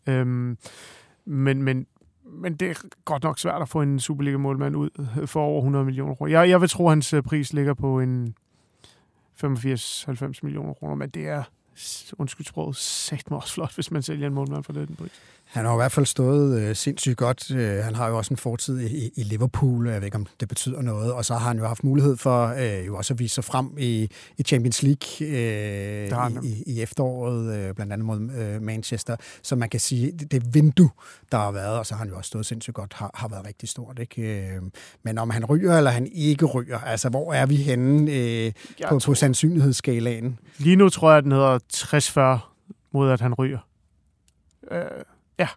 Øhm, 0.08 0.58
men, 1.24 1.62
men, 1.62 1.86
men 2.24 2.54
det 2.56 2.70
er 2.70 2.74
godt 3.04 3.22
nok 3.22 3.38
svært 3.38 3.62
at 3.62 3.68
få 3.68 3.82
en 3.82 4.00
Superliga-målmand 4.00 4.76
ud 4.76 4.90
øh, 5.20 5.28
for 5.28 5.40
over 5.40 5.58
100 5.58 5.84
millioner 5.84 6.14
kroner. 6.14 6.32
Jeg, 6.32 6.48
jeg 6.48 6.60
vil 6.60 6.68
tro, 6.68 6.86
at 6.86 6.90
hans 6.90 7.14
pris 7.24 7.52
ligger 7.52 7.74
på 7.74 8.00
en 8.00 8.34
85-90 9.44 10.40
millioner 10.42 10.74
kroner, 10.74 10.94
men 10.94 11.10
det 11.10 11.28
er 11.28 11.42
undskyld 12.18 12.46
sproget, 12.46 12.76
sagt 12.76 13.30
mig 13.30 13.40
også 13.40 13.54
flot, 13.54 13.74
hvis 13.74 13.90
man 13.90 14.02
sælger 14.02 14.26
en 14.26 14.34
målmand 14.34 14.64
for 14.64 14.72
den 14.72 14.96
pris. 14.98 15.22
Han 15.48 15.64
har 15.64 15.72
i 15.72 15.76
hvert 15.76 15.92
fald 15.92 16.06
stået 16.06 16.60
øh, 16.60 16.76
sindssygt 16.76 17.16
godt. 17.16 17.50
Øh, 17.50 17.84
han 17.84 17.94
har 17.94 18.08
jo 18.08 18.16
også 18.16 18.34
en 18.34 18.38
fortid 18.38 18.80
i, 18.80 19.10
i 19.16 19.22
Liverpool. 19.22 19.88
Jeg 19.88 19.96
ved 19.96 20.04
ikke, 20.04 20.16
om 20.16 20.26
det 20.40 20.48
betyder 20.48 20.82
noget. 20.82 21.12
Og 21.12 21.24
så 21.24 21.34
har 21.34 21.48
han 21.48 21.58
jo 21.58 21.66
haft 21.66 21.84
mulighed 21.84 22.16
for 22.16 22.46
øh, 22.46 22.86
jo 22.86 22.96
også 22.96 23.14
at 23.14 23.18
vise 23.18 23.34
sig 23.34 23.44
frem 23.44 23.70
i, 23.78 24.10
i 24.38 24.42
Champions 24.42 24.82
League 24.82 25.28
øh, 25.28 26.42
i, 26.42 26.48
i, 26.48 26.62
i 26.66 26.82
efteråret, 26.82 27.56
øh, 27.56 27.74
blandt 27.74 27.92
andet 27.92 28.06
mod 28.06 28.30
øh, 28.38 28.62
Manchester. 28.62 29.16
Så 29.42 29.56
man 29.56 29.68
kan 29.68 29.80
sige, 29.80 30.12
det, 30.12 30.32
det 30.32 30.54
vindue, 30.54 30.90
der 31.32 31.38
har 31.38 31.50
været, 31.50 31.78
og 31.78 31.86
så 31.86 31.94
har 31.94 31.98
han 31.98 32.08
jo 32.08 32.16
også 32.16 32.28
stået 32.28 32.46
sindssygt 32.46 32.74
godt, 32.74 32.92
har, 32.92 33.10
har 33.14 33.28
været 33.28 33.46
rigtig 33.46 33.68
stort. 33.68 33.98
Ikke? 33.98 34.22
Øh, 34.22 34.62
men 35.02 35.18
om 35.18 35.30
han 35.30 35.44
ryger 35.44 35.76
eller 35.76 35.90
han 35.90 36.06
ikke 36.12 36.44
ryger, 36.44 36.78
altså 36.78 37.08
hvor 37.08 37.32
er 37.32 37.46
vi 37.46 37.56
henne 37.56 38.12
øh, 38.12 38.52
på, 38.88 38.98
på 38.98 39.14
sandsynlighedsskalaen? 39.14 40.38
Lige 40.58 40.76
nu 40.76 40.88
tror 40.88 41.10
jeg, 41.10 41.18
at 41.18 41.24
den 41.24 41.32
hedder 41.32 42.38
60-40 42.38 42.90
mod, 42.92 43.10
at 43.10 43.20
han 43.20 43.34
ryger. 43.34 43.58
Øh, 44.70 44.82
Yeah. 45.38 45.50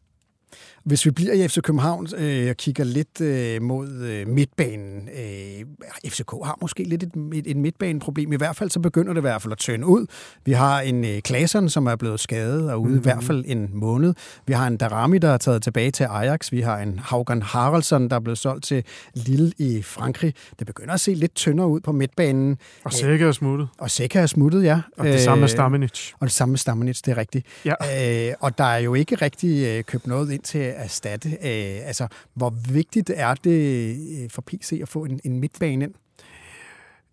Hvis 0.83 1.05
vi 1.05 1.11
bliver 1.11 1.33
i 1.33 1.47
FC 1.47 1.61
København 1.61 2.07
øh, 2.17 2.49
og 2.49 2.57
kigger 2.57 2.83
lidt 2.83 3.21
øh, 3.21 3.61
mod 3.61 3.89
øh, 3.89 4.27
midtbanen, 4.27 5.09
øh, 5.09 5.65
FCK 6.11 6.31
har 6.43 6.57
måske 6.61 6.83
lidt 6.83 7.03
et, 7.03 7.11
et, 7.33 7.43
et 7.47 7.57
midtbaneproblem. 7.57 8.33
I 8.33 8.35
hvert 8.35 8.55
fald 8.55 8.69
så 8.69 8.79
begynder 8.79 9.13
det 9.13 9.19
i 9.19 9.21
hvert 9.21 9.41
fald 9.41 9.51
at 9.51 9.57
tønde 9.57 9.87
ud. 9.87 10.05
Vi 10.45 10.51
har 10.51 10.81
en 10.81 11.05
øh, 11.05 11.21
Klaseren, 11.21 11.69
som 11.69 11.87
er 11.87 11.95
blevet 11.95 12.19
skadet 12.19 12.71
og 12.71 12.81
ude 12.81 12.87
mm-hmm. 12.87 12.99
i 12.99 13.03
hvert 13.03 13.23
fald 13.23 13.43
en 13.47 13.69
måned. 13.73 14.13
Vi 14.47 14.53
har 14.53 14.67
en 14.67 14.77
Darami, 14.77 15.17
der 15.17 15.29
er 15.29 15.37
taget 15.37 15.63
tilbage 15.63 15.91
til 15.91 16.03
Ajax. 16.03 16.51
Vi 16.51 16.61
har 16.61 16.77
en 16.79 16.99
Haugan 16.99 17.41
Haraldsson, 17.41 18.09
der 18.09 18.15
er 18.15 18.19
blevet 18.19 18.37
solgt 18.37 18.63
til 18.63 18.83
Lille 19.13 19.51
i 19.57 19.81
Frankrig. 19.81 20.33
Det 20.59 20.67
begynder 20.67 20.93
at 20.93 20.99
se 20.99 21.13
lidt 21.13 21.35
tyndere 21.35 21.67
ud 21.67 21.79
på 21.79 21.91
midtbanen. 21.91 22.57
og 22.83 22.93
Sække 22.93 23.25
er 23.25 23.31
smuttet. 23.31 23.67
Og 23.77 23.91
Seca 23.91 24.19
er 24.19 24.25
smuttet, 24.25 24.63
ja. 24.63 24.81
Og 24.97 25.05
det 25.05 25.21
samme 25.21 25.41
med 25.41 25.49
Øh, 25.49 25.49
Stamenic. 25.49 26.11
og 26.19 26.27
det 26.27 26.31
samme 26.31 26.51
med 26.51 26.57
Stammenitz, 26.59 27.01
det 27.01 27.11
er 27.11 27.17
rigtigt. 27.17 27.45
Ja. 27.65 28.29
Øh, 28.29 28.33
og 28.39 28.57
der 28.57 28.63
er 28.63 28.77
jo 28.77 28.93
ikke 28.93 29.15
rigtig 29.15 29.67
øh, 29.67 29.83
købt 29.83 30.07
noget 30.07 30.31
ind 30.31 30.41
til 30.41 30.70
erstatte. 30.75 31.29
Øh, 31.29 31.87
altså, 31.87 32.07
hvor 32.33 32.53
vigtigt 32.73 33.11
er 33.15 33.33
det 33.33 33.95
øh, 34.23 34.29
for 34.29 34.41
PC 34.41 34.79
at 34.81 34.87
få 34.89 35.05
en, 35.05 35.19
en 35.23 35.39
midtbane 35.39 35.85
ind? 35.85 35.93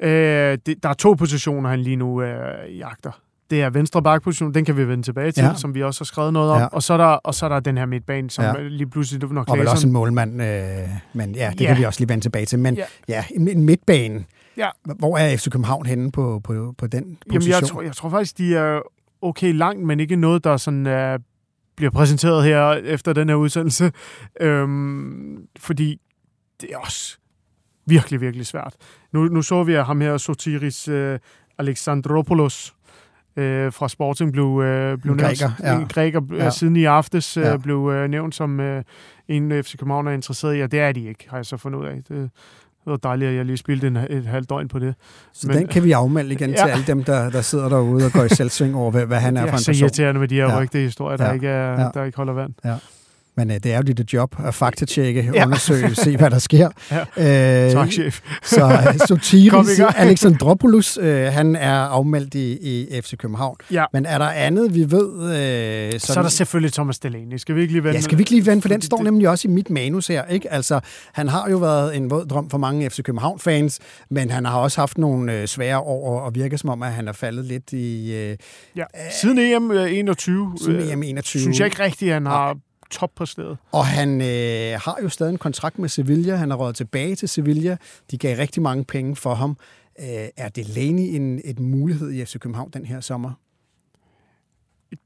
Øh, 0.01 0.59
det, 0.67 0.83
der 0.83 0.89
er 0.89 0.95
to 0.95 1.13
positioner, 1.13 1.71
han 1.71 1.81
lige 1.81 1.97
nu 1.97 2.23
øh, 2.23 2.79
jagter. 2.79 3.21
Det 3.51 3.63
er 3.63 3.71
venstre 3.71 4.03
bakposition, 4.03 4.55
den 4.55 4.65
kan 4.65 4.77
vi 4.77 4.89
vende 4.89 5.03
tilbage 5.05 5.33
til, 5.33 5.45
Ja. 5.45 5.55
som 5.55 5.75
vi 5.75 5.83
også 5.83 6.01
har 6.01 6.05
skrevet 6.05 6.33
noget 6.33 6.51
om. 6.53 6.61
Ja. 6.61 6.67
Og, 6.67 6.83
så 6.83 6.93
er 6.93 6.97
der, 6.97 7.05
og 7.05 7.35
så 7.35 7.45
er 7.45 7.49
der 7.49 7.61
den 7.61 7.79
her 7.79 7.87
midtbane, 7.87 8.31
som 8.31 8.45
Ja. 8.45 8.53
ja. 8.63 8.69
lige 8.69 8.87
pludselig, 8.91 9.31
når 9.31 9.45
Og 9.49 9.59
vel 9.59 9.69
også 9.69 9.87
en 9.87 9.93
målmand, 9.93 10.43
øh, 10.43 10.49
men 11.13 11.35
ja, 11.35 11.51
det 11.53 11.61
Ja. 11.61 11.67
kan 11.67 11.79
vi 11.79 11.85
også 11.85 12.01
lige 12.01 12.09
vende 12.09 12.25
tilbage 12.25 12.47
til. 12.47 12.59
Men 12.59 12.75
ja, 12.77 12.85
Ja. 13.09 13.25
en, 13.35 13.49
en 13.49 13.63
midtbane. 13.63 14.25
Ja. 14.57 14.69
Hvor 14.99 15.19
er 15.19 15.37
FC 15.37 15.51
København 15.51 15.87
henne 15.87 16.13
på, 16.13 16.41
på, 16.45 16.75
på 16.79 16.87
den 16.87 17.03
position? 17.05 17.33
Jamen, 17.33 17.49
jeg 17.49 17.63
tror, 17.69 17.83
jeg 17.83 17.93
tror 17.93 18.11
faktisk, 18.11 18.39
de 18.39 18.57
er 18.57 18.81
okay 19.23 19.53
langt, 19.55 19.83
men 19.87 20.01
ikke 20.01 20.17
noget, 20.17 20.45
der 20.45 20.57
sådan 20.57 20.87
uh, 20.87 21.21
bliver 21.79 21.91
præsenteret 21.91 22.45
her 22.45 22.71
efter 22.73 23.13
den 23.13 23.29
her 23.29 23.37
udsendelse. 23.37 23.93
Øhm, 24.41 25.39
fordi 25.59 26.01
det 26.61 26.69
er 26.73 26.79
også 26.79 27.19
virkelig, 27.87 28.21
virkelig 28.21 28.47
svært. 28.47 28.75
Nu, 29.13 29.25
nu 29.25 29.43
så 29.43 29.63
vi, 29.65 29.73
ham 29.75 30.01
her, 30.01 30.17
Sotiris 30.17 30.89
uh, 30.89 31.15
Alexandropoulos, 31.59 32.75
øh, 33.37 33.73
fra 33.73 33.89
Sporting 33.89 34.33
blev, 34.33 34.61
øh, 34.65 34.99
blev 34.99 35.13
En 35.13 35.17
nævnt. 35.17 35.39
græker, 35.39 35.51
ja. 35.63 35.81
En 35.81 35.89
græker 35.89 36.21
Ja. 36.31 36.45
ja. 36.45 36.51
siden 36.51 36.77
i 36.77 36.85
aftes 36.85 37.37
øh, 37.37 37.43
ja. 37.45 37.57
blev 37.57 37.91
øh, 37.95 38.09
nævnt 38.11 38.35
som 38.35 38.61
øh, 38.61 38.83
en 39.29 39.65
FC 39.65 39.77
København 39.79 40.07
er 40.07 40.11
interesseret 40.13 40.59
i, 40.59 40.61
og 40.61 40.71
det 40.73 40.81
er 40.81 40.93
de 40.93 41.05
ikke, 41.05 41.31
har 41.31 41.37
jeg 41.39 41.47
så 41.47 41.57
fundet 41.57 41.79
ud 41.81 41.87
af. 41.87 42.03
Det, 42.09 42.31
det 42.85 42.91
var 42.91 42.97
dejligt, 42.97 43.29
at 43.31 43.37
jeg 43.37 43.45
lige 43.45 43.57
spildte 43.57 43.87
en, 43.87 43.97
et 43.97 44.27
halvt 44.27 44.51
døgn 44.51 44.69
på 44.69 44.79
det. 44.79 44.95
Så 45.33 45.49
Men- 45.49 45.57
den 45.57 45.67
kan 45.67 45.85
vi 45.85 45.93
afmelde 45.93 46.33
igen 46.33 46.51
ja. 46.55 46.57
Ja. 46.61 46.65
til 46.67 46.73
alle 46.73 46.85
dem, 46.87 47.05
der, 47.05 47.31
der 47.31 47.41
sidder 47.41 47.69
derude 47.69 48.07
og 48.07 48.13
går 48.13 48.25
i 48.25 48.29
selvsving 48.29 48.77
over, 48.77 48.91
hvad, 48.91 49.07
hvad 49.07 49.19
han 49.19 49.37
er 49.37 49.41
det 49.41 49.49
for 49.51 49.55
er 49.55 49.59
en 49.59 49.63
så 49.65 49.69
person. 49.71 49.83
irriterende 49.85 50.21
med 50.21 50.29
de 50.29 50.35
her 50.35 50.43
Ja. 50.45 50.51
ja. 50.55 50.61
rygtehistorier, 50.61 51.17
der, 51.17 51.25
Ja. 51.25 51.29
ja. 51.31 51.35
ikke 51.35 51.49
er, 51.49 51.73
Ja. 51.73 51.81
ja. 51.83 51.89
der 51.95 52.05
ikke 52.05 52.17
holder 52.17 52.33
vand. 52.33 52.53
Men 53.39 53.51
øh, 53.51 53.57
det 53.57 53.73
er 53.73 53.77
jo 53.77 53.83
dit 53.83 54.13
job 54.13 54.35
at 54.45 54.55
faktatjekke, 54.55 55.31
ja. 55.35 55.45
Undersøge, 55.47 55.95
se 55.95 56.17
hvad 56.17 56.31
der 56.31 56.39
sker. 56.39 56.69
Ja. 57.17 57.67
Øh, 57.67 57.73
Tak, 57.73 57.93
chef. 57.93 58.21
Så 58.43 58.65
øh, 58.65 59.07
Sotiris. 59.07 59.81
Alexandropoulos, 59.97 60.99
øh, 61.03 61.25
han 61.33 61.57
er 61.57 61.75
afmeldt 61.75 62.35
i, 62.35 62.53
i 62.53 63.01
FC 63.01 63.17
København. 63.17 63.57
Ja. 63.71 63.85
Men 63.93 64.07
er 64.07 64.19
der 64.19 64.25
andet, 64.29 64.75
vi 64.75 64.91
ved? 64.91 65.13
Øh, 65.23 65.29
sådan, 65.93 66.01
Så 66.01 66.15
er 66.19 66.23
der 66.23 66.31
selvfølgelig 66.31 66.73
Thomas 66.73 66.99
Delaney. 66.99 67.37
Skal 67.37 67.55
vi 67.55 67.61
ikke 67.61 67.73
lige 67.73 67.85
vende? 67.85 67.97
Ja, 67.97 68.01
skal 68.01 68.19
vi 68.19 68.23
ikke 68.23 68.31
lige 68.31 68.47
vende, 68.47 68.63
for 68.63 68.69
den 68.69 68.83
står 68.83 69.03
nemlig 69.03 69.29
også 69.29 69.49
i 69.49 69.51
mit 69.51 69.71
manus 69.71 70.07
her. 70.07 70.25
Ikke? 70.25 70.53
Altså, 70.53 70.81
han 71.13 71.29
har 71.29 71.51
jo 71.51 71.57
været 71.57 71.97
en 71.97 72.11
våd 72.11 72.27
drøm 72.27 72.51
for 72.51 72.59
mange 72.59 72.91
FC 72.91 73.03
København-fans, 73.03 73.79
men 74.11 74.31
han 74.31 74.45
har 74.45 74.59
også 74.59 74.81
haft 74.81 74.99
nogle 74.99 75.33
øh, 75.33 75.47
svære 75.47 75.79
år, 75.79 76.21
og 76.21 76.35
virker 76.35 76.57
som 76.57 76.71
om, 76.71 76.83
at 76.83 76.93
han 76.93 77.09
er 77.09 77.13
faldet 77.13 77.45
lidt 77.45 77.73
i 77.73 78.15
øh, 78.15 78.37
Ja. 78.77 78.85
Siden 79.21 79.39
EM 79.39 79.71
øh, 79.71 79.99
21, 79.99 80.53
siden 80.65 80.77
øh, 80.77 80.93
EM 80.93 81.03
21. 81.03 81.41
synes 81.41 81.59
jeg 81.59 81.67
ikke 81.67 81.83
rigtigt, 81.83 82.09
at 82.09 82.15
han 82.15 82.27
har 82.27 82.57
toppræsteret. 82.91 83.59
Og 83.73 83.87
han 83.87 84.21
øh, 84.21 84.81
har 84.81 84.99
jo 85.03 85.09
stadig 85.09 85.33
en 85.33 85.39
kontrakt 85.39 85.79
med 85.79 85.89
Sevilla. 85.89 86.37
Han 86.37 86.51
har 86.51 86.57
råd 86.57 86.73
tilbage 86.73 87.17
til 87.17 87.29
Sevilla. 87.29 87.77
De 88.11 88.19
gav 88.19 88.37
rigtig 88.37 88.63
mange 88.63 88.85
penge 88.85 89.17
for 89.17 89.35
ham. 89.35 89.57
Øh, 90.01 90.29
er 90.37 90.49
Delaney 90.49 91.03
en 91.03 91.41
et 91.45 91.59
mulighed 91.59 92.13
i 92.13 92.25
FC 92.25 92.39
København 92.39 92.71
den 92.71 92.87
her 92.87 93.01
sommer? 93.01 93.33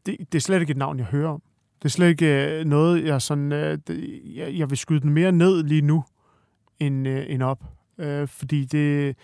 Det, 0.06 0.16
det 0.32 0.34
er 0.34 0.40
slet 0.40 0.60
ikke 0.60 0.70
et 0.70 0.76
navn, 0.76 0.98
jeg 0.98 1.06
hører 1.06 1.28
om. 1.28 1.42
Det 1.78 1.84
er 1.84 1.88
slet 1.88 2.08
ikke 2.08 2.58
øh, 2.58 2.64
noget, 2.64 3.04
jeg 3.04 3.22
sådan... 3.22 3.52
Øh, 3.52 3.78
jeg, 4.36 4.54
jeg 4.58 4.70
vil 4.70 4.78
skyde 4.78 5.00
den 5.00 5.10
mere 5.10 5.32
ned 5.32 5.62
lige 5.62 5.82
nu, 5.82 6.04
end, 6.80 7.08
øh, 7.08 7.24
end 7.28 7.42
op. 7.42 7.64
Øh, 7.98 8.28
fordi 8.28 8.64
det... 8.64 9.16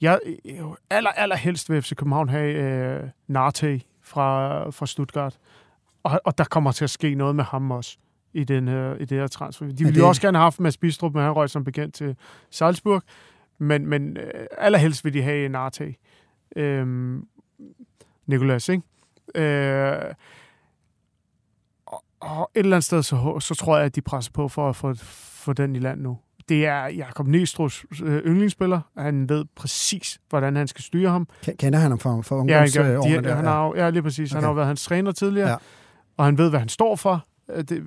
Jeg, 0.00 0.18
jeg 0.44 0.64
aller, 0.90 1.10
allerhelst 1.10 1.70
vil 1.70 1.82
FC 1.82 1.94
København 1.94 2.28
have 2.28 2.54
øh, 2.54 3.08
Narte 3.28 3.80
fra, 4.02 4.70
fra 4.70 4.86
Stuttgart. 4.86 5.38
Og, 6.02 6.20
og 6.24 6.38
der 6.38 6.44
kommer 6.44 6.72
til 6.72 6.84
at 6.84 6.90
ske 6.90 7.14
noget 7.14 7.36
med 7.36 7.44
ham 7.44 7.70
også 7.70 7.96
i, 8.32 8.44
den 8.44 8.68
her, 8.68 8.94
i 8.94 9.04
det 9.04 9.18
her 9.18 9.26
transfer. 9.26 9.66
De 9.66 9.72
ville 9.78 9.92
det- 9.94 10.00
jo 10.00 10.08
også 10.08 10.22
gerne 10.22 10.38
have 10.38 10.42
haft 10.44 10.60
Mads 10.60 10.76
Bistrup, 10.76 11.14
men 11.14 11.22
han 11.22 11.32
røg 11.32 11.50
som 11.50 11.64
bekendt 11.64 11.94
til 11.94 12.16
Salzburg. 12.50 13.02
Men, 13.58 13.86
men 13.86 14.16
øh, 14.16 14.30
allerhelst 14.58 15.04
vil 15.04 15.14
de 15.14 15.22
have 15.22 15.48
Narte. 15.48 15.94
Øhm, 16.56 17.26
Nikolas, 18.26 18.68
ikke? 18.68 18.82
Øh, 19.34 20.14
og, 21.86 22.04
og 22.20 22.50
et 22.54 22.58
eller 22.60 22.76
andet 22.76 22.84
sted, 22.84 23.02
så, 23.02 23.36
så 23.40 23.54
tror 23.54 23.76
jeg, 23.76 23.86
at 23.86 23.96
de 23.96 24.00
presser 24.00 24.32
på 24.32 24.48
for 24.48 24.68
at 24.68 24.76
få, 24.76 24.94
få 25.44 25.52
den 25.52 25.76
i 25.76 25.78
land 25.78 26.00
nu. 26.00 26.18
Det 26.48 26.66
er 26.66 26.86
Jakob 26.86 27.26
Næstrus 27.26 27.84
øh, 28.04 28.22
yndlingsspiller. 28.26 28.80
Han 28.98 29.28
ved 29.28 29.44
præcis, 29.56 30.20
hvordan 30.28 30.56
han 30.56 30.68
skal 30.68 30.84
styre 30.84 31.10
ham. 31.10 31.28
Kender 31.58 31.78
han 31.78 31.90
ham 31.90 31.98
fra, 31.98 32.10
Ja, 32.48 32.58
han, 32.58 32.68
gør, 32.76 32.82
ungdomsårene 32.84 33.16
de, 33.18 33.28
der? 33.28 33.34
han 33.34 33.44
har, 33.44 33.66
jo- 33.66 33.74
ja, 33.76 33.90
lige 33.90 34.02
præcis. 34.02 34.30
Okay. 34.32 34.36
Han 34.36 34.42
har 34.42 34.50
jo 34.50 34.54
været 34.54 34.66
hans 34.66 34.84
træner 34.84 35.12
tidligere, 35.12 35.48
Ja. 35.50 35.56
Og 36.16 36.24
han 36.24 36.38
ved, 36.38 36.50
hvad 36.50 36.60
han 36.60 36.68
står 36.68 36.96
for. 36.96 37.24
Øh, 37.50 37.64
Det 37.64 37.82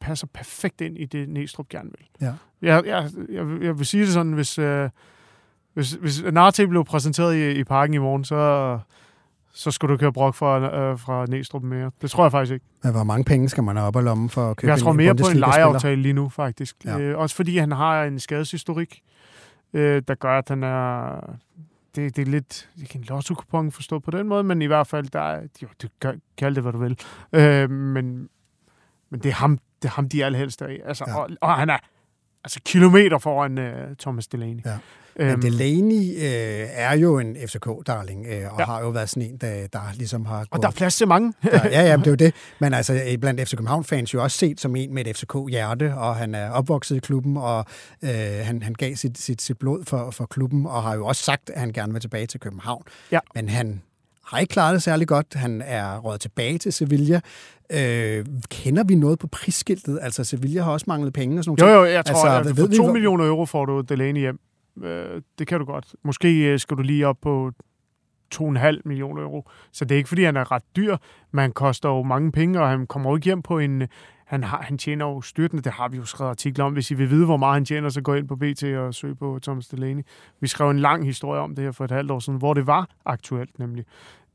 passer 0.00 0.26
perfekt 0.26 0.80
ind 0.80 0.98
i 0.98 1.04
det, 1.04 1.28
Næstrup 1.28 1.68
gerne 1.68 1.90
vil. 1.98 2.06
Ja. 2.28 2.32
Jeg, 2.62 2.86
jeg, 2.86 3.10
jeg, 3.32 3.48
vil- 3.48 3.62
jeg 3.62 3.78
vil 3.78 3.86
sige 3.86 4.02
det 4.04 4.12
sådan, 4.12 4.32
hvis, 4.32 4.58
øh, 4.58 4.90
hvis, 5.74 5.92
hvis 5.92 6.22
Narte 6.32 6.66
blev 6.68 6.84
præsenteret 6.84 7.34
i, 7.36 7.50
i 7.60 7.64
parken 7.64 7.94
i 7.94 7.98
morgen, 7.98 8.24
så, 8.24 8.78
så 9.52 9.70
skulle 9.70 9.92
du 9.92 9.98
køre 9.98 10.12
brok 10.12 10.34
fra, 10.34 10.76
øh, 10.80 10.98
fra 10.98 11.26
Næstrup 11.26 11.62
mere. 11.62 11.90
Det 12.02 12.10
tror 12.10 12.24
jeg 12.24 12.30
faktisk 12.32 12.52
ikke. 12.54 12.66
Men 12.82 12.92
hvor 12.92 13.04
mange 13.04 13.24
penge 13.24 13.48
skal 13.48 13.64
man 13.64 13.76
have 13.76 13.86
op 13.86 13.96
og 13.96 14.02
lommen 14.02 14.28
for 14.28 14.50
at 14.50 14.56
købe 14.56 14.70
Jeg 14.72 14.78
tror 14.80 14.92
mere 14.92 15.14
på 15.14 15.26
en 15.32 15.36
lejeaftale 15.36 16.02
lige 16.02 16.12
nu, 16.12 16.28
faktisk. 16.28 16.76
Ja. 16.84 16.98
Øh, 16.98 17.18
også 17.18 17.36
fordi 17.36 17.58
han 17.58 17.72
har 17.72 18.04
en 18.04 18.18
skadeshistorik, 18.20 19.02
øh, 19.72 20.02
der 20.08 20.14
gør, 20.14 20.38
at 20.38 20.48
han 20.48 20.62
er... 20.62 21.20
Det, 21.94 22.16
det 22.16 22.22
er 22.22 22.26
lidt 22.26 22.70
ikke 22.80 22.96
en 22.96 23.04
lotto 23.04 23.34
forstået 23.70 24.02
på 24.02 24.10
den 24.10 24.28
måde, 24.28 24.44
men 24.44 24.62
i 24.62 24.66
hvert 24.66 24.86
fald, 24.86 25.08
der 25.08 25.20
er, 25.20 25.42
jo, 25.62 25.68
du 25.82 25.88
kan 26.00 26.22
kalde 26.36 26.54
det, 26.54 26.62
hvad 26.62 26.72
du 26.72 26.78
vil. 26.78 26.98
Øh, 27.32 27.70
men, 27.70 28.28
men 29.10 29.20
det 29.20 29.28
er 29.28 29.34
ham, 29.34 29.58
det 29.82 29.88
er 29.88 29.92
ham 29.92 30.08
de 30.08 30.22
er 30.22 30.26
allerhelst 30.26 30.62
af. 30.62 30.80
Altså, 30.84 31.04
ja. 31.08 31.18
og, 31.18 31.30
og, 31.40 31.54
han 31.54 31.70
er 31.70 31.78
altså 32.44 32.60
kilometer 32.64 33.18
foran 33.18 33.58
øh, 33.58 33.96
Thomas 33.96 34.26
Delaney. 34.26 34.62
Ja. 34.64 34.78
Øhm, 35.20 35.30
Men 35.30 35.42
Delaney 35.42 36.16
øh, 36.16 36.68
er 36.70 36.96
jo 36.96 37.18
en 37.18 37.36
FCK-darling, 37.36 38.26
øh, 38.26 38.52
og 38.52 38.58
ja. 38.58 38.64
Har 38.64 38.80
jo 38.80 38.88
været 38.88 39.08
sådan 39.08 39.22
en, 39.22 39.36
der, 39.36 39.66
der 39.66 39.80
ligesom 39.94 40.26
har 40.26 40.46
og 40.50 40.62
der 40.62 40.68
er 40.68 40.72
plads 40.72 40.96
til 40.96 41.08
mange. 41.08 41.32
der, 41.42 41.68
ja, 41.68 41.82
ja, 41.82 41.96
men 41.96 42.04
det 42.04 42.06
er 42.06 42.10
jo 42.10 42.14
det. 42.14 42.34
Men 42.60 42.74
altså, 42.74 43.16
blandt 43.20 43.48
FC 43.48 43.50
København-fans 43.50 44.14
jo 44.14 44.22
også 44.22 44.38
set 44.38 44.60
som 44.60 44.76
en 44.76 44.94
med 44.94 45.06
et 45.06 45.16
FCK-hjerte, 45.16 45.94
og 45.94 46.16
han 46.16 46.34
er 46.34 46.50
opvokset 46.50 46.96
i 46.96 46.98
klubben, 46.98 47.36
og 47.36 47.64
øh, 48.02 48.10
han, 48.42 48.62
han 48.62 48.74
gav 48.74 48.94
sit, 48.94 49.18
sit, 49.18 49.42
sit 49.42 49.58
blod 49.58 49.84
for, 49.84 50.10
for 50.10 50.26
klubben, 50.26 50.66
og 50.66 50.82
har 50.82 50.94
jo 50.94 51.06
også 51.06 51.22
sagt, 51.22 51.50
at 51.50 51.60
han 51.60 51.72
gerne 51.72 51.92
vil 51.92 52.00
tilbage 52.00 52.26
til 52.26 52.40
København. 52.40 52.82
Ja. 53.12 53.18
Men 53.34 53.48
han 53.48 53.82
har 54.28 54.38
ikke 54.38 54.52
klaret 54.52 54.74
det 54.74 54.82
særlig 54.82 55.08
godt. 55.08 55.34
Han 55.34 55.62
er 55.64 55.98
råd 55.98 56.18
tilbage 56.18 56.58
til 56.58 56.72
Sevilla. 56.72 57.20
Øh, 57.72 58.26
kender 58.50 58.84
vi 58.84 58.94
noget 58.94 59.18
på 59.18 59.26
prisskiltet? 59.26 59.98
Altså, 60.02 60.24
Sevilla 60.24 60.62
har 60.62 60.72
også 60.72 60.84
manglet 60.88 61.12
penge 61.12 61.38
og 61.40 61.44
sådan 61.44 61.56
Jo, 61.60 61.66
noget. 61.74 61.88
jo, 61.88 61.92
jeg 61.94 62.04
tror, 62.04 62.14
Altså, 62.14 62.28
altså, 62.28 62.50
at 62.50 62.56
vi, 62.56 62.60
for 62.76 62.76
2 62.76 62.82
hvor- 62.84 62.92
millioner 62.92 63.26
euro 63.26 63.46
får 63.46 63.64
du 63.64 63.80
Delaney 63.80 64.20
hjem. 64.20 64.38
Øh, 64.84 65.22
det 65.38 65.46
kan 65.46 65.58
du 65.58 65.64
godt. 65.64 65.86
Måske 66.04 66.44
øh, 66.44 66.58
skal 66.58 66.76
du 66.76 66.82
lige 66.82 67.06
op 67.06 67.16
på 67.22 67.50
2,5 68.34 68.80
millioner 68.84 69.22
euro. 69.22 69.50
Så 69.72 69.84
det 69.84 69.94
er 69.94 69.96
ikke, 69.96 70.08
fordi 70.08 70.24
han 70.24 70.36
er 70.36 70.52
ret 70.52 70.62
dyr, 70.76 70.96
men 71.32 71.40
han 71.40 71.52
koster 71.52 71.88
jo 71.88 72.02
mange 72.02 72.32
penge, 72.32 72.60
og 72.60 72.68
han 72.68 72.86
kommer 72.86 73.10
jo 73.10 73.16
ikke 73.16 73.24
hjem 73.24 73.42
på 73.42 73.58
en... 73.58 73.88
Han, 74.24 74.44
har, 74.44 74.62
han 74.62 74.78
tjener 74.78 75.06
jo 75.06 75.20
styrtende, 75.20 75.62
det 75.62 75.72
har 75.72 75.88
vi 75.88 75.96
jo 75.96 76.04
skrevet 76.04 76.30
artikler 76.30 76.64
om. 76.64 76.72
Hvis 76.72 76.90
I 76.90 76.94
vil 76.94 77.10
vide, 77.10 77.24
hvor 77.24 77.36
meget 77.36 77.54
han 77.54 77.64
tjener, 77.64 77.88
så 77.88 78.00
gå 78.00 78.14
ind 78.14 78.28
på 78.28 78.36
BT 78.36 78.62
og 78.62 78.94
søg 78.94 79.18
på 79.18 79.38
Thomas 79.42 79.68
Delaney. 79.68 80.02
Vi 80.40 80.46
skrev 80.46 80.70
en 80.70 80.78
lang 80.78 81.04
historie 81.04 81.40
om 81.40 81.54
det 81.54 81.64
her 81.64 81.72
for 81.72 81.84
et 81.84 81.90
halvt 81.90 82.10
år 82.10 82.18
siden, 82.18 82.38
hvor 82.38 82.54
det 82.54 82.66
var 82.66 82.90
aktuelt 83.04 83.58
nemlig. 83.58 83.84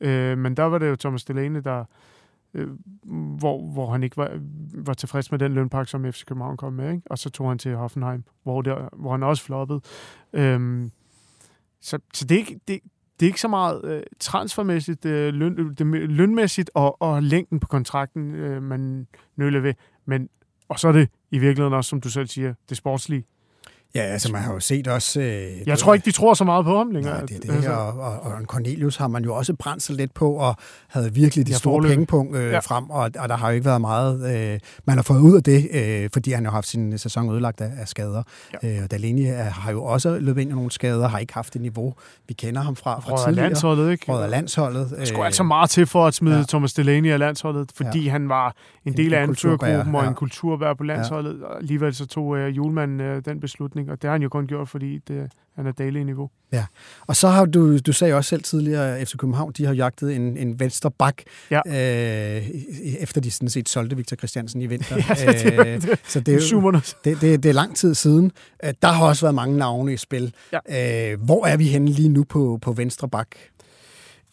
Øh, 0.02 0.38
men 0.38 0.58
der 0.58 0.64
var 0.64 0.78
det 0.78 0.90
jo 0.90 0.96
Thomas 0.96 1.24
Delaney, 1.24 1.62
der, 1.64 1.86
øh, 2.54 2.70
hvor, 3.40 3.72
hvor 3.72 3.92
han 3.92 4.04
ikke 4.04 4.18
var, 4.18 4.32
var 4.74 4.94
tilfreds 4.94 5.32
med 5.32 5.40
den 5.40 5.54
lønpakke, 5.54 5.92
som 5.92 6.12
FC 6.12 6.26
København 6.26 6.58
kom 6.58 6.74
med. 6.74 6.92
Ikke? 6.92 7.04
Og 7.06 7.18
så 7.18 7.30
tog 7.30 7.50
han 7.50 7.58
til 7.58 7.76
Hoffenheim, 7.76 8.24
hvor, 8.44 8.62
der, 8.62 8.90
hvor 8.94 9.12
han 9.12 9.24
også 9.24 9.44
floppede. 9.44 9.82
Øhm, 10.34 10.92
så, 11.82 12.00
så 12.14 12.26
det, 12.26 12.36
er 12.36 12.40
ikke, 12.40 12.60
det, 12.68 12.80
det 13.24 13.28
er 13.28 13.30
ikke 13.30 13.42
så 13.42 13.48
meget 13.48 13.82
øh, 13.86 14.04
transfermæssigt, 14.20 15.06
øh, 15.06 15.34
løn, 15.34 15.60
øh, 15.60 15.78
det, 15.78 16.10
lønmæssigt 16.10 16.72
og, 16.74 17.02
og 17.02 17.24
længden 17.24 17.60
på 17.60 17.68
kontrakten, 17.68 18.36
øh, 18.36 18.64
man 18.64 19.08
nøler 19.36 19.60
ved. 19.60 19.74
Men, 20.06 20.30
og 20.70 20.80
så 20.80 20.88
er 20.88 20.92
det 20.92 21.10
i 21.32 21.38
virkeligheden 21.38 21.74
også, 21.74 21.90
som 21.90 22.02
du 22.02 22.10
selv 22.10 22.28
siger, 22.28 22.54
det 22.70 22.78
sportslige. 22.78 23.24
Ja, 23.96 24.02
altså, 24.02 24.32
man 24.32 24.42
har 24.42 24.54
jo 24.54 24.60
set 24.60 24.88
også... 24.88 25.22
Øh, 25.22 25.68
Jeg 25.68 25.80
tror 25.80 25.94
ikke, 25.94 26.06
de 26.06 26.12
tror 26.12 26.34
så 26.34 26.44
meget 26.44 26.66
på 26.66 26.78
ham 26.78 26.92
længere. 26.92 27.14
Nej, 27.14 27.26
det 27.26 27.36
er 27.36 27.40
det 27.40 27.52
Altså, 27.56 27.72
og, 27.72 27.88
og, 28.00 28.20
og 28.22 28.42
Cornelius 28.44 28.96
har 28.98 29.08
man 29.08 29.24
jo 29.24 29.36
også 29.36 29.54
brændt 29.54 29.84
sig 29.84 29.96
lidt 29.96 30.14
på, 30.14 30.32
og 30.34 30.56
havde 30.88 31.14
virkelig 31.14 31.48
de 31.48 31.52
Ja, 31.52 31.58
store 31.58 31.84
pengepunkt 31.84 32.36
øh, 32.38 32.52
ja. 32.52 32.60
Frem, 32.60 32.90
og, 32.90 33.12
og 33.20 33.30
der 33.30 33.38
har 33.38 33.50
jo 33.50 33.54
ikke 33.54 33.66
været 33.66 33.82
meget, 33.82 34.36
øh, 34.54 34.60
man 34.86 34.96
har 34.96 35.04
fået 35.04 35.20
ud 35.20 35.36
af 35.36 35.44
det, 35.44 35.68
øh, 35.74 36.10
fordi 36.14 36.32
han 36.32 36.46
har 36.46 36.52
haft 36.52 36.68
sin 36.68 36.98
sæson 36.98 37.32
ødelagt 37.32 37.62
af, 37.62 37.72
af 37.78 37.88
skader. 37.88 38.24
Ja. 38.64 38.78
Øh, 38.78 38.84
og 38.84 39.00
er, 39.00 39.44
har 39.44 39.72
jo 39.72 39.84
også 39.84 40.20
løbet 40.20 40.42
ind 40.42 40.52
i 40.52 40.54
nogle 40.54 40.72
skader, 40.72 41.08
har 41.08 41.20
ikke 41.20 41.34
haft 41.34 41.54
det 41.54 41.62
niveau, 41.62 41.94
vi 42.28 42.34
kender 42.34 42.62
ham 42.62 42.76
fra, 42.76 43.00
fra 43.00 43.12
Rødder 43.12 43.26
tidligere. 43.26 43.46
landsholdet, 43.50 43.92
ikke? 43.92 44.12
Rødder 44.12 44.28
landsholdet. 44.28 44.90
Der 44.98 45.06
skulle 45.06 45.26
altså 45.26 45.44
meget 45.44 45.70
til 45.70 45.86
for 45.86 46.08
at 46.08 46.14
smide 46.14 46.38
ja. 46.38 46.44
Thomas 46.50 46.74
Delaney 46.74 47.12
af 47.12 47.20
landsholdet, 47.20 47.72
fordi 47.76 48.04
ja. 48.04 48.12
han 48.12 48.30
var 48.30 48.56
en 48.86 48.92
En- 48.92 48.98
del 48.98 49.14
af 49.14 49.22
en 49.22 49.28
kulturbærer, 49.28 49.56
anførergruppen 49.70 49.96
og 49.96 50.04
ja. 50.04 50.10
en 50.10 50.16
kulturbær 50.16 50.74
på 50.74 50.84
landsholdet. 50.84 51.40
Ja. 51.42 51.46
Og 51.46 51.58
alligevel 51.58 51.96
så 51.96 52.06
tog 52.06 52.26
uh, 52.28 52.58
Julemand 52.58 53.02
uh, 53.02 53.08
den 53.26 53.40
beslutning, 53.40 53.83
og 53.90 54.02
det 54.02 54.08
har 54.08 54.12
han 54.12 54.22
jo 54.22 54.30
kun 54.30 54.48
gjort, 54.48 54.70
fordi 54.70 54.98
det, 55.08 55.32
han 55.56 55.68
er 55.68 55.72
daily 55.72 56.00
niveau. 56.00 56.30
Og 57.08 57.16
så 57.16 57.28
har 57.28 57.46
du, 57.46 57.78
du 57.78 57.94
sagde 57.94 58.14
også 58.14 58.30
selv 58.30 58.44
tidligere, 58.44 58.98
at 58.98 59.08
FC 59.08 59.16
København, 59.18 59.52
de 59.58 59.66
har 59.66 59.74
jagtet 59.74 60.16
en, 60.16 60.38
en 60.38 60.60
venstre 60.60 60.92
bak, 60.92 61.22
Ja. 61.52 61.62
øh, 61.68 62.48
efter 63.00 63.22
de 63.22 63.32
sådan 63.32 63.50
set 63.50 63.70
solgte 63.70 63.96
Victor 63.96 64.16
Christiansen 64.16 64.62
i 64.62 64.66
vinter. 64.66 64.96
Ja, 65.10 65.32
det, 65.32 65.44
det, 65.44 65.60
Øh, 65.68 65.82
det, 65.82 66.00
så 66.08 66.20
det 66.20 66.28
er 66.28 66.34
jo, 66.34 66.40
Det, 67.06 67.22
det, 67.22 67.44
det 67.44 67.50
er 67.50 67.54
lang 67.54 67.76
tid 67.76 67.96
siden. 67.96 68.32
Øh, 68.64 68.74
Der 68.82 68.88
har 68.88 69.06
også 69.08 69.26
været 69.26 69.36
mange 69.36 69.58
navne 69.58 69.94
i 69.94 69.98
spil. 69.98 70.34
Ja. 70.70 71.12
Øh, 71.12 71.22
hvor 71.24 71.46
er 71.46 71.58
vi 71.58 71.68
henne 71.68 71.90
lige 71.90 72.10
nu 72.10 72.24
på, 72.24 72.60
på 72.62 72.72
venstre 72.72 73.10
bak? 73.10 73.28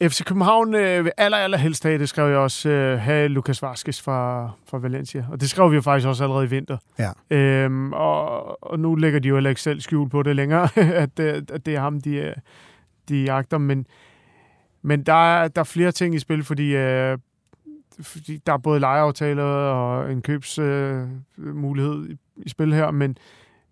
FC 0.02 0.24
København 0.24 0.74
øh, 0.74 1.04
vil 1.04 1.12
aller, 1.16 1.36
aller 1.38 1.58
helst 1.58 1.82
have, 1.84 1.98
det 1.98 2.08
skrev 2.08 2.28
jeg 2.28 2.38
også, 2.38 2.68
øh, 2.68 2.98
have 2.98 3.28
Lukas 3.28 3.62
Vaskes 3.62 4.02
fra, 4.02 4.50
fra 4.66 4.78
Valencia. 4.78 5.26
Og 5.30 5.40
det 5.40 5.50
skrev 5.50 5.70
vi 5.70 5.76
jo 5.76 5.82
faktisk 5.82 6.08
også 6.08 6.24
allerede 6.24 6.44
i 6.44 6.50
vinter. 6.50 6.76
Ja. 6.98 7.36
Øhm, 7.36 7.92
og, 7.92 8.64
og 8.64 8.78
nu 8.80 8.94
lægger 8.94 9.20
de 9.20 9.28
jo 9.28 9.34
heller 9.34 9.50
ikke 9.50 9.60
selv 9.62 9.80
skjul 9.80 10.08
på 10.08 10.22
det 10.22 10.36
længere, 10.36 10.68
at, 11.04 11.16
det- 11.16 11.50
at 11.50 11.66
det 11.66 11.74
er 11.74 11.80
ham, 11.80 12.00
de, 12.00 12.14
øh, 12.16 12.34
de 13.08 13.22
jagter. 13.24 13.58
Men, 13.58 13.86
men 14.82 15.02
der, 15.02 15.34
er, 15.42 15.48
der 15.48 15.60
er 15.60 15.64
flere 15.64 15.92
ting 15.92 16.14
i 16.14 16.18
spil, 16.18 16.44
fordi, 16.44 16.76
øh, 16.76 17.18
fordi 18.00 18.36
der 18.46 18.52
er 18.52 18.58
både 18.58 18.80
lejeaftaler 18.80 19.42
og 19.44 20.12
en 20.12 20.22
købsmulighed 20.22 22.04
øh, 22.04 22.10
i, 22.10 22.16
i 22.36 22.48
spil 22.48 22.74
her, 22.74 22.90
men, 22.90 23.16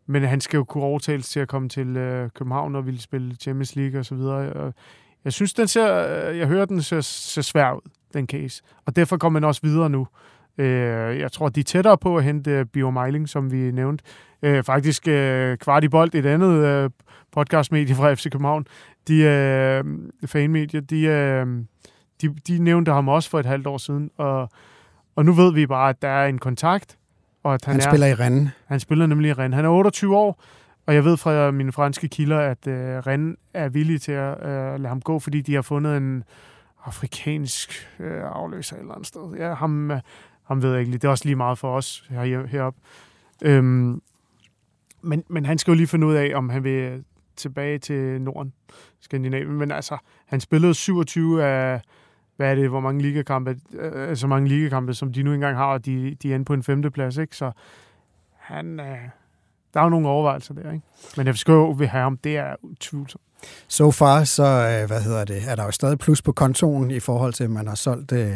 men 0.06 0.22
han 0.22 0.40
skal 0.40 0.56
jo 0.58 0.64
kunne 0.64 0.84
overtales 0.84 1.28
til 1.28 1.40
at 1.40 1.48
komme 1.48 1.68
til 1.68 1.96
øh, 1.96 2.30
København 2.34 2.74
og 2.74 2.86
ville 2.86 3.00
spille 3.00 3.34
Champions 3.34 3.76
League 3.76 3.98
og 4.00 4.04
så 4.04 4.14
videre. 4.14 4.52
Og 4.52 4.74
jeg 5.24 5.32
synes, 5.32 5.54
den 5.54 5.68
ser, 5.68 5.86
jeg 6.30 6.46
hører, 6.46 6.64
den 6.64 6.82
ser, 6.82 7.00
ser 7.00 7.42
svær 7.42 7.72
ud, 7.72 7.90
den 8.14 8.26
case. 8.26 8.62
Og 8.86 8.96
derfor 8.96 9.16
kommer 9.16 9.40
man 9.40 9.48
også 9.48 9.60
videre 9.64 9.90
nu. 9.90 10.06
Øh, 10.58 11.18
jeg 11.18 11.32
tror, 11.32 11.48
de 11.48 11.60
er 11.60 11.64
tættere 11.64 11.98
på 11.98 12.16
at 12.16 12.24
hente 12.24 12.64
Bio 12.64 12.90
Meiling, 12.90 13.28
som 13.28 13.52
vi 13.52 13.70
nævnte. 13.70 14.04
Øh, 14.42 14.64
faktisk 14.64 15.08
øh, 15.08 15.56
kvart 15.56 15.84
i 15.84 15.88
bold, 15.88 16.14
et 16.14 16.26
andet 16.26 16.64
øh, 16.64 16.90
podcastmedie 17.32 17.94
fra 17.94 18.14
FC 18.14 18.30
København. 18.30 18.66
De 19.08 19.22
øh, 19.22 19.84
fanmedier, 20.26 20.80
de, 20.80 21.02
øh, 21.02 21.46
de, 22.22 22.34
de 22.48 22.58
nævnte 22.58 22.92
ham 22.92 23.08
også 23.08 23.30
for 23.30 23.40
et 23.40 23.46
halvt 23.46 23.66
år 23.66 23.78
siden. 23.78 24.10
Og, 24.16 24.50
og 25.16 25.24
nu 25.24 25.32
ved 25.32 25.52
vi 25.52 25.66
bare, 25.66 25.88
at 25.88 26.02
der 26.02 26.08
er 26.08 26.26
en 26.26 26.38
kontakt. 26.38 26.98
Og 27.42 27.54
at 27.54 27.64
han, 27.64 27.72
Han 27.74 27.80
er, 27.80 27.90
spiller 27.90 28.06
i 28.06 28.14
Rennes. 28.14 28.50
han 28.66 28.80
spiller 28.80 29.06
nemlig 29.06 29.28
i 29.28 29.32
Rennes. 29.32 29.56
Han 29.56 29.64
er 29.64 29.68
28 29.68 30.16
år, 30.16 30.42
og 30.88 30.94
jeg 30.94 31.04
ved 31.04 31.16
fra 31.16 31.50
mine 31.50 31.72
franske 31.72 32.08
kilder, 32.08 32.38
at 32.38 32.66
øh, 32.66 32.98
Rennes 32.98 33.36
er 33.54 33.68
villig 33.68 34.00
til 34.00 34.12
at 34.12 34.38
øh, 34.42 34.80
lade 34.80 34.88
ham 34.88 35.00
gå, 35.00 35.18
fordi 35.18 35.40
de 35.40 35.54
har 35.54 35.62
fundet 35.62 35.96
en 35.96 36.24
afrikansk 36.84 37.88
øh, 37.98 38.22
afløser 38.24 38.76
et 38.76 38.80
eller 38.80 38.94
andet 38.94 39.06
sted. 39.06 39.34
Ja, 39.38 39.54
ham, 39.54 39.90
øh, 39.90 40.00
ham 40.42 40.62
ved 40.62 40.70
jeg 40.70 40.80
ikke 40.80 40.90
lige. 40.90 40.98
Det 40.98 41.06
er 41.06 41.10
også 41.10 41.24
lige 41.24 41.36
meget 41.36 41.58
for 41.58 41.76
os 41.76 42.06
her, 42.10 42.46
heroppe. 42.46 42.80
Øhm, 43.42 44.02
men, 45.02 45.24
men 45.28 45.46
han 45.46 45.58
skal 45.58 45.72
jo 45.72 45.76
lige 45.76 45.86
finde 45.86 46.06
ud 46.06 46.14
af, 46.14 46.32
om 46.34 46.48
han 46.48 46.64
vil 46.64 47.04
tilbage 47.36 47.78
til 47.78 48.20
Norden, 48.20 48.52
Skandinavien. 49.00 49.58
Men 49.58 49.70
altså, 49.70 49.96
han 50.26 50.40
spillede 50.40 50.74
27 50.74 51.44
af, 51.44 51.80
hvad 52.36 52.50
er 52.50 52.54
det, 52.54 52.68
hvor 52.68 52.80
mange 52.80 53.02
ligakampe, 53.02 53.56
øh, 53.72 54.10
øh, 54.10 54.16
så 54.16 54.26
mange 54.26 54.48
ligakampe, 54.48 54.94
som 54.94 55.12
de 55.12 55.22
nu 55.22 55.32
engang 55.32 55.56
har, 55.56 55.66
og 55.66 55.86
de, 55.86 56.14
de 56.14 56.30
er 56.30 56.34
inde 56.34 56.44
på 56.44 56.54
en 56.54 56.62
femteplads, 56.62 57.16
ikke? 57.16 57.36
Så 57.36 57.52
han, 58.36 58.80
øh, 58.80 58.98
der 59.74 59.80
er 59.80 59.84
jo 59.84 59.90
nogle 59.90 60.08
overvejelser 60.08 60.54
der, 60.54 60.72
ikke? 60.72 60.86
Men 61.16 61.34
FCK 61.34 61.48
vil 61.78 61.88
have 61.88 62.02
ham, 62.02 62.16
det 62.24 62.36
er 62.36 62.54
utvivlsomt. 62.62 63.22
So 63.68 63.90
far, 63.90 64.24
så 64.24 64.42
øh, 64.42 64.86
hvad 64.86 65.02
hedder 65.02 65.24
det, 65.24 65.42
er 65.48 65.54
der 65.54 65.64
jo 65.64 65.70
stadig 65.70 65.98
plus 65.98 66.22
på 66.22 66.32
kontoen 66.32 66.90
i 66.90 67.00
forhold 67.00 67.32
til, 67.32 67.44
at 67.44 67.50
man 67.50 67.66
har 67.68 67.74
solgt 67.74 68.12
øh, 68.12 68.30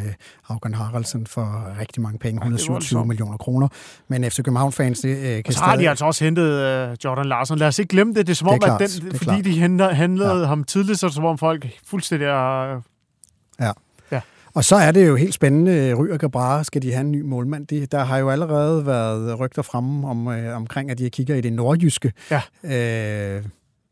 Haugen 0.44 0.74
Haraldsen 0.74 1.26
for 1.26 1.78
rigtig 1.80 2.02
mange 2.02 2.18
penge, 2.18 2.40
Ja, 2.44 2.48
det 2.48 2.52
er 2.52 2.56
127 2.56 2.72
voldsomt. 2.98 3.08
millioner 3.08 3.36
kroner. 3.36 3.68
Men 4.08 4.24
FC 4.30 4.36
København-fans, 4.36 5.00
det 5.00 5.16
øh, 5.16 5.36
Og 5.38 5.44
kan 5.44 5.54
så 5.54 5.60
har 5.60 5.70
stadig... 5.70 5.84
de 5.84 5.88
altså 5.90 6.04
også 6.04 6.24
hentet 6.24 6.44
øh, 6.52 6.96
Jordan 7.04 7.26
Larsen. 7.26 7.58
Lad 7.58 7.68
os 7.68 7.78
ikke 7.78 7.88
glemme 7.90 8.14
det. 8.14 8.26
Det 8.26 8.32
er 8.32 8.36
som 8.36 8.46
Det 8.48 8.52
er 8.52 8.54
om, 8.54 8.60
klart, 8.78 8.82
at 8.82 8.90
den, 9.02 9.12
fordi 9.16 9.24
klart. 9.24 9.44
de 9.44 9.94
handlede 9.94 10.38
ja. 10.40 10.44
ham 10.46 10.64
tidligt, 10.64 10.98
så 11.00 11.08
som 11.08 11.24
om 11.24 11.38
folk 11.38 11.66
fuldstændig 11.86 12.26
er... 12.26 12.80
Og 14.54 14.64
så 14.64 14.76
er 14.76 14.92
det 14.92 15.08
jo 15.08 15.16
helt 15.16 15.34
spændende, 15.34 15.94
Ry 15.94 16.08
og 16.08 16.18
Gabra, 16.18 16.64
skal 16.64 16.82
de 16.82 16.92
have 16.92 17.00
en 17.00 17.12
ny 17.12 17.20
målmand? 17.20 17.66
De, 17.66 17.86
der 17.86 18.04
har 18.04 18.18
jo 18.18 18.30
allerede 18.30 18.86
været 18.86 19.40
rygter 19.40 19.62
fremme 19.62 20.08
om, 20.08 20.28
øh, 20.28 20.56
omkring, 20.56 20.90
at 20.90 20.98
de 20.98 21.10
kigger 21.10 21.34
i 21.34 21.40
det 21.40 21.52
nordjyske. 21.52 22.12
Ja. 22.30 22.42
Øh, 22.64 23.44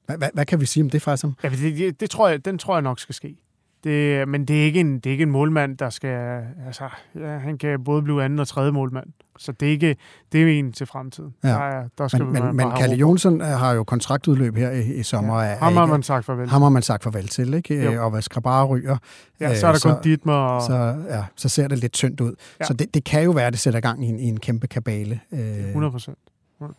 hvad, 0.07 0.19
hvad, 0.19 0.29
hvad 0.35 0.47
kan 0.47 0.61
vi 0.61 0.67
sige 0.67 0.85
om 0.85 0.91
det, 0.91 1.03
faktisk? 1.03 1.27
Ja, 1.43 1.49
det, 1.49 1.79
det, 1.79 2.01
det 2.01 2.11
tror 2.11 2.29
jeg, 2.29 2.45
den 2.45 2.59
tror 2.59 2.75
jeg 2.75 2.83
nok 2.83 3.01
skal 3.01 3.15
ske. 3.15 3.37
Det, 3.85 4.29
men 4.29 4.45
det 4.45 4.61
er, 4.61 4.65
ikke 4.65 4.81
en, 4.81 4.95
det 4.95 5.07
er 5.07 5.11
ikke 5.11 5.23
en 5.23 5.31
målmand, 5.31 5.79
der 5.79 5.91
skal... 5.91 6.43
Altså, 6.67 6.89
ja, 7.15 7.39
han 7.39 7.59
kan 7.59 7.85
både 7.85 8.03
blive 8.03 8.25
anden 8.25 8.39
og 8.39 8.49
tredje 8.49 8.73
målmand. 8.73 9.07
Så 9.39 9.53
det 9.53 9.67
er 9.69 9.73
ikke 9.73 9.97
det 10.33 10.43
er 10.43 10.59
en 10.59 10.73
til 10.73 10.87
fremtiden. 10.87 11.35
Ja. 11.45 11.49
Der, 11.49 11.55
er- 11.57 11.89
der 11.99 12.09
skal 12.09 12.25
Men, 12.25 12.43
man 12.43 12.57
men, 12.57 12.71
Kalle. 12.79 12.97
Jonsson 12.97 13.41
øh, 13.41 13.47
har 13.47 13.73
jo 13.73 13.85
kontraktudløb 13.85 14.57
her 14.57 14.71
i, 14.71 14.81
i 14.95 15.03
sommer. 15.03 15.43
Ja. 15.43 15.55
Ham 15.55 15.73
har 15.77 15.87
man 15.87 16.03
sagt 16.03 16.25
farvel. 16.25 16.49
ham 16.49 16.63
har 16.63 16.69
man 16.69 16.83
sagt 16.83 17.03
farvel 17.03 17.29
til, 17.29 17.55
ikke? 17.55 17.85
Jo. 17.85 17.93
Øh, 17.93 18.05
Og 18.05 18.11
hvad 18.11 18.23
Skrabara 18.23 18.65
ryger, 18.67 18.97
Ja, 19.41 19.55
så 19.55 19.67
er 19.67 19.73
der 19.73 19.79
så- 19.79 19.89
kun 19.95 20.03
Dietmar 20.05 20.49
og... 20.49 20.63
så, 20.63 20.75
ja, 21.09 21.25
så 21.37 21.49
ser 21.49 21.69
det 21.69 21.79
lidt 21.79 21.93
tyndt 21.93 22.21
ud. 22.21 22.35
Ja. 22.61 22.65
Så 22.65 22.75
det, 22.75 22.95
det 22.95 23.05
kan 23.05 23.23
jo 23.25 23.31
være, 23.31 23.47
at 23.47 23.53
det 23.53 23.61
sætter 23.61 23.81
gang 23.81 24.05
i 24.05 24.09
en, 24.09 24.19
i 24.21 24.25
en 24.29 24.41
kæmpe 24.41 24.67
kabale. 24.67 25.21
Øh, 25.33 25.41
100 25.69 25.91
procent. 25.91 26.19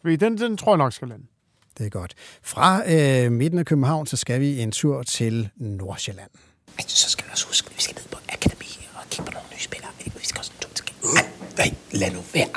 Den, 0.06 0.38
den 0.38 0.58
tror 0.58 0.72
jeg 0.72 0.78
nok 0.78 0.94
skal 0.94 1.08
lande. 1.08 1.24
Det 1.78 1.86
er 1.86 1.90
godt. 1.90 2.14
Fra 2.44 2.82
øh, 2.92 3.32
midten 3.32 3.60
af 3.60 3.66
København, 3.66 4.06
så 4.06 4.18
skal 4.18 4.42
vi 4.42 4.60
en 4.60 4.72
tur 4.72 5.04
til 5.04 5.50
Nordsjælland. 5.58 6.30
Men 6.78 6.86
så 6.88 7.10
skal 7.10 7.26
vi 7.26 7.32
også 7.32 7.48
huske, 7.48 7.68
at 7.70 7.78
vi 7.78 7.82
skal 7.82 7.96
ned 7.96 8.08
på 8.12 8.18
akademi 8.30 8.88
og 8.96 9.02
kigge 9.10 9.26
på 9.26 9.32
nogle 9.32 9.48
nye 9.54 9.64
spillere. 9.70 9.92
Vi 10.06 10.26
skal 10.26 10.40
også 10.40 10.52
en 10.56 10.62
tur 10.62 10.70
til 10.76 10.86
Ej, 11.18 11.30
Nej, 11.58 11.74
lad 11.92 12.12
nu 12.12 12.24
være. 12.34 12.50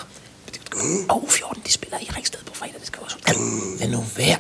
Og 1.08 1.24
U14, 1.28 1.62
de 1.66 1.72
spiller 1.72 1.98
i 2.00 2.08
Ringsted 2.16 2.40
på 2.46 2.54
fredag, 2.54 2.74
det 2.78 2.86
skal 2.86 3.00
vi 3.00 3.04
også 3.04 3.16
huske. 3.16 3.80
Lad 3.80 3.88
nu 3.88 4.04
være. 4.16 4.38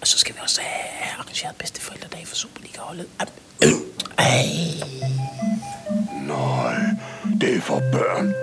Og 0.00 0.06
så 0.06 0.18
skal 0.18 0.34
vi 0.34 0.40
også 0.42 0.60
have 0.60 1.12
arrangeret 1.12 1.56
bedste 1.56 1.80
forældredag 1.80 2.28
for 2.28 2.36
Superliga-holdet. 2.36 3.08
Ej. 3.20 3.26
Nej, 6.26 6.76
det 7.40 7.56
er 7.56 7.60
for 7.60 7.78
børn. 7.92 8.34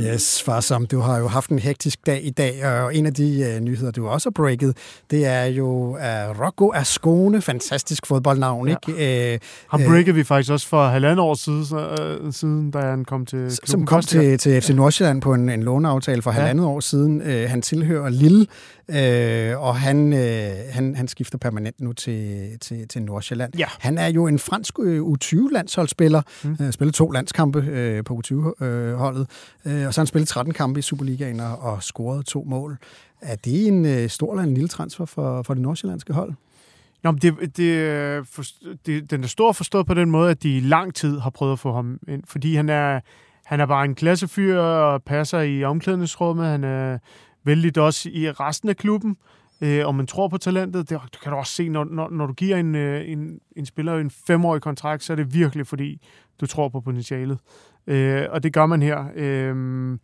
Yes, 0.00 0.42
far 0.42 0.60
som 0.60 0.86
du 0.86 0.98
har 1.00 1.18
jo 1.18 1.28
haft 1.28 1.50
en 1.50 1.58
hektisk 1.58 2.06
dag 2.06 2.20
i 2.24 2.30
dag, 2.30 2.66
og 2.82 2.94
en 2.96 3.06
af 3.06 3.14
de 3.14 3.40
øh, 3.54 3.60
nyheder, 3.60 3.90
du 3.90 4.08
også 4.08 4.26
har 4.28 4.32
breaket, 4.42 4.76
det 5.10 5.26
er 5.26 5.44
jo 5.44 5.68
uh, 5.90 5.96
Rocco 6.44 6.72
Ascone, 6.74 7.42
fantastisk 7.42 8.06
fodboldnavn, 8.06 8.68
Ja. 8.68 8.74
ikke? 8.88 9.32
Øh, 9.34 9.38
Ham 9.70 9.80
øh, 9.82 9.88
breakede 9.88 10.14
vi 10.14 10.24
faktisk 10.24 10.52
også 10.52 10.68
for 10.68 10.86
halvandet 10.86 11.18
år 11.18 11.34
siden, 11.34 11.64
så, 11.66 11.78
øh, 12.00 12.32
siden 12.32 12.70
da 12.70 12.78
han 12.78 13.04
kom 13.04 13.26
til 13.26 13.38
klubben. 13.38 13.66
som 13.66 13.86
kom 13.86 14.02
til, 14.02 14.38
til 14.38 14.60
FC 14.62 14.70
Nordsjælland 14.70 15.22
på 15.22 15.34
en, 15.34 15.48
en 15.48 15.62
låneaftale 15.62 16.22
for 16.22 16.30
Ja. 16.30 16.34
halvandet 16.38 16.66
år 16.66 16.80
siden. 16.80 17.22
Øh, 17.22 17.50
han 17.50 17.62
tilhører 17.62 18.08
Lille, 18.08 18.46
øh, 18.90 19.62
og 19.62 19.76
han, 19.76 20.12
øh, 20.12 20.50
han, 20.70 20.94
han 20.96 21.08
skifter 21.08 21.38
permanent 21.38 21.80
nu 21.80 21.92
til, 21.92 22.50
til, 22.60 22.88
til 22.88 23.02
Nordsjælland. 23.02 23.56
Ja. 23.58 23.66
Han 23.78 23.98
er 23.98 24.06
jo 24.06 24.26
en 24.26 24.38
fransk 24.38 24.74
øh, 24.80 25.02
U20-landsholdsspiller. 25.02 26.22
Mm. 26.44 26.56
Mm. 26.58 26.66
Øh, 26.66 26.72
spillet 26.72 26.94
to 26.94 27.10
landskampe 27.10 27.58
øh, 27.58 28.04
på 28.04 28.20
U20-holdet, 28.24 29.26
øh, 29.64 29.86
og 29.86 29.94
så 29.94 30.00
har 30.00 30.02
han 30.02 30.06
spillet 30.06 30.28
13 30.28 30.54
kampe 30.54 30.78
i 30.78 30.82
Superligaen 30.82 31.40
og, 31.40 31.58
og 31.58 31.82
scoret 31.82 32.26
to 32.26 32.44
mål. 32.46 32.78
Er 33.20 33.36
det 33.36 33.66
en 33.66 33.84
øh, 33.84 34.08
stor 34.08 34.32
eller 34.32 34.44
en 34.44 34.54
lille 34.54 34.68
transfer 34.68 35.04
for, 35.04 35.42
for 35.42 35.54
det 35.54 35.62
nordsjællandske 35.62 36.12
hold? 36.12 36.32
Nå, 37.02 37.10
men 37.10 37.20
det, 37.20 37.56
det, 37.56 38.28
forst- 38.28 38.76
det, 38.86 39.10
den 39.10 39.24
er 39.24 39.28
stor 39.28 39.52
forstået 39.52 39.86
på 39.86 39.94
den 39.94 40.10
måde, 40.10 40.30
at 40.30 40.42
de 40.42 40.56
i 40.56 40.60
lang 40.60 40.94
tid 40.94 41.18
har 41.18 41.30
prøvet 41.30 41.52
at 41.52 41.58
få 41.58 41.72
ham 41.72 41.98
ind, 42.08 42.22
fordi 42.26 42.54
han 42.54 42.68
er, 42.68 43.00
han 43.44 43.60
er 43.60 43.66
bare 43.66 43.84
en 43.84 43.94
klassefyr 43.94 44.58
og 44.58 45.02
passer 45.02 45.40
i 45.40 45.64
omklædningsrummet. 45.64 46.46
Han 46.46 46.64
er 46.64 46.98
vældigt 47.46 47.78
også 47.78 48.10
i 48.12 48.30
resten 48.30 48.68
af 48.68 48.76
klubben, 48.76 49.16
øh, 49.60 49.86
og 49.86 49.94
man 49.94 50.06
tror 50.06 50.28
på 50.28 50.38
talentet. 50.38 50.90
Det, 50.90 51.00
det 51.12 51.20
kan 51.20 51.32
du 51.32 51.38
også 51.38 51.52
se, 51.52 51.68
når, 51.68 51.84
når, 51.84 52.10
når 52.10 52.26
du 52.26 52.32
giver 52.32 52.56
en, 52.56 52.74
øh, 52.74 53.10
en, 53.10 53.40
en 53.56 53.66
spiller 53.66 53.96
en 53.96 54.10
femårig 54.10 54.62
kontrakt, 54.62 55.02
så 55.02 55.12
er 55.12 55.16
det 55.16 55.34
virkelig, 55.34 55.66
fordi 55.66 56.00
du 56.40 56.46
tror 56.46 56.68
på 56.68 56.80
potentialet. 56.80 57.38
Øh, 57.86 58.26
og 58.30 58.42
det 58.42 58.52
gør 58.52 58.66
man 58.66 58.82
her. 58.82 59.04
Øh, 59.14 59.98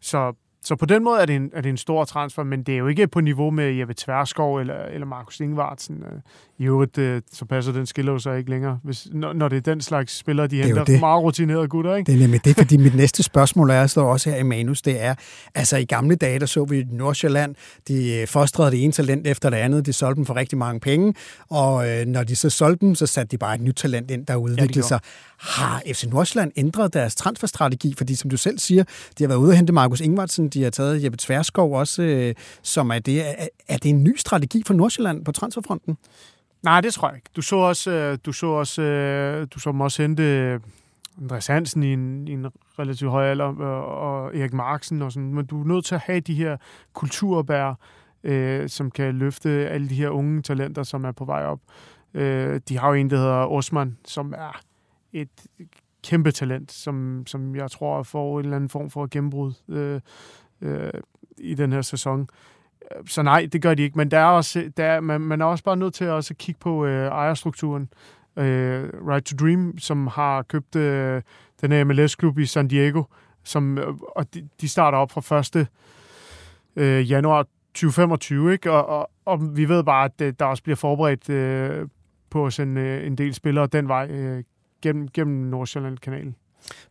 så, 0.00 0.32
så 0.62 0.76
på 0.76 0.86
den 0.86 1.04
måde 1.04 1.20
er 1.20 1.26
det, 1.26 1.36
en, 1.36 1.50
er 1.52 1.60
det 1.60 1.70
en 1.70 1.76
stor 1.76 2.04
transfer, 2.04 2.42
men 2.42 2.62
det 2.62 2.74
er 2.74 2.78
jo 2.78 2.86
ikke 2.86 3.08
på 3.08 3.20
niveau 3.20 3.50
med 3.50 3.72
Jeppe 3.72 3.94
Tverskov 3.94 4.56
eller, 4.56 4.84
eller 4.84 5.06
Markus 5.06 5.40
Ingvartsen. 5.40 6.02
Øh, 6.02 6.20
i 6.62 6.64
øvrigt, 6.64 6.98
øh, 6.98 7.22
så 7.32 7.44
passer 7.44 7.72
den 7.72 7.86
skiller 7.86 8.18
så 8.18 8.32
ikke 8.32 8.50
længere, 8.50 8.78
hvis, 8.82 9.08
når, 9.12 9.32
når 9.32 9.48
det 9.48 9.56
er 9.56 9.60
den 9.60 9.80
slags 9.80 10.16
spillere, 10.16 10.46
de 10.46 10.60
er 10.60 10.66
henter 10.66 10.84
det. 10.84 11.00
meget 11.00 11.22
rutinerede 11.22 11.68
gutter, 11.68 11.96
ikke? 11.96 12.12
Det 12.12 12.18
er 12.18 12.22
nemlig 12.22 12.44
det, 12.44 12.56
fordi 12.56 12.76
mit 12.76 12.94
næste 12.94 13.22
spørgsmål 13.22 13.70
er, 13.70 13.86
står 13.86 14.12
også 14.12 14.30
her 14.30 14.36
i 14.36 14.42
manus, 14.42 14.82
det 14.82 15.02
er, 15.02 15.14
altså 15.54 15.76
i 15.76 15.84
gamle 15.84 16.16
dage, 16.16 16.38
der 16.38 16.46
så 16.46 16.64
vi 16.64 16.80
i 16.80 16.84
Nordsjælland, 16.90 17.54
de 17.88 18.20
øh, 18.20 18.26
fostrede 18.26 18.70
det 18.70 18.84
ene 18.84 18.92
talent 18.92 19.26
efter 19.26 19.50
det 19.50 19.56
andet, 19.56 19.86
de 19.86 19.92
solgte 19.92 20.16
dem 20.16 20.26
for 20.26 20.36
rigtig 20.36 20.58
mange 20.58 20.80
penge, 20.80 21.14
og 21.50 21.90
øh, 21.90 22.06
når 22.06 22.24
de 22.24 22.36
så 22.36 22.50
solgte 22.50 22.86
dem, 22.86 22.94
så 22.94 23.06
satte 23.06 23.30
de 23.30 23.38
bare 23.38 23.54
et 23.54 23.60
nyt 23.60 23.74
talent 23.74 24.10
ind, 24.10 24.26
der 24.26 24.36
udviklede 24.36 24.72
gjorde. 24.72 24.88
sig. 24.88 25.00
Har 25.38 25.82
FC 25.86 26.04
Nordsjælland 26.04 26.52
ændret 26.56 26.94
deres 26.94 27.14
transferstrategi? 27.14 27.94
Fordi 27.98 28.14
som 28.14 28.30
du 28.30 28.36
selv 28.36 28.58
siger, 28.58 28.84
de 29.18 29.24
har 29.24 29.28
været 29.28 29.38
ude 29.38 29.50
og 29.50 29.56
hente 29.56 29.72
Markus 29.72 30.00
Ingvartsen, 30.00 30.48
de 30.48 30.62
har 30.62 30.70
taget 30.70 31.04
Jeppe 31.04 31.18
Tverskov 31.18 31.74
også, 31.74 32.02
øh, 32.02 32.34
som 32.62 32.90
er 32.90 32.98
det. 32.98 33.28
Er, 33.28 33.48
er 33.68 33.76
det 33.76 33.88
en 33.88 34.04
ny 34.04 34.16
strategi 34.16 34.62
for 34.66 34.74
Nordsjælland 34.74 35.24
på 35.24 35.32
transferfronten? 35.32 35.96
Nej, 36.62 36.80
det 36.80 36.94
tror 36.94 37.08
jeg 37.08 37.16
ikke. 37.16 37.30
Du 37.36 37.42
så 37.42 37.56
også, 37.56 37.90
øh, 37.90 38.18
du 38.26 38.32
så 38.32 38.46
også, 38.46 38.82
øh, 38.82 39.46
du 39.54 39.58
så 39.58 39.70
også 39.70 40.02
hente 40.02 40.22
øh, 40.22 40.60
Andreas 41.20 41.46
Hansen 41.46 41.82
i 41.82 41.92
en, 41.92 42.28
i 42.28 42.32
en 42.32 42.46
relativt 42.78 43.10
høj 43.10 43.24
alder, 43.24 43.44
og, 43.44 43.86
og 43.86 44.36
Erik 44.36 44.52
Marksen 44.52 45.02
og 45.02 45.12
sådan. 45.12 45.34
Men 45.34 45.46
du 45.46 45.60
er 45.60 45.66
nødt 45.66 45.84
til 45.84 45.94
at 45.94 46.00
have 46.00 46.20
de 46.20 46.34
her 46.34 46.56
kulturbær, 46.92 47.74
øh, 48.24 48.68
som 48.68 48.90
kan 48.90 49.14
løfte 49.14 49.50
alle 49.50 49.88
de 49.88 49.94
her 49.94 50.08
unge 50.08 50.42
talenter, 50.42 50.82
som 50.82 51.04
er 51.04 51.12
på 51.12 51.24
vej 51.24 51.44
op. 51.44 51.60
Øh, 52.14 52.60
de 52.68 52.78
har 52.78 52.88
jo 52.88 52.94
en, 52.94 53.10
der 53.10 53.16
hedder 53.16 53.46
Osman, 53.46 53.98
som 54.04 54.34
er 54.36 54.60
et 55.12 55.28
kæmpe 56.04 56.30
talent, 56.30 56.72
som, 56.72 57.24
som 57.26 57.56
jeg 57.56 57.70
tror 57.70 58.02
får 58.02 58.38
en 58.38 58.44
eller 58.44 58.56
anden 58.56 58.70
form 58.70 58.90
for 58.90 59.08
gennembrud 59.10 59.52
øh, 59.68 60.00
øh, 60.60 60.90
i 61.38 61.54
den 61.54 61.72
her 61.72 61.82
sæson. 61.82 62.28
Så 63.06 63.22
nej, 63.22 63.48
det 63.52 63.62
gør 63.62 63.74
de 63.74 63.82
ikke. 63.82 63.98
Men 63.98 64.10
der 64.10 64.18
er 64.18 64.24
også, 64.24 64.70
der 64.76 64.84
er, 64.84 65.00
man, 65.00 65.20
man 65.20 65.40
er 65.40 65.44
også 65.44 65.64
bare 65.64 65.76
nødt 65.76 65.94
til 65.94 66.04
at 66.04 66.10
også 66.10 66.34
kigge 66.34 66.58
på 66.60 66.86
øh, 66.86 67.06
ejerstrukturen. 67.06 67.88
Øh, 68.36 68.88
right 69.08 69.26
to 69.26 69.36
Dream, 69.36 69.78
som 69.78 70.06
har 70.06 70.42
købt 70.42 70.76
øh, 70.76 71.22
den 71.60 71.72
her 71.72 71.84
MLS-klub 71.84 72.38
i 72.38 72.46
San 72.46 72.68
Diego, 72.68 73.02
som, 73.44 73.78
øh, 73.78 73.86
og 74.16 74.34
de, 74.34 74.48
de 74.60 74.68
starter 74.68 74.98
op 74.98 75.10
fra 75.10 75.60
1. 75.60 75.66
Øh, 76.76 77.10
januar 77.10 77.46
2025, 77.74 78.52
ikke? 78.52 78.72
Og, 78.72 78.86
og, 78.86 79.10
og 79.24 79.56
vi 79.56 79.68
ved 79.68 79.84
bare, 79.84 80.04
at 80.04 80.20
øh, 80.20 80.34
der 80.38 80.44
også 80.44 80.62
bliver 80.62 80.76
forberedt 80.76 81.28
øh, 81.30 81.88
på 82.30 82.46
at 82.46 82.52
sende 82.52 82.80
øh, 82.80 83.06
en 83.06 83.18
del 83.18 83.34
spillere 83.34 83.66
den 83.66 83.88
vej 83.88 84.06
øh, 84.10 84.44
gennem, 84.82 85.08
gennem 85.08 85.36
Nordsjælland-kanalen. 85.36 86.36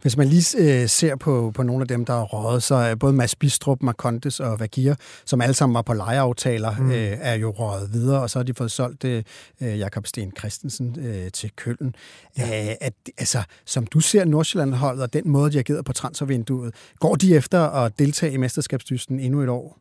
Hvis 0.01 0.17
man 0.17 0.27
lige 0.27 0.57
øh, 0.57 0.89
ser 0.89 1.15
på, 1.15 1.51
på 1.55 1.63
nogle 1.63 1.81
af 1.81 1.87
dem, 1.87 2.05
der 2.05 2.13
er 2.13 2.23
røget, 2.23 2.63
så 2.63 2.75
er 2.75 2.95
både 2.95 3.13
Mads 3.13 3.35
Bistrup, 3.35 3.81
Marcondes 3.81 4.39
og 4.39 4.59
Vagir, 4.59 4.95
som 5.25 5.41
alle 5.41 5.53
sammen 5.53 5.73
var 5.73 5.81
på 5.81 5.93
lejeaftaler, 5.93 6.77
mm. 6.77 6.91
øh, 6.91 7.17
er 7.21 7.33
jo 7.33 7.49
røget 7.51 7.93
videre, 7.93 8.21
og 8.21 8.29
så 8.29 8.39
har 8.39 8.43
de 8.43 8.53
fået 8.53 8.71
solgt 8.71 9.03
øh, 9.03 9.23
Jakob 9.61 10.07
Sten 10.07 10.33
Christensen 10.37 10.95
øh, 10.99 11.31
til 11.31 11.51
Køln. 11.55 11.95
Ja. 12.37 12.69
Æh, 12.69 12.75
at, 12.81 12.93
altså, 13.17 13.43
som 13.65 13.85
du 13.85 13.99
ser 13.99 14.25
Nordsjælland-holdet, 14.25 15.03
og 15.03 15.13
den 15.13 15.29
måde, 15.29 15.51
de 15.51 15.63
givet 15.63 15.85
på 15.85 15.93
transfervinduet, 15.93 16.75
går 16.99 17.15
de 17.15 17.35
efter 17.35 17.59
at 17.59 17.99
deltage 17.99 18.33
i 18.33 18.37
mesterskabsdysten 18.37 19.19
endnu 19.19 19.41
et 19.41 19.49
år? 19.49 19.77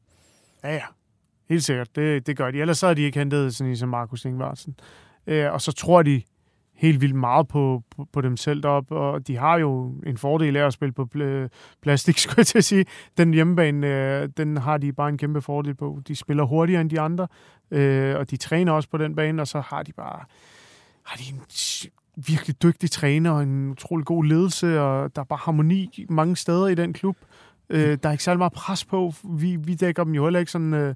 Ja, 0.65 0.75
ja. 0.75 0.83
Helt 1.49 1.65
sikkert. 1.65 1.97
Det, 1.97 2.27
det 2.27 2.37
gør 2.37 2.51
de. 2.51 2.61
Ellers 2.61 2.79
så 2.79 2.87
har 2.87 2.95
de 2.95 3.03
ikke 3.03 3.19
hentet 3.19 3.57
sådan 3.57 3.71
en 3.71 3.77
som 3.77 3.89
Markus 3.89 4.25
Ingvartsen. 4.25 4.75
Øh, 5.27 5.53
og 5.53 5.61
så 5.61 5.73
tror 5.73 6.03
de, 6.03 6.23
helt 6.81 7.01
vildt 7.01 7.15
meget 7.15 7.49
på, 7.49 7.83
på, 7.97 8.07
på 8.13 8.21
dem 8.21 8.37
selv 8.37 8.67
op, 8.67 8.91
og 8.91 9.27
de 9.27 9.37
har 9.37 9.59
jo 9.59 9.95
en 10.07 10.19
fordel 10.19 10.57
af 10.57 10.67
at 10.67 10.73
spille 10.73 10.93
på 10.93 11.09
pl- 11.17 11.49
plastik, 11.83 12.19
skulle 12.23 12.39
jeg 12.39 12.47
til 12.47 12.59
at 12.59 12.65
sige. 12.65 12.85
Den 13.19 13.35
hjemmebane, 13.35 13.87
øh, 13.87 14.29
den 14.37 14.57
har 14.57 14.79
de 14.79 14.93
bare 14.93 15.09
en 15.09 15.19
kæmpe 15.19 15.43
fordel 15.43 15.75
på. 15.75 16.01
De 16.09 16.17
spiller 16.17 16.45
hurtigere 16.45 16.81
end 16.81 16.91
de 16.91 17.01
andre, 17.01 17.29
øh, 17.71 18.17
og 18.17 18.31
de 18.31 18.37
træner 18.37 18.73
også 18.73 18.89
på 18.89 18.99
den 18.99 19.15
bane, 19.17 19.43
og 19.43 19.49
så 19.49 19.61
har 19.61 19.83
de 19.83 19.93
bare 19.93 20.25
har 21.05 21.17
de 21.17 21.23
en 21.33 21.41
virkelig 22.17 22.63
dygtig 22.63 22.91
træner 22.91 23.31
og 23.31 23.43
en 23.43 23.71
utrolig 23.71 24.07
god 24.07 24.25
ledelse, 24.25 24.81
og 24.81 25.17
der 25.17 25.23
er 25.23 25.27
bare 25.27 25.41
harmoni 25.43 26.07
mange 26.09 26.37
steder 26.37 26.67
i 26.67 26.75
den 26.75 26.93
klub. 26.93 27.17
Øh, 27.71 27.99
der 28.03 28.09
er 28.09 28.13
ikke 28.13 28.25
særlig 28.25 28.39
meget 28.39 28.53
pres 28.53 28.85
på. 28.85 29.13
Vi, 29.25 29.57
vi 29.57 29.75
dækker 29.75 30.05
dem 30.05 30.15
jo 30.15 30.25
heller 30.25 30.41
ikke 30.41 30.53
sådan... 30.53 30.75
Øh, 30.75 30.95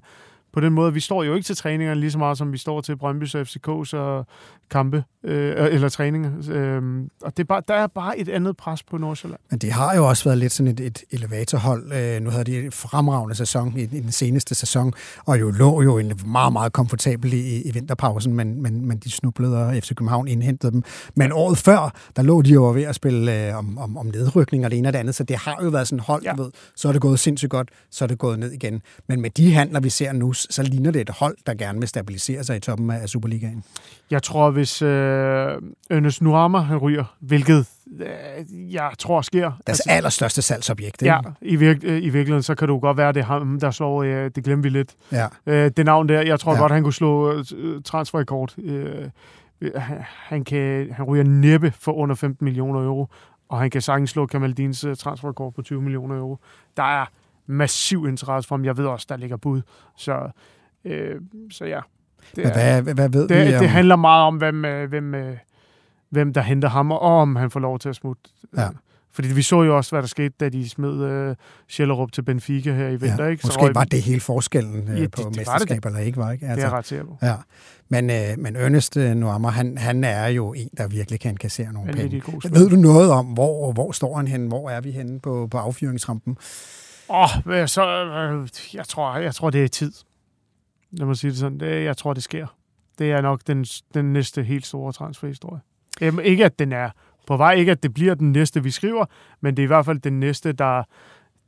på 0.55 0.61
den 0.61 0.73
måde. 0.73 0.93
Vi 0.93 0.99
står 0.99 1.23
jo 1.23 1.35
ikke 1.35 1.45
til 1.45 1.55
træningerne 1.55 1.99
lige 1.99 2.11
så 2.11 2.17
meget, 2.17 2.37
som 2.37 2.51
vi 2.51 2.57
står 2.57 2.81
til 2.81 2.93
Brøndby's 2.93 3.37
og 3.37 3.41
FCK's 3.41 3.97
og 3.97 4.27
kampe, 4.71 5.03
øh, 5.23 5.73
eller 5.73 5.89
træninger. 5.89 6.31
Øh, 6.51 6.81
og 7.21 7.37
det 7.37 7.43
er 7.43 7.47
bare, 7.47 7.61
der 7.67 7.73
er 7.73 7.87
bare 7.87 8.19
et 8.19 8.29
andet 8.29 8.57
pres 8.57 8.83
på 8.83 8.97
Nordsjælland. 8.97 9.39
Men 9.49 9.59
det 9.59 9.71
har 9.71 9.95
jo 9.95 10.07
også 10.07 10.23
været 10.23 10.37
lidt 10.37 10.51
sådan 10.51 10.71
et, 10.71 10.79
et 10.79 11.03
elevatorhold. 11.11 11.91
Øh, 11.93 12.21
nu 12.21 12.29
havde 12.29 12.43
de 12.43 12.65
en 12.65 12.71
fremragende 12.71 13.35
sæson 13.35 13.73
i, 13.77 13.81
i 13.81 13.85
den 13.85 14.11
seneste 14.11 14.55
sæson, 14.55 14.93
og 15.25 15.39
jo 15.39 15.51
lå 15.51 15.81
jo 15.81 15.97
en 15.97 16.19
meget, 16.25 16.53
meget 16.53 16.73
komfortabel 16.73 17.33
i, 17.33 17.61
i 17.61 17.71
vinterpausen, 17.71 18.33
men, 18.33 18.61
men, 18.61 18.85
men 18.85 18.97
de 18.97 19.11
snublede, 19.11 19.65
og 19.65 19.75
FC 19.75 19.87
København 19.95 20.27
indhentede 20.27 20.71
dem. 20.71 20.83
Men 21.15 21.31
året 21.31 21.57
før, 21.57 21.93
der 22.15 22.21
lå 22.21 22.41
de 22.41 22.49
jo 22.49 22.71
ved 22.71 22.83
at 22.83 22.95
spille 22.95 23.47
øh, 23.47 23.57
om, 23.57 23.77
om, 23.77 23.97
om 23.97 24.05
nedrykning 24.05 24.65
og 24.65 24.71
det 24.71 24.77
ene 24.77 24.89
og 24.89 24.93
det 24.93 24.99
andet, 24.99 25.15
så 25.15 25.23
det 25.23 25.35
har 25.35 25.59
jo 25.63 25.69
været 25.69 25.87
sådan 25.87 25.99
hold, 25.99 26.23
ja. 26.23 26.33
ved, 26.37 26.51
så 26.75 26.87
er 26.87 26.91
det 26.91 27.01
gået 27.01 27.19
sindssygt 27.19 27.49
godt, 27.49 27.69
så 27.91 28.05
er 28.05 28.07
det 28.07 28.17
gået 28.17 28.39
ned 28.39 28.51
igen. 28.51 28.81
Men 29.07 29.21
med 29.21 29.29
de 29.29 29.53
handler, 29.53 29.79
vi 29.79 29.89
ser 29.89 30.11
nu, 30.13 30.33
så 30.49 30.63
ligner 30.63 30.91
det 30.91 31.01
et 31.01 31.09
hold, 31.09 31.37
der 31.47 31.53
gerne 31.53 31.79
vil 31.79 31.87
stabilisere 31.87 32.43
sig 32.43 32.57
i 32.57 32.59
toppen 32.59 32.91
af 32.91 33.09
Superligaen. 33.09 33.63
Jeg 34.11 34.23
tror, 34.23 34.51
hvis 34.51 34.81
øh, 34.81 34.89
Ernest 35.89 36.21
Nuama 36.21 36.77
ryger, 36.81 37.15
hvilket 37.19 37.67
øh, 37.99 38.73
jeg 38.73 38.91
tror 38.99 39.21
sker. 39.21 39.41
Deres 39.41 39.59
altså, 39.67 39.83
allerstørste 39.87 40.41
salgsobjekt. 40.41 41.01
Ikke? 41.01 41.13
Ja, 41.13 41.19
i, 41.41 41.55
virk, 41.55 41.77
øh, 41.83 41.97
i 41.97 42.09
virkeligheden, 42.09 42.43
så 42.43 42.55
kan 42.55 42.67
det 42.67 42.73
jo 42.73 42.79
godt 42.79 42.97
være, 42.97 43.11
det 43.11 43.19
er 43.19 43.25
ham, 43.25 43.59
der 43.59 43.71
slår, 43.71 44.03
øh, 44.03 44.31
det 44.35 44.43
glemmer 44.43 44.63
vi 44.63 44.69
lidt. 44.69 44.95
Ja. 45.11 45.27
Øh, 45.45 45.71
det 45.77 45.85
navn 45.85 46.09
der, 46.09 46.21
jeg 46.21 46.39
tror 46.39 46.53
ja. 46.53 46.59
godt, 46.59 46.71
han 46.71 46.83
kunne 46.83 46.93
slå 46.93 47.31
øh, 47.55 47.81
transferrekord. 47.83 48.57
Øh, 48.57 49.09
han, 50.05 50.43
kan, 50.43 50.91
han 50.91 51.05
ryger 51.05 51.23
næppe 51.23 51.73
for 51.79 51.91
under 51.91 52.15
15 52.15 52.45
millioner 52.45 52.79
euro, 52.79 53.07
og 53.49 53.59
han 53.59 53.69
kan 53.69 53.81
sagtens 53.81 54.09
slå 54.09 54.25
Kamaldins 54.25 54.85
uh, 54.85 54.95
transferrekord 54.95 55.53
på 55.53 55.61
20 55.61 55.81
millioner 55.81 56.17
euro. 56.17 56.37
Der 56.77 56.83
er 56.83 57.05
massiv 57.47 58.05
interesse 58.07 58.47
for 58.47 58.55
ham. 58.55 58.65
Jeg 58.65 58.77
ved 58.77 58.85
også, 58.85 59.05
der 59.09 59.17
ligger 59.17 59.37
bud. 59.37 59.61
Så 59.97 60.31
Øh, 60.85 61.15
så 61.51 61.65
ja. 61.65 61.79
Det, 62.35 62.45
er, 62.45 62.81
hvad, 62.81 62.93
hvad 62.93 63.09
ved 63.09 63.27
det, 63.27 63.47
vi 63.47 63.53
om... 63.55 63.59
det 63.59 63.69
handler 63.69 63.95
meget 63.95 64.23
om, 64.23 64.37
hvem, 64.37 64.65
øh, 64.65 64.89
hvem, 64.89 65.15
øh, 65.15 65.37
hvem 66.09 66.33
der 66.33 66.41
henter 66.41 66.69
ham, 66.69 66.91
og 66.91 66.99
om 66.99 67.35
han 67.35 67.51
får 67.51 67.59
lov 67.59 67.79
til 67.79 67.89
at 67.89 67.95
smutte. 67.95 68.21
Ja. 68.57 68.67
Fordi 69.11 69.27
vi 69.33 69.41
så 69.41 69.63
jo 69.63 69.77
også, 69.77 69.91
hvad 69.91 70.01
der 70.01 70.07
skete, 70.07 70.33
da 70.39 70.49
de 70.49 70.69
smed 70.69 71.29
uh, 71.29 71.35
Schellerup 71.67 72.11
til 72.11 72.21
Benfica 72.21 72.73
her 72.73 72.87
i 72.87 72.95
vinter. 72.95 73.23
Ja, 73.23 73.29
ikke? 73.29 73.41
Så 73.41 73.47
måske 73.47 73.75
var 73.75 73.83
det 73.83 74.01
hele 74.01 74.19
forskellen 74.19 74.93
uh, 74.93 75.01
ja, 75.01 75.07
på 75.07 75.21
det, 75.21 75.37
mesterskab, 75.37 75.83
det. 75.83 75.85
eller 75.85 75.99
ikke 75.99 76.17
var. 76.17 76.31
Ikke? 76.31 76.45
Altså, 76.45 76.65
det 76.65 76.71
er 76.71 76.75
altså, 76.77 76.95
ret 76.95 77.17
Ja. 77.21 77.35
Men, 77.89 78.09
uh, 78.09 78.43
men 78.43 78.55
Ernest 78.55 78.97
uh, 78.97 79.03
Nuammer, 79.03 79.49
han, 79.49 79.77
han 79.77 80.03
er 80.03 80.27
jo 80.27 80.53
en, 80.53 80.69
der 80.77 80.87
virkelig 80.87 81.19
kan 81.19 81.37
kassere 81.37 81.73
nogle 81.73 81.93
penge. 81.93 82.21
Ved 82.51 82.69
du 82.69 82.75
noget 82.75 83.11
om, 83.11 83.25
hvor, 83.25 83.71
hvor 83.71 83.91
står 83.91 84.17
han 84.17 84.27
henne? 84.27 84.47
Hvor 84.47 84.69
er 84.69 84.81
vi 84.81 84.91
henne 84.91 85.19
på, 85.19 85.47
på 85.51 85.57
affyringsrampen? 85.57 86.37
Åh, 87.09 87.37
oh, 87.47 87.67
så, 87.67 87.83
uh, 88.33 88.75
jeg, 88.75 88.87
tror, 88.87 89.17
jeg 89.17 89.35
tror, 89.35 89.49
det 89.49 89.63
er 89.63 89.67
tid. 89.67 89.91
Lad 90.91 91.07
mig 91.07 91.17
sige 91.17 91.31
det 91.31 91.39
sådan. 91.39 91.59
Det, 91.59 91.83
jeg 91.83 91.97
tror, 91.97 92.13
det 92.13 92.23
sker. 92.23 92.47
Det 92.99 93.11
er 93.11 93.21
nok 93.21 93.41
den, 93.47 93.65
den 93.93 94.13
næste 94.13 94.43
helt 94.43 94.65
store 94.65 94.93
transferhistorie. 94.93 95.61
Jamen, 96.01 96.25
ikke 96.25 96.45
at 96.45 96.59
den 96.59 96.71
er 96.71 96.89
på 97.27 97.37
vej, 97.37 97.53
ikke 97.53 97.71
at 97.71 97.83
det 97.83 97.93
bliver 97.93 98.13
den 98.13 98.31
næste, 98.31 98.63
vi 98.63 98.71
skriver, 98.71 99.05
men 99.41 99.57
det 99.57 99.63
er 99.63 99.65
i 99.65 99.67
hvert 99.67 99.85
fald 99.85 99.99
den 99.99 100.19
næste, 100.19 100.51
der, 100.51 100.83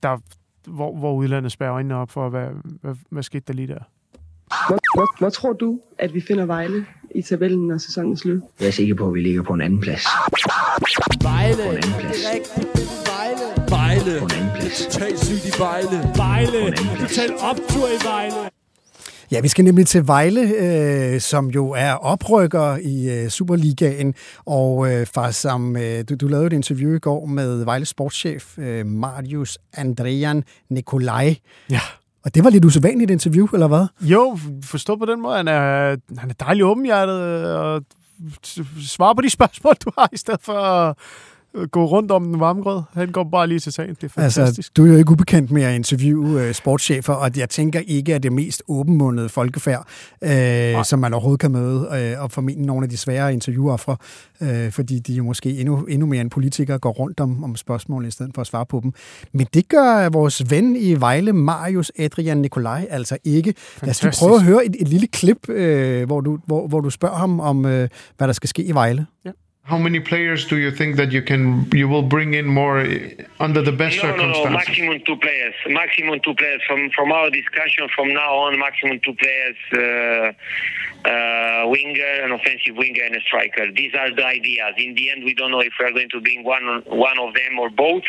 der, 0.03 0.17
hvor, 0.67 0.95
hvor 0.95 1.13
udlandet 1.13 1.51
spærrer 1.51 1.73
øjnene 1.73 1.95
op 1.95 2.11
for, 2.11 2.29
hvad, 2.29 2.47
hvad, 2.81 2.95
hvad 3.09 3.23
skete 3.23 3.43
der 3.47 3.53
lige 3.53 3.67
der. 3.67 3.79
Hvor, 4.67 4.79
hvor, 4.95 5.19
hvor 5.19 5.29
tror 5.29 5.53
du, 5.53 5.79
at 5.99 6.13
vi 6.13 6.21
finder 6.21 6.45
Vejle 6.45 6.85
i 7.15 7.21
tabellen, 7.21 7.67
når 7.67 7.77
sæsonen 7.77 8.11
er 8.11 8.15
slut? 8.15 8.41
Jeg 8.59 8.67
er 8.67 8.71
sikker 8.71 8.95
på, 8.95 9.07
at 9.07 9.13
vi 9.13 9.21
ligger 9.21 9.43
på 9.43 9.53
en 9.53 9.61
anden 9.61 9.79
plads. 9.79 10.05
Vejle. 11.23 11.55
På 11.55 11.69
en 11.69 11.77
anden 11.77 11.93
plads. 11.99 12.96
Vejle. 14.07 14.21
Vejle. 14.21 14.69
Totalt 14.91 15.19
sygt 15.19 15.45
i 15.45 15.59
Vejle. 15.59 16.11
Vejle. 16.15 16.75
Totalt 16.99 17.33
optur 17.41 17.87
i 17.87 18.05
Vejle. 18.05 18.49
Ja, 19.31 19.41
vi 19.41 19.47
skal 19.47 19.65
nemlig 19.65 19.87
til 19.87 20.07
Vejle, 20.07 20.41
øh, 20.41 21.21
som 21.21 21.47
jo 21.47 21.71
er 21.71 21.93
oprykker 21.93 22.75
i 22.75 23.09
øh, 23.09 23.29
Superligaen, 23.29 24.13
og 24.45 24.93
øh, 24.93 25.05
far, 25.05 25.31
som, 25.31 25.77
øh, 25.77 26.03
du, 26.09 26.15
du 26.15 26.27
lavede 26.27 26.47
et 26.47 26.53
interview 26.53 26.95
i 26.95 26.99
går 26.99 27.25
med 27.25 27.63
Vejles 27.63 27.89
sportschef 27.89 28.57
øh, 28.57 28.85
Marius 28.85 29.57
Andrian 29.73 30.43
Nikolaj. 30.69 31.35
Ja. 31.69 31.81
Og 32.25 32.35
det 32.35 32.43
var 32.43 32.49
lidt 32.49 32.65
usædvanligt 32.65 33.11
interview, 33.11 33.47
eller 33.53 33.67
hvad? 33.67 33.85
Jo, 34.01 34.39
forstå 34.63 34.95
på 34.95 35.05
den 35.05 35.21
måde. 35.21 35.37
Han 35.37 35.47
er, 35.47 35.95
han 36.17 36.29
er 36.29 36.33
dejlig 36.39 36.65
åbenhjertet 36.65 37.45
og 37.55 37.83
svarer 38.87 39.13
på 39.13 39.21
de 39.21 39.29
spørgsmål, 39.29 39.75
du 39.85 39.91
har, 39.97 40.09
i 40.13 40.17
stedet 40.17 40.41
for 40.43 40.97
gå 41.71 41.85
rundt 41.85 42.11
om 42.11 42.23
den 42.23 42.39
varme 42.39 42.61
grød. 42.61 42.81
Han 42.93 43.11
går 43.11 43.23
bare 43.23 43.47
lige 43.47 43.59
til 43.59 43.71
sagen. 43.71 43.95
Det 44.01 44.03
er 44.03 44.21
altså, 44.21 44.39
fantastisk. 44.39 44.57
Altså, 44.57 44.71
du 44.77 44.85
er 44.85 44.91
jo 44.91 44.97
ikke 44.97 45.11
ubekendt 45.11 45.51
med 45.51 45.63
at 45.63 45.75
interviewe 45.75 46.47
uh, 46.47 46.51
sportschefer, 46.51 47.13
og 47.13 47.31
jeg 47.37 47.49
tænker 47.49 47.79
ikke, 47.87 48.15
at 48.15 48.23
det 48.23 48.31
mest 48.31 48.63
åbenmundede 48.67 49.29
folkefærd, 49.29 49.87
uh, 50.77 50.83
som 50.83 50.99
man 50.99 51.13
overhovedet 51.13 51.39
kan 51.39 51.51
møde, 51.51 52.15
uh, 52.15 52.23
og 52.23 52.31
formentlig 52.31 52.65
nogle 52.65 52.83
af 52.83 52.89
de 52.89 52.97
svære 52.97 53.33
interviewoffre, 53.33 53.97
uh, 54.41 54.71
fordi 54.71 54.99
de 54.99 55.13
jo 55.13 55.23
måske 55.23 55.59
endnu, 55.59 55.85
endnu 55.85 56.05
mere 56.05 56.21
end 56.21 56.29
politikere 56.29 56.79
går 56.79 56.91
rundt 56.91 57.19
om, 57.19 57.43
om 57.43 57.55
spørgsmål 57.55 58.05
i 58.05 58.11
stedet 58.11 58.31
for 58.35 58.41
at 58.41 58.47
svare 58.47 58.65
på 58.65 58.79
dem. 58.83 58.93
Men 59.33 59.47
det 59.53 59.69
gør 59.69 60.09
vores 60.09 60.51
ven 60.51 60.75
i 60.75 60.93
Vejle, 60.99 61.33
Marius 61.33 61.91
Adrian 61.99 62.37
Nikolaj, 62.37 62.87
altså 62.89 63.17
ikke. 63.23 63.53
Lad 63.81 64.05
os 64.05 64.19
prøve 64.19 64.35
at 64.35 64.43
høre 64.43 64.65
et, 64.65 64.75
et 64.79 64.87
lille 64.87 65.07
klip, 65.07 65.49
uh, 65.49 66.03
hvor, 66.03 66.21
du, 66.21 66.39
hvor, 66.45 66.67
hvor 66.67 66.81
du 66.81 66.89
spørger 66.89 67.15
ham 67.15 67.39
om, 67.39 67.57
uh, 67.57 67.71
hvad 67.71 67.89
der 68.19 68.31
skal 68.31 68.49
ske 68.49 68.63
i 68.63 68.71
Vejle. 68.71 69.05
Ja. 69.25 69.31
How 69.67 69.77
many 69.77 69.99
players 69.99 70.47
do 70.47 70.55
you 70.55 70.71
think 70.71 70.95
that 70.95 71.11
you 71.11 71.21
can 71.21 71.69
you 71.73 71.89
will 71.89 72.07
bring 72.15 72.33
in 72.35 72.45
more 72.47 72.79
eh, 72.79 73.25
under 73.41 73.61
the 73.61 73.73
best 73.73 73.97
no, 73.97 74.03
circumstances? 74.03 74.43
No, 74.45 74.49
no, 74.49 74.55
maximum 74.55 74.97
two 75.05 75.17
players. 75.17 75.55
Maximum 75.67 76.21
two 76.21 76.35
players. 76.35 76.61
From 76.65 76.89
from 76.95 77.11
our 77.11 77.29
discussion 77.29 77.85
from 77.93 78.13
now 78.13 78.31
on, 78.43 78.57
maximum 78.57 78.97
two 79.01 79.13
players. 79.21 79.57
Uh, 79.73 79.79
uh, 81.05 81.11
winger, 81.67 82.13
an 82.25 82.31
offensive 82.31 82.75
winger, 82.75 83.03
and 83.03 83.15
a 83.15 83.21
striker. 83.21 83.71
These 83.71 83.93
are 83.95 84.13
the 84.13 84.25
ideas. 84.25 84.73
In 84.77 84.93
the 84.95 85.11
end, 85.11 85.23
we 85.23 85.33
don't 85.33 85.51
know 85.51 85.59
if 85.59 85.73
we 85.79 85.85
are 85.85 85.91
going 85.91 86.09
to 86.09 86.21
bring 86.21 86.43
one 86.43 86.65
one 86.85 87.19
of 87.19 87.33
them 87.33 87.59
or 87.59 87.69
both, 87.69 88.03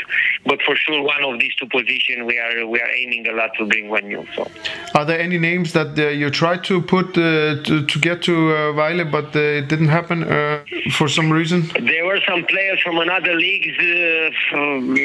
but 0.45 0.61
for 0.63 0.77
sure, 0.77 1.03
one 1.03 1.25
of 1.25 1.39
these 1.41 1.55
two 1.57 1.67
positions 1.67 2.21
we 2.27 2.39
are 2.39 2.67
we 2.67 2.81
are 2.81 2.91
aiming 2.91 3.27
a 3.29 3.33
lot 3.33 3.51
to 3.59 3.67
bring 3.67 3.89
one 3.89 4.07
new. 4.09 4.25
So, 4.35 4.47
are 4.95 5.05
there 5.05 5.21
any 5.21 5.39
names 5.39 5.73
that 5.73 5.99
uh, 5.99 6.09
you 6.09 6.31
tried 6.31 6.63
to 6.65 6.81
put 6.83 7.09
uh, 7.19 7.63
to, 7.67 7.87
to 7.87 7.99
get 7.99 8.23
to 8.23 8.35
uh, 8.35 8.57
Weile, 8.79 9.11
but 9.11 9.35
uh, 9.35 9.61
it 9.61 9.69
didn't 9.69 9.89
happen 9.89 10.25
uh, 10.25 10.63
for 10.93 11.09
some 11.09 11.31
reason? 11.31 11.39
reason? 11.39 11.87
There 11.87 12.05
were 12.05 12.21
some 12.29 12.45
players 12.45 12.81
from 12.81 12.99
another 12.99 13.35
leagues. 13.35 13.75
Uh, 13.79 14.31
from, 14.51 14.97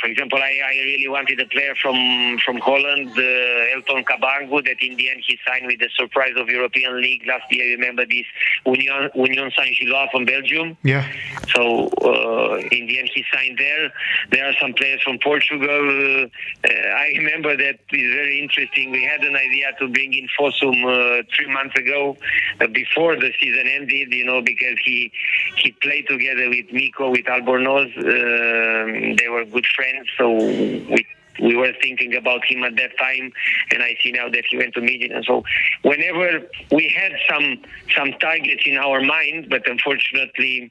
for 0.00 0.06
example, 0.12 0.38
I, 0.38 0.52
I 0.72 0.74
really 0.90 1.08
wanted 1.08 1.40
a 1.40 1.46
player 1.46 1.74
from 1.82 1.96
from 2.44 2.58
Holland, 2.58 3.10
uh, 3.10 3.74
Elton 3.74 4.04
Kabangu, 4.04 4.64
that 4.64 4.80
in 4.80 4.96
the 4.96 5.10
end 5.10 5.22
he 5.26 5.38
signed 5.46 5.66
with 5.66 5.80
the 5.80 5.90
surprise 5.96 6.34
of 6.36 6.48
European 6.48 7.00
League 7.00 7.24
last 7.26 7.45
year. 7.50 7.76
Remember 7.76 8.04
this 8.06 8.26
Union 8.64 9.10
Union 9.14 9.50
Saint-Gilloise 9.56 10.08
from 10.10 10.24
Belgium? 10.24 10.76
Yeah. 10.82 11.06
So 11.54 11.88
uh, 12.02 12.56
in 12.70 12.86
the 12.86 12.98
end 12.98 13.10
he 13.14 13.24
signed 13.32 13.58
there. 13.58 13.92
There 14.30 14.46
are 14.48 14.54
some 14.60 14.72
players 14.74 15.02
from 15.02 15.18
Portugal. 15.18 16.26
Uh, 16.64 16.68
I 16.68 17.14
remember 17.18 17.56
that 17.56 17.78
is 17.92 18.14
very 18.14 18.40
interesting. 18.40 18.90
We 18.90 19.04
had 19.04 19.22
an 19.22 19.36
idea 19.36 19.72
to 19.80 19.88
bring 19.88 20.12
in 20.12 20.28
Fossum 20.38 20.76
uh, 20.84 21.22
three 21.34 21.52
months 21.52 21.76
ago, 21.78 22.16
uh, 22.60 22.66
before 22.68 23.16
the 23.16 23.32
season 23.40 23.66
ended. 23.66 24.12
You 24.12 24.24
know, 24.24 24.42
because 24.42 24.78
he 24.84 25.12
he 25.56 25.72
played 25.72 26.06
together 26.08 26.48
with 26.48 26.72
Miko 26.72 27.10
with 27.10 27.26
Albornoz. 27.26 27.90
Um 27.96 29.16
they 29.16 29.28
were 29.28 29.44
good 29.44 29.66
friends, 29.66 30.08
so 30.18 30.30
we 30.32 31.06
we 31.40 31.56
were 31.56 31.72
thinking 31.82 32.14
about 32.14 32.44
him 32.44 32.64
at 32.64 32.76
that 32.76 32.96
time, 32.98 33.32
and 33.72 33.82
I 33.82 33.96
see 34.02 34.12
now 34.12 34.28
that 34.28 34.44
he 34.48 34.56
went 34.56 34.74
to. 34.74 34.80
And 34.80 35.24
so, 35.24 35.42
whenever 35.82 36.46
we 36.70 36.88
had 36.88 37.12
some 37.28 37.62
some 37.94 38.12
targets 38.20 38.62
in 38.66 38.76
our 38.76 39.00
mind, 39.00 39.48
but 39.50 39.68
unfortunately, 39.68 40.70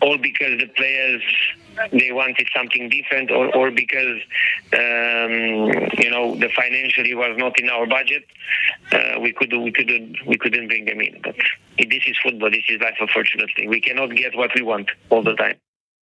all 0.00 0.18
because 0.18 0.58
the 0.60 0.66
players 0.68 1.22
they 1.92 2.10
wanted 2.10 2.48
something 2.54 2.88
different, 2.88 3.30
or 3.30 3.54
or 3.54 3.70
because 3.70 4.20
um, 4.72 5.70
you 5.98 6.10
know 6.10 6.34
the 6.36 6.48
financially 6.56 7.14
was 7.14 7.36
not 7.38 7.58
in 7.60 7.68
our 7.68 7.86
budget, 7.86 8.24
uh, 8.92 9.20
we 9.20 9.32
could 9.32 9.52
we 9.52 9.72
couldn't 9.72 10.16
we 10.26 10.36
couldn't 10.36 10.68
bring 10.68 10.86
them 10.86 11.00
in. 11.00 11.20
But 11.22 11.36
this 11.78 12.04
is 12.06 12.16
football. 12.22 12.50
This 12.50 12.64
is 12.68 12.80
life. 12.80 12.96
Unfortunately, 13.00 13.68
we 13.68 13.80
cannot 13.80 14.14
get 14.16 14.36
what 14.36 14.50
we 14.54 14.62
want 14.62 14.90
all 15.10 15.22
the 15.22 15.34
time. 15.34 15.56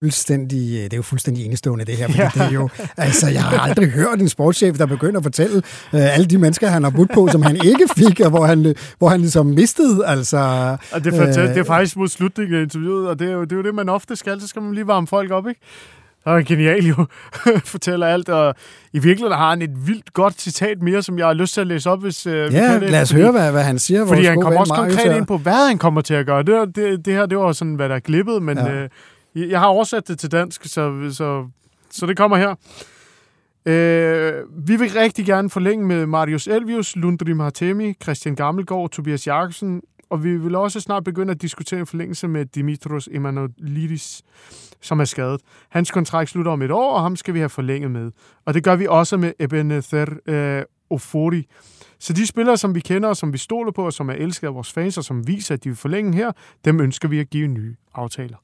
Fuldstændig, 0.03 0.77
øh, 0.77 0.85
det 0.85 0.93
er 0.93 0.97
jo 0.97 1.03
fuldstændig 1.03 1.45
enestående, 1.45 1.85
det 1.85 1.97
her. 1.97 2.07
Fordi 2.07 2.21
ja. 2.21 2.31
det 2.35 2.41
er 2.41 2.51
jo, 2.51 2.69
altså, 2.97 3.29
jeg 3.29 3.43
har 3.43 3.59
aldrig 3.59 3.91
hørt 3.91 4.21
en 4.21 4.29
sportschef, 4.29 4.79
der 4.79 4.87
begynder 4.87 5.19
at 5.19 5.25
fortælle 5.25 5.57
øh, 5.57 6.15
alle 6.15 6.27
de 6.27 6.39
mennesker, 6.39 6.69
han 6.69 6.83
har 6.83 6.91
budt 6.91 7.11
på, 7.15 7.29
som 7.33 7.43
han 7.43 7.57
ikke 7.65 7.89
fik, 7.97 8.21
og 8.21 8.31
hvor 8.31 8.47
han, 8.47 8.75
hvor 8.99 9.09
han 9.09 9.21
ligesom 9.21 9.47
mistede. 9.47 10.07
Altså, 10.07 10.39
og 10.93 11.05
det, 11.05 11.15
er 11.15 11.19
fantastisk. 11.19 11.49
Øh, 11.49 11.49
det 11.49 11.61
er 11.61 11.65
faktisk 11.65 11.97
mod 11.97 12.09
slutningen 12.09 12.59
af 12.59 12.63
interviewet, 12.63 13.09
og 13.09 13.19
det 13.19 13.29
er, 13.29 13.33
jo, 13.33 13.45
det 13.45 13.53
er 13.53 13.57
jo 13.57 13.63
det, 13.63 13.75
man 13.75 13.89
ofte 13.89 14.17
skal. 14.17 14.41
Så 14.41 14.49
skal 14.49 14.63
man 14.63 14.75
lige 14.75 14.87
varme 14.87 15.07
folk 15.07 15.31
op, 15.31 15.49
ikke? 15.49 15.61
Og 16.25 16.39
er 16.39 16.43
genial 16.43 16.87
jo, 16.87 17.07
fortæller 17.65 18.07
alt, 18.07 18.29
og 18.29 18.55
i 18.93 18.99
virkeligheden 18.99 19.39
har 19.39 19.51
han 19.51 19.63
et 19.63 19.87
vildt 19.87 20.13
godt 20.13 20.41
citat 20.41 20.83
mere, 20.83 21.03
som 21.03 21.19
jeg 21.19 21.27
har 21.27 21.35
lyst 21.35 21.55
til 21.55 21.61
at 21.61 21.67
læse 21.67 21.91
op, 21.91 22.03
hvis 22.03 22.27
ja, 22.27 22.47
vi 22.47 22.53
kan 22.53 22.81
det. 22.81 22.91
lad 22.91 23.03
os 23.03 23.11
fordi, 23.11 23.23
høre, 23.23 23.33
hvad, 23.33 23.51
hvad 23.51 23.63
han 23.63 23.79
siger. 23.79 24.07
Fordi 24.07 24.25
han 24.25 24.41
kommer 24.41 24.61
også 24.61 24.75
konkret 24.75 25.17
ind 25.17 25.27
på, 25.27 25.39
hvad 25.39 25.69
han 25.69 25.79
kommer 25.79 26.01
til 26.01 26.15
at 26.15 26.27
gøre. 26.27 26.43
Det, 26.43 26.77
det, 26.77 27.05
det 27.05 27.15
her, 27.15 27.27
det 27.27 27.39
var 27.39 27.53
sådan, 27.53 27.75
hvad 27.75 27.89
der 27.89 27.95
er 27.95 28.01
glippet, 28.01 28.43
men 28.43 28.59
ja. 28.59 28.73
øh, 28.73 28.89
jeg 29.35 29.61
har 29.61 29.67
oversat 29.67 30.09
det 30.09 30.19
til 30.19 30.33
dansk, 30.33 30.65
så, 30.65 31.11
så, 31.13 31.49
så 31.91 32.07
det 32.07 32.17
kommer 32.17 32.37
her. 32.37 32.55
Øh, 33.67 34.67
vi 34.69 34.77
vil 34.77 34.91
rigtig 34.91 35.27
gerne 35.27 35.51
forlænge 35.51 35.87
med 35.87 36.07
Marius 36.07 36.47
Elvius, 36.47 36.97
Lundrim 36.97 37.41
Hartemi, 37.41 37.95
Christian 38.03 38.35
Gammelgaard, 38.35 38.91
Tobias 38.91 39.27
Jakobsen, 39.27 39.83
og 40.11 40.25
vi 40.25 40.37
vil 40.37 40.55
også 40.55 40.81
snart 40.81 41.05
begynde 41.05 41.31
at 41.31 41.43
diskutere 41.43 41.81
en 41.81 41.87
forlængelse 41.87 42.29
med 42.29 42.47
Dimitros 42.47 43.09
Emanuelidis, 43.13 44.23
som 44.81 45.01
er 45.01 45.05
skadet. 45.05 45.41
Hans 45.69 45.91
kontrakt 45.91 46.31
slutter 46.31 46.53
om 46.53 46.63
et 46.63 46.71
år, 46.71 46.93
og 46.93 47.03
ham 47.03 47.17
skal 47.17 47.35
vi 47.35 47.39
have 47.39 47.49
forlænget 47.49 47.91
med. 47.91 48.11
Og 48.45 48.55
det 48.55 48.65
gør 48.65 48.77
vi 48.77 48.87
også 48.87 49.17
med 49.17 49.33
Ebenezer 49.39 50.07
øh, 50.27 50.63
Ofori. 50.91 51.47
Så 51.99 52.13
de 52.13 52.27
spillere, 52.27 52.57
som 52.57 52.75
vi 52.75 52.81
kender, 52.81 53.09
og 53.09 53.17
som 53.17 53.33
vi 53.33 53.39
stoler 53.39 53.73
på, 53.73 53.87
og 53.87 53.93
som 53.93 54.09
er 54.09 54.15
elsket 54.15 54.47
af 54.47 54.55
vores 54.55 54.73
fans, 54.73 54.99
og 54.99 55.05
som 55.05 55.27
viser, 55.27 55.55
at 55.55 55.65
de 55.65 55.69
vil 55.69 55.77
forlænge 55.77 56.15
her, 56.15 56.33
dem 56.65 56.81
ønsker 56.81 57.09
vi 57.09 57.21
at 57.21 57.31
give 57.31 57.49
nye 57.49 57.77
aftaler. 57.95 58.37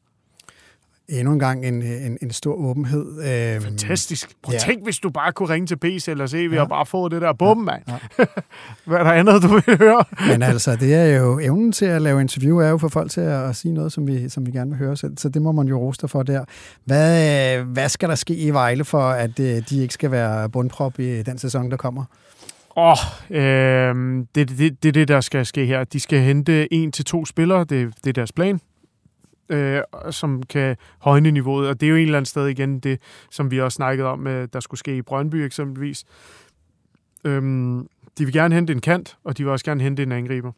Endnu 1.09 1.33
en 1.33 1.39
gang 1.39 1.67
en, 1.67 1.83
en, 1.83 2.19
en 2.23 2.31
stor 2.31 2.55
åbenhed. 2.55 3.07
Øhm, 3.55 3.63
Fantastisk. 3.63 4.31
Prøv 4.43 4.53
ja. 4.53 4.59
tænk, 4.59 4.85
hvis 4.85 4.99
du 4.99 5.11
bare 5.11 5.33
kunne 5.33 5.49
ringe 5.49 5.67
til 5.67 5.77
PC 5.77 6.09
eller 6.09 6.27
CV 6.27 6.51
ja. 6.53 6.61
og 6.61 6.69
bare 6.69 6.87
få 6.87 7.09
det 7.09 7.23
der 7.23 7.33
bum, 7.33 7.57
mand. 7.57 7.83
Ja. 7.89 7.95
Hvad 8.87 8.99
er 8.99 9.05
der 9.05 9.13
andet, 9.13 9.43
du 9.43 9.49
vil 9.49 9.79
høre? 9.79 10.05
Men 10.29 10.43
altså, 10.43 10.77
det 10.77 10.95
er 10.95 11.19
jo 11.19 11.39
evnen 11.39 11.73
til 11.73 11.85
at 11.85 12.03
lave 12.03 12.21
interview, 12.21 12.59
er 12.59 12.69
jo 12.69 12.79
for 12.79 12.89
folk 12.89 13.11
til 13.11 13.21
at, 13.21 13.49
at 13.49 13.57
sige 13.57 13.75
noget, 13.75 13.93
som 13.93 14.07
vi, 14.07 14.29
som 14.29 14.47
vi 14.47 14.51
gerne 14.51 14.71
vil 14.71 14.79
høre. 14.79 14.97
Så, 14.97 15.11
så 15.17 15.29
det 15.29 15.43
må 15.43 15.53
man 15.53 15.69
jo 15.69 15.79
roste 15.79 16.09
for 16.09 16.23
der. 16.23 16.45
Hvad, 16.85 17.59
hvad 17.59 17.89
skal 17.89 18.09
der 18.09 18.15
ske 18.15 18.35
i 18.35 18.51
Vejle 18.51 18.85
for, 18.85 19.03
at 19.03 19.41
øh, 19.41 19.63
de 19.71 19.83
ikke 19.83 19.95
skal 19.95 20.11
være 20.11 20.49
bundprop 20.49 20.99
i 20.99 21.23
den 21.23 21.39
sæson, 21.39 21.71
der 21.71 21.77
kommer? 21.77 22.05
Åh, 22.77 22.93
oh, 22.93 22.97
øh, 23.37 23.95
det 24.35 24.41
er 24.41 24.45
det, 24.45 24.83
det, 24.83 24.95
det, 24.95 25.09
der 25.09 25.21
skal 25.21 25.47
ske 25.47 25.67
her. 25.67 25.85
De 25.85 26.01
skal 26.01 26.21
hente 26.21 26.75
en 26.75 26.93
til 26.93 27.05
to 27.05 27.25
spillere. 27.25 27.61
Det, 27.61 27.95
det 28.05 28.11
er 28.11 28.13
deres 28.13 28.33
plan 28.33 28.61
øh, 29.49 29.83
som 30.11 30.43
kan 30.43 30.77
højne 30.99 31.31
niveauet. 31.31 31.69
Og 31.69 31.81
det 31.81 31.87
er 31.87 31.91
jo 31.91 31.97
en 31.97 32.03
eller 32.03 32.19
anden 32.19 32.27
sted 32.27 32.47
igen 32.47 32.81
det, 32.81 33.01
som 33.31 33.51
vi 33.51 33.61
også 33.61 33.77
snakket 33.77 34.07
om, 34.07 34.27
øh, 34.27 34.49
der 34.53 34.61
skulle 34.61 34.79
ske 34.79 34.97
i 34.97 35.03
Brøndby 35.03 35.35
eksempelvis. 35.35 36.05
Øhm, 37.25 37.89
de 38.19 38.25
vil 38.25 38.33
gerne 38.33 38.55
hente 38.55 38.73
en 38.73 38.81
kant, 38.81 39.17
og 39.25 39.39
de 39.39 39.45
vil 39.45 39.53
også 39.53 39.65
gerne 39.65 39.83
hente 39.83 40.03
en 40.03 40.13
angriber. 40.13 40.53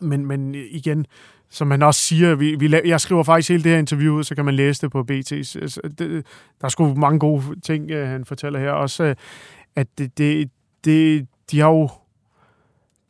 Men, 0.00 0.26
men 0.26 0.54
igen, 0.54 1.06
som 1.50 1.70
han 1.70 1.82
også 1.82 2.00
siger, 2.00 2.34
vi, 2.34 2.54
vi, 2.54 2.80
jeg 2.84 3.00
skriver 3.00 3.22
faktisk 3.22 3.50
hele 3.50 3.62
det 3.62 3.70
her 3.72 3.78
interview, 3.78 4.14
ud, 4.14 4.24
så 4.24 4.34
kan 4.34 4.44
man 4.44 4.54
læse 4.54 4.82
det 4.82 4.90
på 4.90 5.02
BT. 5.02 5.32
Øh, 5.32 6.22
der 6.60 6.64
er 6.64 6.68
sgu 6.68 6.94
mange 6.94 7.18
gode 7.18 7.60
ting, 7.60 7.90
øh, 7.90 8.08
han 8.08 8.24
fortæller 8.24 8.58
her. 8.58 8.70
Også, 8.70 9.04
øh, 9.04 9.14
at 9.76 9.86
det, 9.98 10.18
det, 10.18 10.50
det, 10.84 11.26
de 11.50 11.60
har 11.60 11.68
jo 11.68 11.88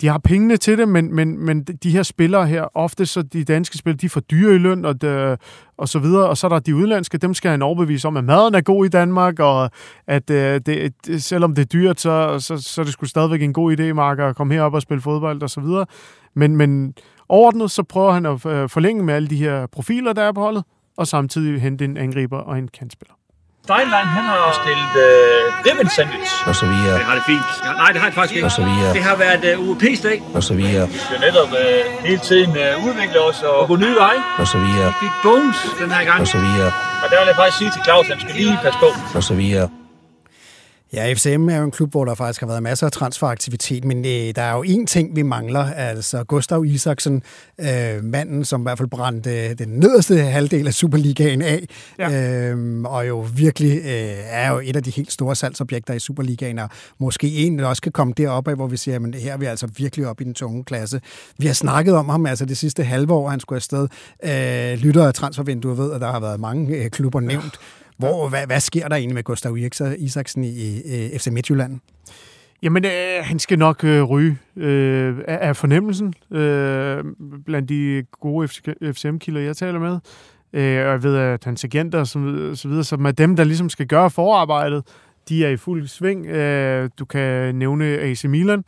de 0.01 0.09
har 0.09 0.19
pengene 0.19 0.57
til 0.57 0.79
det, 0.79 0.89
men, 0.89 1.15
men, 1.15 1.39
men 1.39 1.63
de 1.63 1.91
her 1.91 2.03
spillere 2.03 2.47
her, 2.47 2.77
ofte 2.77 3.07
så 3.07 3.23
de 3.23 3.45
danske 3.45 3.79
spillere, 3.79 3.99
de 4.01 4.09
får 4.09 4.21
dyre 4.21 4.55
i 4.55 4.59
løn 4.59 4.85
og, 4.85 5.03
de, 5.03 5.37
og 5.77 5.89
så 5.89 5.99
videre, 5.99 6.29
og 6.29 6.37
så 6.37 6.47
er 6.47 6.49
der 6.49 6.59
de 6.59 6.77
udlandske, 6.77 7.19
dem 7.19 7.35
skal 7.35 7.51
han 7.51 7.63
overbevise 7.63 8.09
om, 8.09 8.17
at 8.17 8.25
maden 8.25 8.55
er 8.55 8.61
god 8.61 8.87
i 8.87 8.89
Danmark, 8.89 9.41
og 9.41 9.71
at 10.07 10.31
øh, 10.31 10.61
det, 10.67 10.95
det, 11.07 11.23
selvom 11.23 11.55
det 11.55 11.63
er 11.63 11.67
dyrt, 11.67 12.01
så, 12.01 12.39
så, 12.39 12.57
så 12.57 12.81
er 12.81 12.85
det 12.85 12.93
sgu 12.93 13.07
stadigvæk 13.07 13.43
en 13.43 13.53
god 13.53 13.79
idé, 13.79 13.93
Mark, 13.93 14.19
at 14.19 14.37
komme 14.37 14.55
herop 14.55 14.75
og 14.75 14.83
spille 14.83 15.01
fodbold 15.01 15.43
og 15.43 15.51
så 15.51 15.61
videre. 15.61 15.87
Men, 16.35 16.57
men 16.57 16.95
overordnet, 17.29 17.71
så 17.71 17.83
prøver 17.83 18.13
han 18.13 18.27
at 18.27 18.47
øh, 18.47 18.69
forlænge 18.69 19.05
med 19.05 19.15
alle 19.15 19.29
de 19.29 19.37
her 19.37 19.67
profiler, 19.67 20.13
der 20.13 20.23
er 20.23 20.33
på 20.33 20.41
holdet, 20.41 20.65
og 20.97 21.07
samtidig 21.07 21.61
hente 21.63 21.85
en 21.85 21.97
angriber 21.97 22.39
og 22.39 22.59
en 22.59 22.69
kantspiller. 22.69 23.16
Steinlein, 23.67 24.09
han 24.19 24.25
har 24.33 24.53
stillet 24.63 24.95
øh, 25.07 25.67
ribbon 25.67 25.89
sandwich. 25.97 26.33
Og 26.49 26.55
så 26.61 26.67
videre. 26.73 26.95
Det 26.99 27.05
har 27.11 27.15
det 27.19 27.25
fint. 27.33 27.49
Ja, 27.65 27.73
nej, 27.83 27.91
det 27.93 28.01
har 28.01 28.09
det 28.11 28.15
faktisk 28.15 28.35
ikke. 28.37 28.47
Og 28.47 28.53
så 28.61 28.63
videre. 28.69 28.93
Det 28.99 29.03
har 29.11 29.17
været 29.17 29.45
øh, 29.51 29.69
UEP-dag. 29.69 30.19
Og 30.35 30.43
så 30.43 30.55
videre. 30.55 30.89
Vi 30.89 30.99
skal 30.99 31.19
netop 31.21 31.51
øh, 31.63 31.81
hele 32.09 32.23
tiden 32.29 32.51
øh, 32.65 32.87
udvikle 32.87 33.19
os 33.29 33.43
og, 33.43 33.57
og 33.61 33.69
gå 33.69 33.77
nye 33.77 33.97
veje. 34.05 34.21
Og 34.39 34.47
så 34.47 34.59
videre. 34.59 34.87
Vi 34.87 34.99
fik 35.05 35.15
bones 35.23 35.59
den 35.81 35.91
her 35.97 36.05
gang. 36.05 36.21
Og 36.21 36.27
så 36.27 36.39
videre. 36.47 36.71
Og 37.03 37.07
der 37.11 37.17
vil 37.21 37.27
jeg 37.27 37.37
faktisk 37.37 37.59
sige 37.59 37.71
til 37.75 37.83
Claus, 37.87 38.05
at 38.07 38.13
han 38.15 38.21
skal 38.21 38.35
lige 38.41 38.59
passe 38.65 38.79
på. 38.85 38.89
Og 39.19 39.23
så 39.23 39.35
videre. 39.35 39.69
Ja, 40.93 41.13
FCM 41.13 41.49
er 41.49 41.57
jo 41.57 41.65
en 41.65 41.71
klub, 41.71 41.91
hvor 41.91 42.05
der 42.05 42.15
faktisk 42.15 42.41
har 42.41 42.47
været 42.47 42.63
masser 42.63 42.87
af 42.87 42.93
transferaktivitet, 42.93 43.85
men 43.85 43.99
øh, 43.99 44.35
der 44.37 44.43
er 44.43 44.53
jo 44.53 44.65
én 44.65 44.87
ting, 44.87 45.17
vi 45.17 45.23
mangler. 45.23 45.73
Altså 45.73 46.25
Gustav 46.25 46.65
Isaksen, 46.65 47.23
øh, 47.61 48.05
manden, 48.05 48.45
som 48.45 48.61
i 48.61 48.63
hvert 48.63 48.79
fald 48.79 48.89
brændte 48.89 49.55
den 49.55 49.69
nederste 49.69 50.19
halvdel 50.19 50.67
af 50.67 50.75
Superligaen 50.75 51.43
af, 51.43 51.67
ja. 51.99 52.51
øh, 52.51 52.83
og 52.85 53.09
jo 53.09 53.27
virkelig 53.35 53.79
øh, 53.79 54.17
er 54.25 54.53
jo 54.53 54.61
et 54.65 54.77
af 54.77 54.83
de 54.83 54.91
helt 54.91 55.13
store 55.13 55.37
salgsobjekter 55.37 55.95
i 55.95 55.99
Superligaen, 55.99 56.59
og 56.59 56.69
måske 56.99 57.29
en, 57.29 57.59
der 57.59 57.67
også 57.67 57.83
kan 57.83 57.93
komme 57.93 58.13
derop 58.17 58.49
af, 58.49 58.55
hvor 58.55 58.67
vi 58.67 58.77
siger, 58.77 58.97
at 58.97 59.15
her 59.15 59.33
er 59.33 59.37
vi 59.37 59.47
altså 59.47 59.69
virkelig 59.77 60.07
oppe 60.07 60.23
i 60.23 60.27
den 60.27 60.35
tunge 60.35 60.65
klasse. 60.65 61.01
Vi 61.39 61.47
har 61.47 61.55
snakket 61.55 61.95
om 61.95 62.09
ham 62.09 62.27
altså 62.27 62.45
det 62.45 62.57
sidste 62.57 62.85
halve 62.85 63.13
år, 63.13 63.29
han 63.29 63.41
skulle 63.41 63.57
afsted. 63.57 63.89
Øh, 64.25 64.79
lytter 64.79 65.07
af 65.07 65.15
transfervinduet 65.15 65.79
ved, 65.79 65.93
at 65.93 66.01
der 66.01 66.13
har 66.13 66.21
været 66.21 66.41
mange 66.41 66.77
øh, 66.77 66.91
klubber 66.91 67.21
nævnt. 67.21 67.59
Hvor, 67.97 68.29
hvad, 68.29 68.47
hvad 68.47 68.61
sker 68.61 68.89
der 68.89 68.97
egentlig 68.97 69.15
med 69.15 69.25
Gustav 69.25 69.57
Isaksen 69.99 70.45
i, 70.45 70.81
i 70.81 71.19
FC 71.19 71.27
Midtjylland? 71.27 71.81
Jamen, 72.63 72.85
øh, 72.85 72.91
han 73.23 73.39
skal 73.39 73.59
nok 73.59 73.85
øh, 73.85 74.03
ryge 74.03 74.39
øh, 74.57 75.19
af, 75.29 75.49
af 75.49 75.57
fornemmelsen 75.57 76.15
øh, 76.31 77.05
blandt 77.45 77.69
de 77.69 78.05
gode 78.21 78.49
FCM-kilder, 78.93 79.41
jeg 79.41 79.57
taler 79.57 79.79
med. 79.79 79.99
Øh, 80.53 80.87
og 80.87 80.93
jeg 80.93 81.03
ved, 81.03 81.17
at 81.17 81.45
hans 81.45 81.65
agenter 81.65 81.99
og 81.99 82.07
så, 82.07 82.51
så 82.55 82.69
videre, 82.69 82.85
som 82.85 83.07
er 83.07 83.11
dem, 83.11 83.37
der 83.37 83.45
ligesom 83.45 83.69
skal 83.69 83.87
gøre 83.87 84.11
forarbejdet, 84.11 84.85
de 85.29 85.45
er 85.45 85.49
i 85.49 85.57
fuld 85.57 85.87
sving. 85.87 86.27
Øh, 86.27 86.91
du 86.99 87.05
kan 87.05 87.55
nævne 87.55 87.85
AC 87.85 88.25
Milan. 88.25 88.65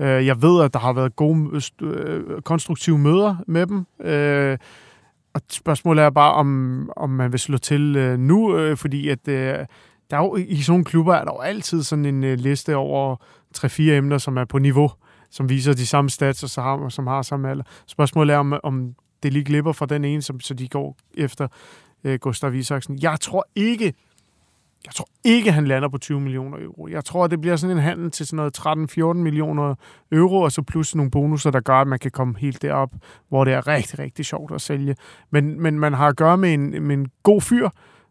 Øh, 0.00 0.26
jeg 0.26 0.42
ved, 0.42 0.62
at 0.62 0.72
der 0.72 0.78
har 0.78 0.92
været 0.92 1.16
gode, 1.16 1.60
øh, 1.82 2.42
konstruktive 2.42 2.98
møder 2.98 3.36
med 3.46 3.66
dem. 3.66 3.86
Øh, 4.04 4.58
og 5.34 5.40
spørgsmålet 5.50 6.04
er 6.04 6.10
bare, 6.10 6.32
om, 6.32 6.90
om 6.96 7.10
man 7.10 7.32
vil 7.32 7.40
slå 7.40 7.58
til 7.58 7.96
øh, 7.96 8.18
nu, 8.18 8.56
øh, 8.56 8.76
fordi 8.76 9.08
at 9.08 9.28
øh, 9.28 9.58
der 10.10 10.16
er 10.16 10.22
jo, 10.22 10.36
i 10.36 10.56
sådan 10.56 10.72
nogle 10.72 10.84
klubber 10.84 11.14
er 11.14 11.24
der 11.24 11.32
jo 11.32 11.40
altid 11.40 11.82
sådan 11.82 12.04
en 12.04 12.24
øh, 12.24 12.38
liste 12.38 12.76
over 12.76 13.16
3-4 13.58 13.82
emner, 13.82 14.18
som 14.18 14.36
er 14.36 14.44
på 14.44 14.58
niveau, 14.58 14.90
som 15.30 15.48
viser 15.48 15.72
de 15.72 15.86
samme 15.86 16.10
stats, 16.10 16.42
og 16.42 16.50
så 16.50 16.62
har, 16.62 16.88
som 16.88 17.06
har 17.06 17.22
samme 17.22 17.50
alder. 17.50 17.64
Spørgsmålet 17.86 18.34
er, 18.34 18.38
om, 18.38 18.54
om 18.62 18.94
det 19.22 19.32
lige 19.32 19.44
glipper 19.44 19.72
fra 19.72 19.86
den 19.86 20.04
ene, 20.04 20.22
som, 20.22 20.40
så 20.40 20.54
de 20.54 20.68
går 20.68 20.96
efter 21.14 21.48
øh, 22.04 22.18
Gustav 22.18 22.54
Isaksen. 22.54 22.98
Jeg 23.02 23.20
tror 23.20 23.46
ikke, 23.54 23.94
jeg 24.86 24.94
tror 24.94 25.08
ikke, 25.24 25.52
han 25.52 25.66
lander 25.66 25.88
på 25.88 25.98
20 25.98 26.20
millioner 26.20 26.58
euro. 26.58 26.88
Jeg 26.88 27.04
tror, 27.04 27.26
det 27.26 27.40
bliver 27.40 27.56
sådan 27.56 27.76
en 27.76 27.82
handel 27.82 28.10
til 28.10 28.26
sådan 28.26 28.36
noget 28.36 29.18
13-14 29.18 29.22
millioner 29.22 29.74
euro, 30.12 30.40
og 30.40 30.52
så 30.52 30.62
plus 30.62 30.94
nogle 30.94 31.10
bonusser, 31.10 31.50
der 31.50 31.60
gør, 31.60 31.74
at 31.74 31.86
man 31.86 31.98
kan 31.98 32.10
komme 32.10 32.34
helt 32.38 32.62
derop, 32.62 32.90
hvor 33.28 33.44
det 33.44 33.52
er 33.54 33.66
rigtig, 33.66 33.98
rigtig 33.98 34.24
sjovt 34.24 34.54
at 34.54 34.60
sælge. 34.60 34.96
Men, 35.30 35.60
men 35.60 35.78
man 35.78 35.92
har 35.92 36.08
at 36.08 36.16
gøre 36.16 36.36
med 36.36 36.54
en, 36.54 36.82
med 36.82 36.96
en 36.96 37.08
god 37.22 37.40
fyr, 37.40 37.68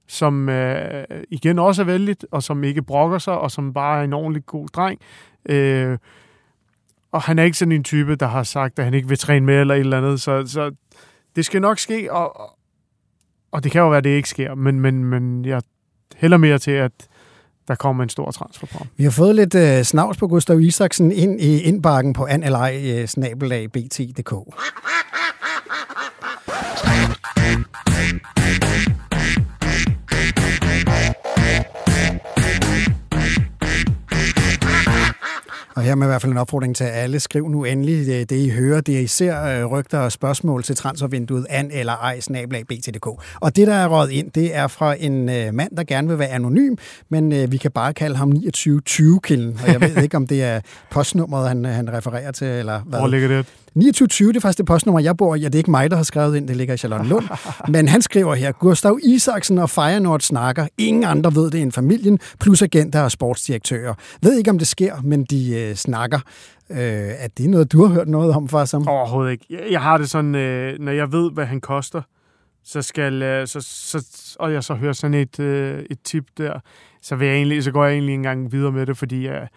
som 0.08 0.50
øh, 0.50 1.06
igen 1.30 1.60
også 1.60 1.82
er 1.82 1.86
vældig, 1.86 2.16
og 2.32 2.44
som 2.44 2.64
ikke 2.64 2.82
brokker 2.82 3.18
sig, 3.18 3.38
og 3.38 3.52
som 3.52 3.74
bare 3.74 4.00
er 4.00 4.04
en 4.04 4.14
ordentlig 4.14 4.46
god 4.46 4.68
dreng. 4.68 5.00
Øh, 5.50 5.98
og 7.12 7.22
han 7.22 7.40
er 7.40 7.44
ikke 7.44 7.58
sådan 7.58 7.72
en 7.72 7.84
type, 7.84 8.16
der 8.16 8.28
har 8.28 8.44
sagt, 8.44 8.80
at 8.80 8.86
han 8.86 8.94
ikke 8.94 9.08
vil 9.08 9.18
træne 9.18 9.46
med 9.46 9.60
eller 9.60 9.76
et 9.76 9.80
eller 9.80 9.98
andet. 9.98 10.22
Så, 10.22 10.48
så 10.48 10.72
det 11.36 11.46
skal 11.46 11.62
nok 11.62 11.80
ske, 11.80 12.14
og, 12.14 12.52
og 13.52 13.64
det 13.64 13.72
kan 13.72 13.82
jo 13.82 13.90
være, 13.90 13.98
at 13.98 14.04
det 14.04 14.10
ikke 14.10 14.30
sker, 14.30 14.56
men, 14.56 14.80
men, 14.80 15.06
men 15.06 15.46
jeg 15.46 15.62
hælder 16.16 16.38
mere 16.38 16.60
til, 16.60 16.72
at 16.72 16.92
der 17.68 17.76
kommer 17.76 18.04
en 18.04 18.10
stor 18.10 18.32
transfer 18.32 18.68
på 18.68 18.86
Vi 18.98 19.04
har 19.04 19.12
fået 19.12 19.36
lidt 19.36 19.56
øh, 19.56 19.84
snavs 19.84 20.18
på 20.18 20.28
Gustav 20.28 20.60
Isaksen 20.62 21.12
ind 21.12 21.42
i 21.42 21.62
indbakken 21.62 22.14
på 22.14 22.26
anlej, 22.26 23.06
Og 35.82 35.86
her 35.86 35.96
med 35.96 36.08
i 36.08 36.10
hvert 36.10 36.22
fald 36.22 36.32
en 36.32 36.38
opfordring 36.38 36.76
til 36.76 36.84
alle. 36.84 37.20
Skriv 37.20 37.50
nu 37.50 37.64
endelig 37.64 38.06
det, 38.06 38.30
det 38.30 38.36
I 38.36 38.50
hører. 38.50 38.82
Det 38.82 39.02
I 39.02 39.08
ser, 39.08 39.44
øh, 39.44 39.66
rygter 39.66 40.00
og 40.00 40.12
spørgsmål 40.12 40.64
til 40.64 40.76
transfervinduet 40.76 41.46
an 41.50 41.72
eller 41.72 41.94
ej, 41.94 42.20
snablag 42.20 42.68
BTDK. 42.68 43.08
Og 43.40 43.56
det, 43.56 43.68
der 43.68 43.74
er 43.74 43.88
råd 43.88 44.10
ind, 44.10 44.32
det 44.32 44.56
er 44.56 44.68
fra 44.68 44.96
en 45.00 45.30
øh, 45.30 45.54
mand, 45.54 45.76
der 45.78 45.84
gerne 45.84 46.08
vil 46.08 46.20
være 46.20 46.28
anonym, 46.30 46.76
men 47.10 47.52
vi 47.52 47.58
kan 47.58 47.72
bare 47.72 47.94
kalde 47.94 48.16
ham 48.16 48.32
2920-kilden. 48.32 49.60
Og 49.64 49.74
jeg 49.74 49.82
ved 49.82 50.04
ikke, 50.04 50.18
om 50.18 50.28
det 50.28 50.44
er 50.44 50.62
postnummeret, 50.90 51.48
han, 51.48 51.66
han 51.66 51.94
refererer 51.94 52.32
til, 52.32 52.48
eller 52.48 52.80
hvad. 52.80 53.00
Hvor 53.00 53.08
ligger 53.08 53.28
det? 53.28 53.46
2920, 53.76 54.28
det 54.28 54.38
er 54.38 54.42
faktisk 54.42 54.58
det 54.58 54.66
postnummer, 54.66 55.00
jeg 55.00 55.18
bor 55.18 55.36
i. 55.36 55.40
Ja, 55.40 55.46
det 55.46 55.56
er 55.56 55.58
ikke 55.58 55.72
mig, 55.72 55.92
der 55.92 55.98
har 55.98 56.04
skrevet 56.04 56.36
ind, 56.36 56.48
det 56.48 56.58
ligger 56.58 56.74
i 56.74 56.78
Charlotte 56.78 57.10
Lund. 57.10 57.26
Men 57.74 57.88
han 57.88 58.02
skriver 58.02 58.36
her, 58.36 58.52
Gustav 58.52 59.00
Isaksen 59.04 59.58
og 59.58 59.70
Feyenoord 59.70 60.20
snakker. 60.20 60.68
Ingen 60.78 61.04
andre 61.04 61.36
ved 61.36 61.52
det 61.52 61.62
end 61.62 61.72
familien, 61.72 62.20
plus 62.40 62.62
agenter 62.62 63.02
og 63.02 63.12
sportsdirektører. 63.12 63.94
Ved 64.22 64.38
ikke, 64.38 64.52
om 64.52 64.58
det 64.58 64.68
sker, 64.68 65.02
men 65.04 65.24
de 65.24 65.60
øh, 65.60 65.76
snakker. 65.76 66.20
Øh, 66.70 66.78
er 67.18 67.28
det 67.38 67.50
noget, 67.50 67.72
du 67.72 67.86
har 67.86 67.94
hørt 67.94 68.08
noget 68.08 68.36
om, 68.36 68.50
far 68.50 68.66
som? 68.66 68.88
Overhovedet 68.88 69.32
ikke. 69.32 69.46
Jeg, 69.50 69.64
jeg 69.72 69.82
har 69.82 69.98
det 69.98 70.10
sådan, 70.10 70.36
øh, 70.36 70.80
når 70.80 70.92
jeg 70.92 71.12
ved, 71.12 71.32
hvad 71.32 71.46
han 71.46 71.62
koster, 71.62 72.02
så 72.64 72.82
skal, 72.82 73.22
øh, 73.22 73.48
så, 73.48 73.62
så, 73.62 74.06
og 74.40 74.54
jeg 74.54 74.64
så 74.64 74.74
hører 74.74 74.94
sådan 74.94 75.14
et, 75.14 75.40
øh, 75.40 75.84
et 75.90 76.02
tip 76.04 76.24
der, 76.38 76.60
så, 77.02 77.16
vil 77.16 77.28
jeg 77.28 77.36
egentlig, 77.36 77.64
så 77.64 77.72
går 77.72 77.86
jeg 77.86 77.94
egentlig 77.94 78.14
en 78.14 78.24
gang 78.24 78.52
videre 78.52 78.72
med 78.72 78.86
det, 78.86 78.98
fordi 78.98 79.28
øh, 79.28 79.48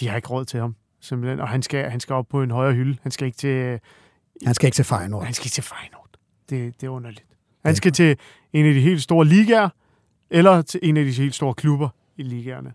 de 0.00 0.08
har 0.08 0.16
ikke 0.16 0.28
råd 0.28 0.44
til 0.44 0.60
ham 0.60 0.74
simpelthen. 1.02 1.40
Og 1.40 1.48
han 1.48 1.62
skal, 1.62 1.90
han 1.90 2.00
skal 2.00 2.14
op 2.14 2.28
på 2.28 2.42
en 2.42 2.50
højere 2.50 2.74
hylde. 2.74 2.98
Han 3.02 3.12
skal 3.12 3.26
ikke 3.26 3.36
til... 3.36 3.80
Han 4.44 4.54
skal 4.54 4.66
ikke 4.66 4.76
til 4.76 4.84
Feyenoord. 4.84 5.24
Han 5.24 5.34
skal 5.34 5.46
ikke 5.46 5.54
til 5.54 5.62
Feyenoord. 5.64 6.08
Det, 6.50 6.80
det 6.80 6.86
er 6.86 6.90
underligt. 6.90 7.24
Han 7.64 7.76
skal 7.76 7.92
til 7.92 8.16
en 8.52 8.66
af 8.66 8.74
de 8.74 8.80
helt 8.80 9.02
store 9.02 9.26
ligaer, 9.26 9.68
eller 10.30 10.62
til 10.62 10.80
en 10.82 10.96
af 10.96 11.04
de 11.04 11.10
helt 11.10 11.34
store 11.34 11.54
klubber 11.54 11.88
i 12.16 12.22
ligaerne. 12.22 12.72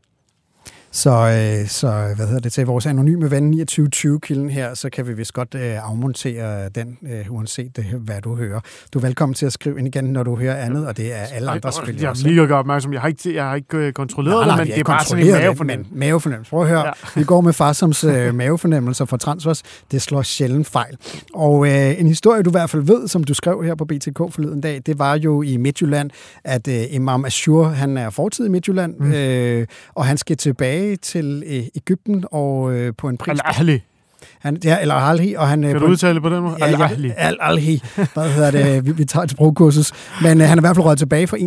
Så, 0.92 1.10
øh, 1.10 1.68
så 1.68 2.14
hvad 2.16 2.26
hedder 2.26 2.40
det 2.40 2.54
til 2.54 2.66
vores 2.66 2.86
anonyme 2.86 3.32
ven 3.32 3.54
2920-kilden 3.72 4.50
her, 4.50 4.74
så 4.74 4.90
kan 4.90 5.08
vi 5.08 5.14
vist 5.14 5.34
godt 5.34 5.56
øh, 5.56 5.90
afmontere 5.90 6.70
den, 6.70 6.98
øh, 7.12 7.26
uanset 7.30 7.76
det, 7.76 7.86
hvad 7.86 8.22
du 8.22 8.36
hører. 8.36 8.60
Du 8.94 9.00
er 9.00 9.04
velkommen 9.04 9.34
til 9.34 9.46
at 9.46 9.54
skrive 9.54 9.80
ind 9.80 9.88
igen, 9.88 10.06
når 10.06 10.24
du 10.24 10.36
hører 10.36 10.56
andet, 10.56 10.88
og 10.88 10.98
det 10.98 11.14
er 11.14 11.18
alle 11.18 11.52
andre 11.52 11.72
selvfølgelig 11.72 12.02
Jeg 12.02 12.10
har 12.10 12.24
lige 12.24 12.48
gøre 12.48 12.60
opmærksom, 12.60 12.94
jeg 12.94 13.02
har 13.02 13.08
ikke, 13.08 13.36
jeg 13.36 13.44
har 13.44 13.56
ikke 13.56 13.78
øh, 13.78 13.94
kontrolleret 13.94 14.48
nej, 14.48 14.56
nej, 14.56 14.58
det, 14.58 14.68
men 14.68 14.74
det 14.74 14.80
er 14.80 14.84
bare 14.84 15.06
sådan 15.06 15.26
en 15.26 15.32
mavefornemmelse. 15.32 15.92
Men 15.92 16.00
mavefornemmelse. 16.00 16.50
Prøv 16.50 16.62
at 16.62 16.68
høre, 16.68 16.86
ja. 16.86 16.92
vi 17.16 17.24
går 17.24 17.42
med 17.42 17.54
Farsoms 17.54 18.04
øh, 18.04 18.36
mavefornemmelser 18.36 19.06
for 19.06 19.18
transfers. 19.18 19.64
Det 19.92 20.02
slår 20.02 20.22
sjældent 20.22 20.68
fejl. 20.68 20.98
Og 21.34 21.68
øh, 21.68 22.00
en 22.00 22.08
historie, 22.08 22.44
du 22.44 22.50
i 22.50 22.52
hvert 22.52 22.70
fald 22.70 22.84
ved, 22.84 23.08
som 23.08 23.24
du 23.24 23.34
skrev 23.34 23.64
her 23.64 23.76
på 23.76 23.86
BTK 23.86 24.18
forleden 24.18 24.62
dag, 24.62 24.82
det 24.86 25.00
var 25.00 25.18
jo 25.18 25.42
i 25.42 25.58
Midtjylland, 25.58 26.10
at 26.44 26.68
øh, 26.68 26.84
Imam 26.90 27.26
Ashur, 27.26 27.68
han 27.68 27.98
er 27.98 28.10
fortid 28.10 28.46
i 28.46 28.50
Midtjylland, 28.50 28.96
mm. 29.00 29.12
øh, 29.12 29.68
og 29.96 30.06
han 30.06 30.18
skal 30.18 30.38
tilbage 30.38 30.77
til 31.02 31.44
øh, 31.48 31.64
Ægypten 31.76 32.26
og 32.32 32.74
øh, 32.74 32.94
på 32.98 33.10
en 33.10 33.18
pris... 33.18 33.40
Al-Ahli. 33.40 33.80
Han, 34.40 34.58
ja, 34.64 34.82
eller 34.82 34.96
Al-Ahli. 34.96 35.36
Og 35.38 35.48
han, 35.48 35.62
kan 35.62 35.76
øh, 35.76 35.82
du 35.82 35.86
udtale 35.86 36.22
på 36.22 36.30
den 36.30 36.44
måde? 36.44 36.56
Ja, 36.60 36.66
Al-Ahli. 36.66 37.12
Al-Ahli. 37.18 37.82
Hvad 38.14 38.30
hedder 38.30 38.52
det? 38.52 38.86
Vi, 38.86 38.92
vi 38.92 39.06
tager 39.06 39.24
et 39.24 39.32
sprogkursus. 39.32 39.92
Men 40.22 40.42
øh, 40.42 40.48
han 40.48 40.58
er 40.58 40.62
i 40.62 40.64
hvert 40.64 40.76
fald 40.76 40.86
røget 40.86 41.00
tilbage 41.00 41.28
for 41.28 41.38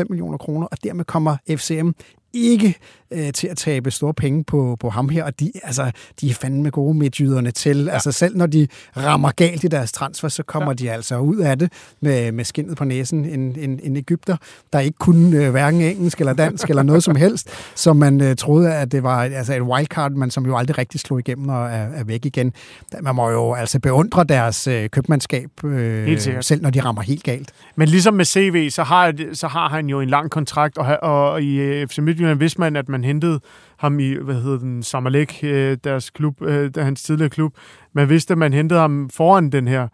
21,5 0.00 0.04
millioner 0.08 0.38
kroner, 0.38 0.66
og 0.66 0.78
dermed 0.84 1.04
kommer 1.04 1.36
FCM 1.50 1.90
ikke 2.32 2.74
øh, 3.10 3.32
til 3.32 3.46
at 3.46 3.56
tabe 3.56 3.90
store 3.90 4.14
penge 4.14 4.44
på, 4.44 4.76
på 4.80 4.90
ham 4.90 5.08
her, 5.08 5.24
og 5.24 5.40
de, 5.40 5.52
altså, 5.62 5.90
de 6.20 6.30
er 6.30 6.34
fandme 6.34 6.70
gode 6.70 6.94
midtjyderne 6.98 7.50
til. 7.50 7.84
Ja. 7.84 7.92
Altså 7.92 8.12
selv 8.12 8.36
når 8.36 8.46
de 8.46 8.68
rammer 8.96 9.30
galt 9.30 9.64
i 9.64 9.66
deres 9.66 9.92
transfer, 9.92 10.28
så 10.28 10.42
kommer 10.42 10.70
ja. 10.70 10.74
de 10.74 10.90
altså 10.90 11.18
ud 11.18 11.36
af 11.36 11.58
det 11.58 11.72
med, 12.00 12.32
med 12.32 12.44
skinnet 12.44 12.76
på 12.76 12.84
næsen. 12.84 13.24
En, 13.24 13.56
en, 13.58 13.80
en 13.82 13.96
Ægypter, 13.96 14.36
der 14.72 14.80
ikke 14.80 14.98
kunne 14.98 15.44
øh, 15.44 15.50
hverken 15.50 15.80
engelsk 15.80 16.20
eller 16.20 16.32
dansk 16.32 16.70
eller 16.70 16.82
noget 16.82 17.04
som 17.04 17.16
helst, 17.16 17.50
som 17.84 17.96
man 17.96 18.20
øh, 18.20 18.36
troede, 18.36 18.74
at 18.74 18.92
det 18.92 19.02
var 19.02 19.22
altså 19.22 19.54
et 19.54 19.62
wildcard, 19.62 20.12
men 20.12 20.30
som 20.30 20.46
jo 20.46 20.56
aldrig 20.56 20.78
rigtig 20.78 21.00
slog 21.00 21.18
igennem 21.18 21.48
og 21.48 21.66
er, 21.66 21.88
er 21.94 22.04
væk 22.04 22.26
igen. 22.26 22.52
Man 23.00 23.14
må 23.14 23.30
jo 23.30 23.54
altså 23.54 23.80
beundre 23.80 24.24
deres 24.24 24.66
øh, 24.66 24.90
købmandskab, 24.90 25.64
øh, 25.64 26.20
selv 26.40 26.62
når 26.62 26.70
de 26.70 26.80
rammer 26.80 27.02
helt 27.02 27.22
galt. 27.22 27.52
Men 27.76 27.88
ligesom 27.88 28.14
med 28.14 28.24
CV, 28.24 28.70
så 28.70 28.82
har, 28.82 29.14
så 29.32 29.48
har 29.48 29.68
han 29.68 29.88
jo 29.88 30.00
en 30.00 30.08
lang 30.08 30.30
kontrakt, 30.30 30.78
og, 30.78 30.96
og 31.02 31.42
i 31.42 31.86
FC 31.86 31.98
Midtjylland 31.98 32.17
vidste 32.40 32.60
man, 32.60 32.76
at 32.76 32.88
man 32.88 33.04
hentede 33.04 33.40
ham 33.76 34.00
i, 34.00 34.14
hvad 34.14 34.34
hedder 34.34 34.58
den, 34.58 34.82
Samalek, 34.82 35.40
øh, 35.42 35.78
deres 35.84 36.10
klub, 36.10 36.42
øh, 36.42 36.70
hans 36.76 37.02
tidligere 37.02 37.30
klub. 37.30 37.54
Man 37.92 38.08
vidste, 38.08 38.32
at 38.32 38.38
man 38.38 38.52
hentede 38.52 38.80
ham 38.80 39.10
foran 39.10 39.50
den 39.50 39.68
her 39.68 39.88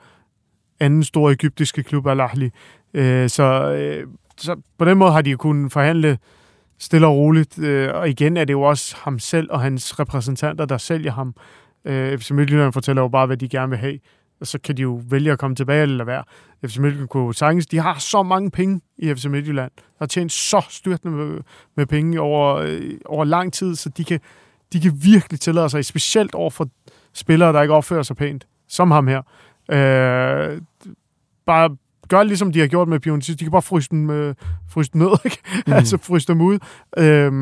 anden 0.81 1.03
store 1.03 1.33
egyptiske 1.33 1.83
klub, 1.83 2.07
Al-Ahli. 2.07 2.51
Øh, 2.95 3.29
så, 3.29 3.77
så 4.37 4.61
på 4.79 4.85
den 4.85 4.99
måde 4.99 5.13
har 5.13 5.23
de 5.23 5.37
kunnet 5.37 5.73
forhandle 5.73 6.19
stille 6.79 7.07
og 7.07 7.17
roligt. 7.17 7.59
Og 7.95 8.09
igen 8.09 8.37
er 8.37 8.45
det 8.45 8.53
jo 8.53 8.63
også 8.63 8.97
ham 8.99 9.19
selv 9.19 9.49
og 9.51 9.61
hans 9.61 10.01
repræsentanter, 10.01 10.65
der 10.65 10.79
sælger 10.79 11.13
ham. 11.13 11.35
FC 12.19 12.31
Midtjylland 12.31 12.73
fortæller 12.73 13.03
jo 13.03 13.09
bare, 13.09 13.27
hvad 13.27 13.37
de 13.37 13.49
gerne 13.49 13.71
vil 13.71 13.79
have 13.79 13.99
og 14.45 14.49
så 14.49 14.59
kan 14.59 14.77
de 14.77 14.83
jo 14.83 15.03
vælge 15.09 15.33
at 15.33 15.39
komme 15.39 15.57
tilbage 15.57 15.83
eller 15.83 16.05
være. 16.05 16.25
FC 16.67 16.79
Midtjylland 16.79 17.09
kunne 17.09 17.35
sagtens, 17.35 17.67
de 17.67 17.79
har 17.79 17.99
så 17.99 18.23
mange 18.23 18.51
penge 18.51 18.81
i 18.99 19.15
FC 19.15 19.25
Midtjylland, 19.25 19.71
der 19.77 19.83
har 19.99 20.07
tjent 20.07 20.33
så 20.33 20.67
styrtende 20.69 21.17
med, 21.17 21.41
med 21.77 21.87
penge 21.87 22.21
over, 22.21 22.57
øh, 22.57 22.91
over 23.05 23.25
lang 23.25 23.53
tid, 23.53 23.77
så 23.77 23.89
de 23.89 24.05
kan, 24.05 24.21
de 24.73 24.81
kan 24.81 24.93
virkelig 25.03 25.41
tillade 25.41 25.69
sig, 25.69 25.85
specielt 25.85 26.35
over 26.35 26.51
for 26.51 26.69
spillere, 27.13 27.53
der 27.53 27.63
ikke 27.63 27.75
opfører 27.75 28.03
sig 28.03 28.17
pænt, 28.17 28.47
som 28.69 28.91
ham 28.91 29.07
her. 29.07 29.23
Øh, 29.71 30.61
bare 31.47 31.77
gør 32.09 32.23
ligesom 32.23 32.53
de 32.53 32.61
har 32.61 32.67
gjort 32.67 32.89
med 32.89 33.01
Pioneer. 33.01 33.37
De 33.39 33.45
kan 33.45 33.51
bare 33.51 33.63
fryse 33.63 33.91
dem, 33.91 34.11
øh, 34.11 34.35
fryse 34.69 34.91
dem 34.93 35.01
ned, 35.01 35.11
ikke? 35.25 35.39
Mm. 35.67 35.73
altså 35.79 35.99
fryse 35.99 36.27
dem 36.27 36.41
ud. 36.41 36.59
Øh, 36.99 37.33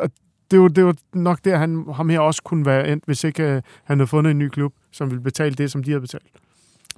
og 0.00 0.10
det 0.50 0.60
var, 0.60 0.68
det 0.68 0.84
var 0.84 0.94
nok 1.12 1.38
der, 1.44 1.56
han, 1.56 1.84
ham 1.94 2.08
her 2.08 2.20
også 2.20 2.42
kunne 2.42 2.66
være 2.66 2.88
endt, 2.88 3.04
hvis 3.06 3.24
ikke 3.24 3.56
uh, 3.56 3.62
han 3.84 3.98
havde 3.98 4.06
fundet 4.06 4.30
en 4.30 4.38
ny 4.38 4.48
klub, 4.48 4.72
som 4.92 5.10
ville 5.10 5.22
betale 5.22 5.54
det, 5.54 5.70
som 5.70 5.82
de 5.84 5.90
havde 5.90 6.00
betalt. 6.00 6.26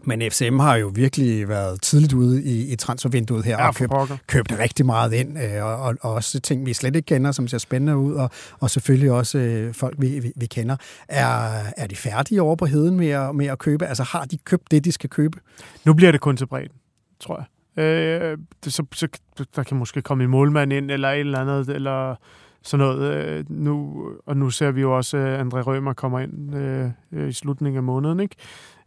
Men 0.05 0.23
FCM 0.31 0.59
har 0.59 0.77
jo 0.77 0.93
virkelig 0.95 1.49
været 1.49 1.83
tidligt 1.83 2.13
ude 2.13 2.43
i, 2.45 2.73
i 2.73 2.77
transfervinduet 2.77 3.45
her 3.45 3.57
ja, 3.59 3.69
og 3.69 3.75
købt, 3.75 3.93
købt 4.27 4.59
rigtig 4.59 4.87
meget 4.87 5.13
ind, 5.13 5.39
øh, 5.39 5.65
og, 5.65 5.77
og, 5.77 5.97
og 6.01 6.13
også 6.13 6.41
ting, 6.41 6.67
vi 6.67 6.73
slet 6.73 6.97
ikke 6.97 7.07
kender, 7.07 7.33
som 7.33 7.49
ser 7.49 7.59
spændende 7.59 7.97
ud, 7.97 8.15
og, 8.15 8.31
og 8.61 8.71
selvfølgelig 8.71 9.13
også 9.13 9.39
øh, 9.39 9.75
folk, 9.75 9.95
vi, 9.99 10.19
vi, 10.19 10.33
vi 10.37 10.47
kender. 10.47 10.77
Er, 11.09 11.51
er 11.77 11.87
de 11.87 11.97
færdige 11.97 12.43
over 12.43 12.57
på 12.57 12.67
heden 12.67 12.97
med 12.97 13.09
at, 13.09 13.35
med 13.35 13.47
at 13.47 13.59
købe? 13.59 13.87
Altså 13.87 14.03
har 14.03 14.25
de 14.25 14.39
købt 14.39 14.71
det, 14.71 14.85
de 14.85 14.93
skal 14.93 15.11
købe? 15.11 15.39
Nu 15.85 15.95
bliver 15.95 16.13
det 16.13 16.21
kun 16.21 16.37
til 16.37 16.47
bredden, 16.47 16.77
tror 17.21 17.37
jeg. 17.37 17.85
Øh, 17.85 18.39
det, 18.65 18.73
så, 18.73 18.85
så, 18.93 19.09
der 19.57 19.63
kan 19.63 19.77
måske 19.77 20.03
komme 20.03 20.25
en 20.25 20.31
målmand 20.31 20.73
ind, 20.73 20.91
eller 20.91 21.11
et 21.11 21.21
eller 21.21 21.39
andet, 21.39 21.69
eller 21.69 22.17
sådan 22.63 22.87
noget. 22.87 23.15
Øh, 23.15 23.45
nu, 23.49 24.05
og 24.27 24.37
nu 24.37 24.51
ser 24.51 24.71
vi 24.71 24.81
jo 24.81 24.97
også, 24.97 25.17
at 25.17 25.41
André 25.41 25.61
Rømer 25.61 25.93
kommer 25.93 26.21
ind 26.21 26.57
øh, 26.57 26.91
øh 27.13 27.29
i 27.29 27.33
slutningen 27.33 27.77
af 27.77 27.83
måneden. 27.83 28.21
Ikke? 28.21 28.37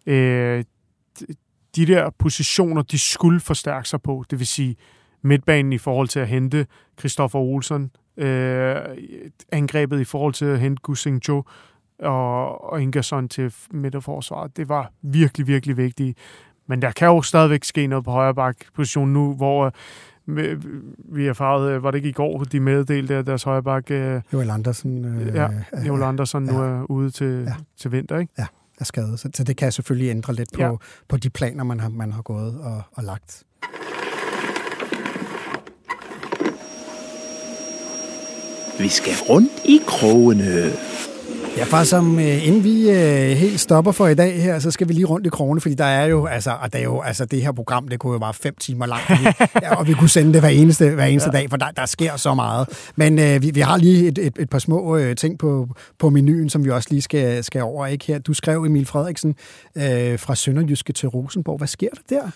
Øh, 0.05 0.63
de 1.75 1.85
der 1.85 2.09
positioner, 2.09 2.81
de 2.81 2.99
skulle 2.99 3.39
forstærke 3.39 3.89
sig 3.89 4.01
på, 4.01 4.25
det 4.29 4.39
vil 4.39 4.47
sige 4.47 4.75
midtbanen 5.21 5.73
i 5.73 5.77
forhold 5.77 6.07
til 6.07 6.19
at 6.19 6.27
hente 6.27 6.67
Christoffer 6.99 7.39
Olsen, 7.39 7.91
øh, 8.17 8.75
angrebet 9.51 9.99
i 9.99 10.03
forhold 10.03 10.33
til 10.33 10.45
at 10.45 10.59
hente 10.59 10.81
Gusing 10.81 11.27
Jo 11.27 11.43
og, 11.99 12.63
og 12.71 12.81
Ingerson 12.81 13.29
til 13.29 13.53
midterforsvaret. 13.71 14.57
Det 14.57 14.69
var 14.69 14.91
virkelig, 15.01 15.47
virkelig 15.47 15.77
vigtigt. 15.77 16.17
Men 16.67 16.81
der 16.81 16.91
kan 16.91 17.07
jo 17.07 17.21
stadigvæk 17.21 17.63
ske 17.63 17.87
noget 17.87 18.05
på 18.05 18.11
højre 18.11 18.35
bak 18.35 18.55
position 18.73 19.13
nu, 19.13 19.35
hvor 19.35 19.73
vi 20.97 21.27
erfaret, 21.27 21.71
øh, 21.71 21.83
var 21.83 21.91
det 21.91 21.97
ikke 21.97 22.09
i 22.09 22.11
går, 22.11 22.43
de 22.43 22.59
meddelte, 22.59 23.15
at 23.15 23.27
deres 23.27 23.43
højreback... 23.43 23.91
Øh, 23.91 24.21
Joel 24.33 24.49
Andersen. 24.49 25.05
Øh, 25.05 25.35
ja, 25.35 25.49
Joel 25.87 26.03
Andersen 26.03 26.45
ja. 26.45 26.51
nu 26.51 26.59
er 26.59 26.85
ude 26.89 27.09
til, 27.09 27.43
ja. 27.43 27.55
til 27.77 27.91
vinter, 27.91 28.17
ikke? 28.17 28.33
Ja, 28.37 28.45
er 28.79 28.83
skadet. 28.83 29.19
Så, 29.19 29.29
så 29.33 29.43
det 29.43 29.57
kan 29.57 29.71
selvfølgelig 29.71 30.09
ændre 30.09 30.33
lidt 30.33 30.49
på, 30.53 30.61
ja. 30.61 30.71
på 31.07 31.17
de 31.17 31.29
planer, 31.29 31.63
man 31.63 31.79
har, 31.79 31.89
man 31.89 32.11
har 32.11 32.21
gået 32.21 32.59
og, 32.59 32.81
og 32.91 33.03
lagt. 33.03 33.43
Vi 38.79 38.87
skal 38.87 39.13
rundt 39.29 39.65
i 39.65 39.79
krogene. 39.87 40.71
Ja, 41.57 41.65
bare 41.71 41.85
som 41.85 42.19
øh, 42.19 42.47
inden 42.47 42.63
vi 42.63 42.89
øh, 42.89 43.37
helt 43.37 43.59
stopper 43.59 43.91
for 43.91 44.07
i 44.07 44.15
dag 44.15 44.41
her, 44.41 44.59
så 44.59 44.71
skal 44.71 44.87
vi 44.87 44.93
lige 44.93 45.05
rundt 45.05 45.27
i 45.27 45.29
krone, 45.29 45.61
fordi 45.61 45.75
der 45.75 45.85
er 45.85 46.05
jo, 46.05 46.25
altså, 46.25 46.51
og 46.61 46.73
det 46.73 46.79
er 46.79 46.83
jo, 46.83 47.01
altså 47.01 47.25
det 47.25 47.41
her 47.41 47.51
program, 47.51 47.87
det 47.87 47.99
kunne 47.99 48.13
jo 48.13 48.19
være 48.19 48.33
fem 48.33 48.55
timer 48.59 48.85
langt, 48.85 49.09
ja, 49.63 49.75
og 49.75 49.87
vi 49.87 49.93
kunne 49.93 50.09
sende 50.09 50.33
det 50.33 50.41
hver 50.41 50.49
eneste, 50.49 50.89
hver 50.89 51.05
eneste 51.05 51.29
ja. 51.33 51.39
dag, 51.39 51.49
for 51.49 51.57
der, 51.57 51.71
der 51.71 51.85
sker 51.85 52.17
så 52.17 52.33
meget. 52.33 52.91
Men 52.95 53.19
øh, 53.19 53.41
vi, 53.41 53.51
vi 53.51 53.59
har 53.59 53.77
lige 53.77 54.07
et, 54.07 54.17
et, 54.17 54.33
et 54.39 54.49
par 54.49 54.59
små 54.59 54.97
øh, 54.97 55.15
ting 55.15 55.39
på, 55.39 55.67
på 55.99 56.09
menuen, 56.09 56.49
som 56.49 56.65
vi 56.65 56.69
også 56.69 56.87
lige 56.91 57.01
skal, 57.01 57.43
skal 57.43 57.61
over, 57.61 57.87
ikke 57.87 58.05
her. 58.05 58.19
Du 58.19 58.33
skrev 58.33 58.63
Emil 58.63 58.85
Frederiksen 58.85 59.35
øh, 59.75 60.19
fra 60.19 60.35
Sønderjyske 60.35 60.93
til 60.93 61.09
Rosenborg. 61.09 61.57
Hvad 61.57 61.67
sker 61.67 61.89
der 61.89 62.15
der? 62.15 62.31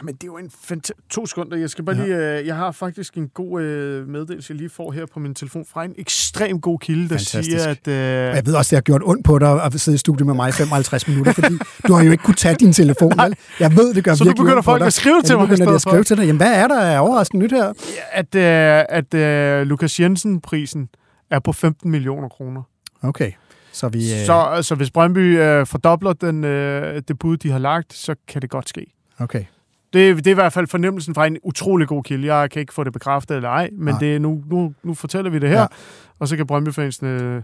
Jamen, 0.00 0.14
det 0.14 0.22
er 0.22 0.26
jo 0.26 0.36
en 0.38 0.50
fanta- 0.70 1.06
To 1.10 1.26
sekunder. 1.26 1.56
Jeg 1.56 1.70
skal 1.70 1.84
bare 1.84 1.96
ja. 1.96 2.04
lige... 2.04 2.38
Øh, 2.40 2.46
jeg 2.46 2.56
har 2.56 2.72
faktisk 2.72 3.14
en 3.16 3.28
god 3.28 3.62
øh, 3.62 4.08
meddelelse, 4.08 4.50
jeg 4.52 4.58
lige 4.58 4.70
får 4.70 4.92
her 4.92 5.06
på 5.06 5.20
min 5.20 5.34
telefon 5.34 5.64
fra 5.72 5.84
en 5.84 5.94
ekstrem 5.98 6.60
god 6.60 6.78
kilde, 6.78 7.02
der 7.02 7.08
Fantastisk. 7.08 7.50
siger, 7.50 7.68
at... 7.70 7.88
Øh, 7.88 7.94
jeg 8.36 8.46
ved 8.46 8.54
også, 8.54 8.70
det 8.70 8.76
har 8.76 8.80
gjort 8.82 9.02
ondt 9.04 9.24
på 9.24 9.38
dig 9.38 9.62
at 9.64 9.80
sidde 9.80 9.94
i 9.94 9.98
studiet 9.98 10.26
med 10.26 10.34
mig 10.34 10.48
i 10.48 10.52
55 10.52 11.08
minutter, 11.08 11.32
fordi 11.32 11.54
du 11.88 11.92
har 11.92 12.04
jo 12.04 12.10
ikke 12.10 12.24
kunne 12.24 12.34
tage 12.34 12.54
din 12.54 12.72
telefon, 12.72 13.12
vel? 13.18 13.34
Jeg 13.60 13.76
ved, 13.76 13.94
det 13.94 14.04
gør 14.04 14.14
Så 14.14 14.24
virkelig 14.24 14.36
begynder 14.36 14.56
ondt 14.56 14.64
på 14.64 14.70
folk 14.70 14.80
dig. 14.80 14.86
at 14.86 14.92
skrive 14.92 15.22
til 15.22 15.32
ja, 15.32 15.36
mig 15.38 15.44
i 15.44 15.48
begynder 15.48 15.68
de 15.70 15.74
at 15.74 15.80
skrive 15.80 16.04
til 16.04 16.16
dig. 16.16 16.22
Jamen, 16.22 16.36
hvad 16.36 16.54
er 16.62 16.68
der 16.68 16.80
af 16.80 17.00
overraskende 17.00 17.44
nyt 17.44 17.52
her? 17.52 17.72
at, 18.12 18.34
øh, 18.34 18.84
at 18.88 19.14
øh, 19.14 19.66
Lukas 19.66 20.00
Jensen-prisen 20.00 20.88
er 21.30 21.38
på 21.38 21.52
15 21.52 21.90
millioner 21.90 22.28
kroner. 22.28 22.62
Okay, 23.02 23.32
så 23.72 23.88
vi... 23.88 23.98
Øh, 24.12 24.26
Så 24.26 24.32
altså, 24.32 24.74
hvis 24.74 24.90
Brøndby 24.90 25.38
øh, 25.40 25.66
fordobler 25.66 26.12
den, 26.12 26.44
øh, 26.44 27.02
det 27.08 27.18
bud, 27.18 27.36
de 27.36 27.50
har 27.50 27.58
lagt, 27.58 27.92
så 27.94 28.14
kan 28.28 28.42
det 28.42 28.50
godt 28.50 28.68
ske. 28.68 28.86
Okay. 29.18 29.44
Det, 29.92 30.16
det 30.16 30.26
er 30.26 30.30
i 30.30 30.34
hvert 30.34 30.52
fald 30.52 30.66
fornemmelsen 30.66 31.14
fra 31.14 31.26
en 31.26 31.36
utrolig 31.42 31.88
god 31.88 32.02
kilde. 32.04 32.34
Jeg 32.34 32.50
kan 32.50 32.60
ikke 32.60 32.74
få 32.74 32.84
det 32.84 32.92
bekræftet 32.92 33.36
eller 33.36 33.48
ej, 33.48 33.70
men 33.72 33.88
Nej. 33.94 33.98
det 34.00 34.14
er 34.14 34.18
nu, 34.18 34.42
nu, 34.50 34.74
nu 34.82 34.94
fortæller 34.94 35.30
vi 35.30 35.38
det 35.38 35.48
her, 35.48 35.56
Ja. 35.56 35.60
ja. 35.62 35.66
og 36.18 36.28
så 36.28 36.36
kan 36.36 36.46
Brøndby-fansene 36.46 37.08
øh, 37.08 37.42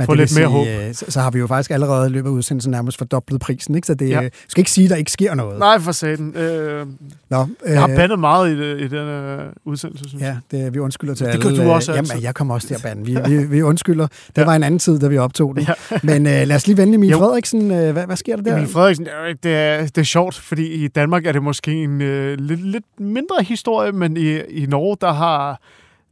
Ja. 0.00 0.04
få 0.04 0.12
det 0.14 0.18
lidt 0.18 0.38
mere 0.50 0.64
sige, 0.64 0.88
øh, 0.88 0.94
Så, 0.94 1.04
så 1.08 1.20
har 1.20 1.30
vi 1.30 1.38
jo 1.38 1.46
faktisk 1.46 1.70
allerede 1.70 2.06
i 2.06 2.12
løbet 2.12 2.28
af 2.28 2.32
udsendelsen 2.32 2.70
nærmest 2.70 2.98
fordoblet 2.98 3.40
prisen, 3.40 3.74
ikke? 3.74 3.86
Så 3.86 3.94
det 3.94 4.08
Ja. 4.08 4.20
ja. 4.22 4.28
skal 4.48 4.60
ikke 4.60 4.70
sige, 4.70 4.84
at 4.84 4.90
der 4.90 4.96
ikke 4.96 5.12
sker 5.12 5.34
noget. 5.34 5.58
Nej, 5.58 5.78
for 5.78 5.92
satan. 5.92 6.36
Øh, 6.36 6.86
Nå, 7.30 7.46
jeg 7.66 7.80
har 7.80 7.88
øh, 7.88 7.96
bandet 7.96 8.18
meget 8.18 8.50
i, 8.50 8.58
det, 8.58 8.80
i 8.80 8.88
den 8.88 9.08
øh, 9.08 9.40
udsendelse, 9.64 10.04
synes 10.08 10.22
Ja, 10.22 10.26
jeg. 10.26 10.38
det, 10.64 10.74
vi 10.74 10.78
undskylder 10.78 11.14
til 11.14 11.26
Det 11.26 11.32
alle. 11.32 11.56
gør 11.56 11.64
du 11.64 11.70
også 11.70 11.92
øh, 11.92 11.98
altid. 11.98 12.12
Jamen, 12.14 12.22
jeg 12.24 12.34
kommer 12.34 12.54
også 12.54 12.66
til 12.66 12.74
at 12.74 12.82
bande. 12.82 13.04
Vi, 13.06 13.18
vi, 13.36 13.44
vi 13.44 13.62
undskylder. 13.62 14.06
Det 14.06 14.38
Ja. 14.38 14.44
var 14.44 14.54
en 14.54 14.62
anden 14.62 14.78
tid, 14.78 14.98
da 14.98 15.06
vi 15.08 15.18
optog 15.18 15.56
det. 15.56 15.68
Ja. 15.68 15.74
Men 16.02 16.26
øh, 16.26 16.32
lad 16.46 16.56
os 16.56 16.66
lige 16.66 16.76
vende 16.76 16.94
Emil 16.94 17.10
Jo. 17.10 17.18
Frederiksen. 17.18 17.70
Øh, 17.70 17.92
hvad, 17.92 18.06
hvad 18.06 18.16
sker 18.16 18.36
der 18.36 18.42
der? 18.42 18.56
Emil 18.56 18.68
Frederiksen, 18.68 19.04
det 19.04 19.12
er, 19.22 19.26
ikke- 19.26 19.40
det, 19.42 19.54
er, 19.54 19.82
det 19.86 19.98
er 19.98 20.02
sjovt, 20.02 20.34
fordi 20.34 20.66
i 20.84 20.88
Danmark 20.88 21.26
er 21.26 21.32
det 21.32 21.42
måske 21.42 21.72
en 21.72 22.00
øh, 22.02 22.38
lidt, 22.40 22.66
lidt 22.66 22.84
mindre 23.00 23.36
historie, 23.42 23.92
men 23.92 24.16
i, 24.16 24.38
i 24.38 24.66
Norge, 24.66 24.96
der 25.00 25.12
har, 25.12 25.60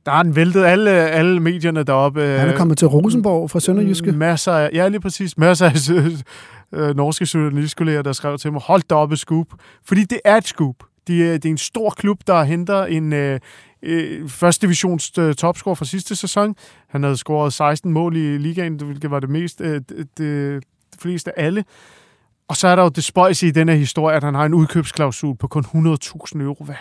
der 0.07 0.13
har 0.13 0.23
den 0.23 0.37
væltet 0.37 0.65
alle, 0.65 0.91
alle 0.91 1.41
medierne 1.41 1.83
deroppe. 1.83 2.23
Øh, 2.23 2.39
Han 2.41 2.49
er 2.49 2.57
kommet 2.57 2.79
til 2.79 2.89
Rosenborg 2.89 3.51
fra 3.51 3.61
Sønderjyske. 3.61 4.13
Masser 4.13 4.53
af, 4.53 4.71
ja, 4.73 4.89
lige 4.89 5.01
præcis. 5.01 5.39
Masser 5.39 5.67
af 5.67 5.75
øh, 6.79 6.97
norske 6.97 7.29
journalistkolleger, 7.35 8.03
der 8.03 8.13
skrev 8.13 8.39
til 8.39 8.53
mig, 8.53 8.61
hold 8.65 8.83
da 8.91 8.95
op 8.95 9.13
et 9.13 9.19
scoop. 9.19 9.47
Fordi 9.85 10.05
det 10.05 10.21
er 10.25 10.37
et 10.37 10.45
scoop. 10.47 10.75
De, 11.09 11.25
er- 11.25 11.33
det 11.33 11.45
er 11.45 11.51
en 11.51 11.59
stor 11.59 11.91
klub, 11.91 12.19
der 12.27 12.43
henter 12.43 12.85
en 12.85 13.13
øh, 13.13 13.41
øh, 13.83 14.29
første 14.29 14.67
divisions 14.67 15.13
øh, 15.19 15.35
topscorer 15.35 15.75
fra 15.75 15.85
sidste 15.85 16.17
sæson. 16.17 16.55
Han 16.89 17.03
havde 17.03 17.17
scoret 17.17 17.53
16 17.53 17.93
mål 17.93 18.17
i 18.17 18.39
ligaen, 18.39 18.75
hvilket 18.75 19.11
var 19.11 19.21
det 19.21 19.31
mest 19.31 19.61
øh, 19.61 19.75
det, 19.75 19.89
det, 20.19 20.63
det 20.93 21.01
fleste 21.01 21.39
af 21.39 21.45
alle. 21.47 21.65
Og 22.49 22.57
så 22.57 22.69
er 22.69 22.77
der 22.77 22.83
jo 22.83 22.89
det 22.89 23.05
spøjs 23.05 23.43
i 23.43 23.51
den 23.51 23.69
her 23.69 23.77
historie, 23.77 24.17
at 24.17 24.25
han 24.25 24.35
har 24.35 24.45
en 24.45 24.55
udkøbsklausul 24.55 25.37
på 25.37 25.47
kun 25.49 25.65
100.000 25.65 26.41
euro. 26.41 26.65
Hvad 26.65 26.75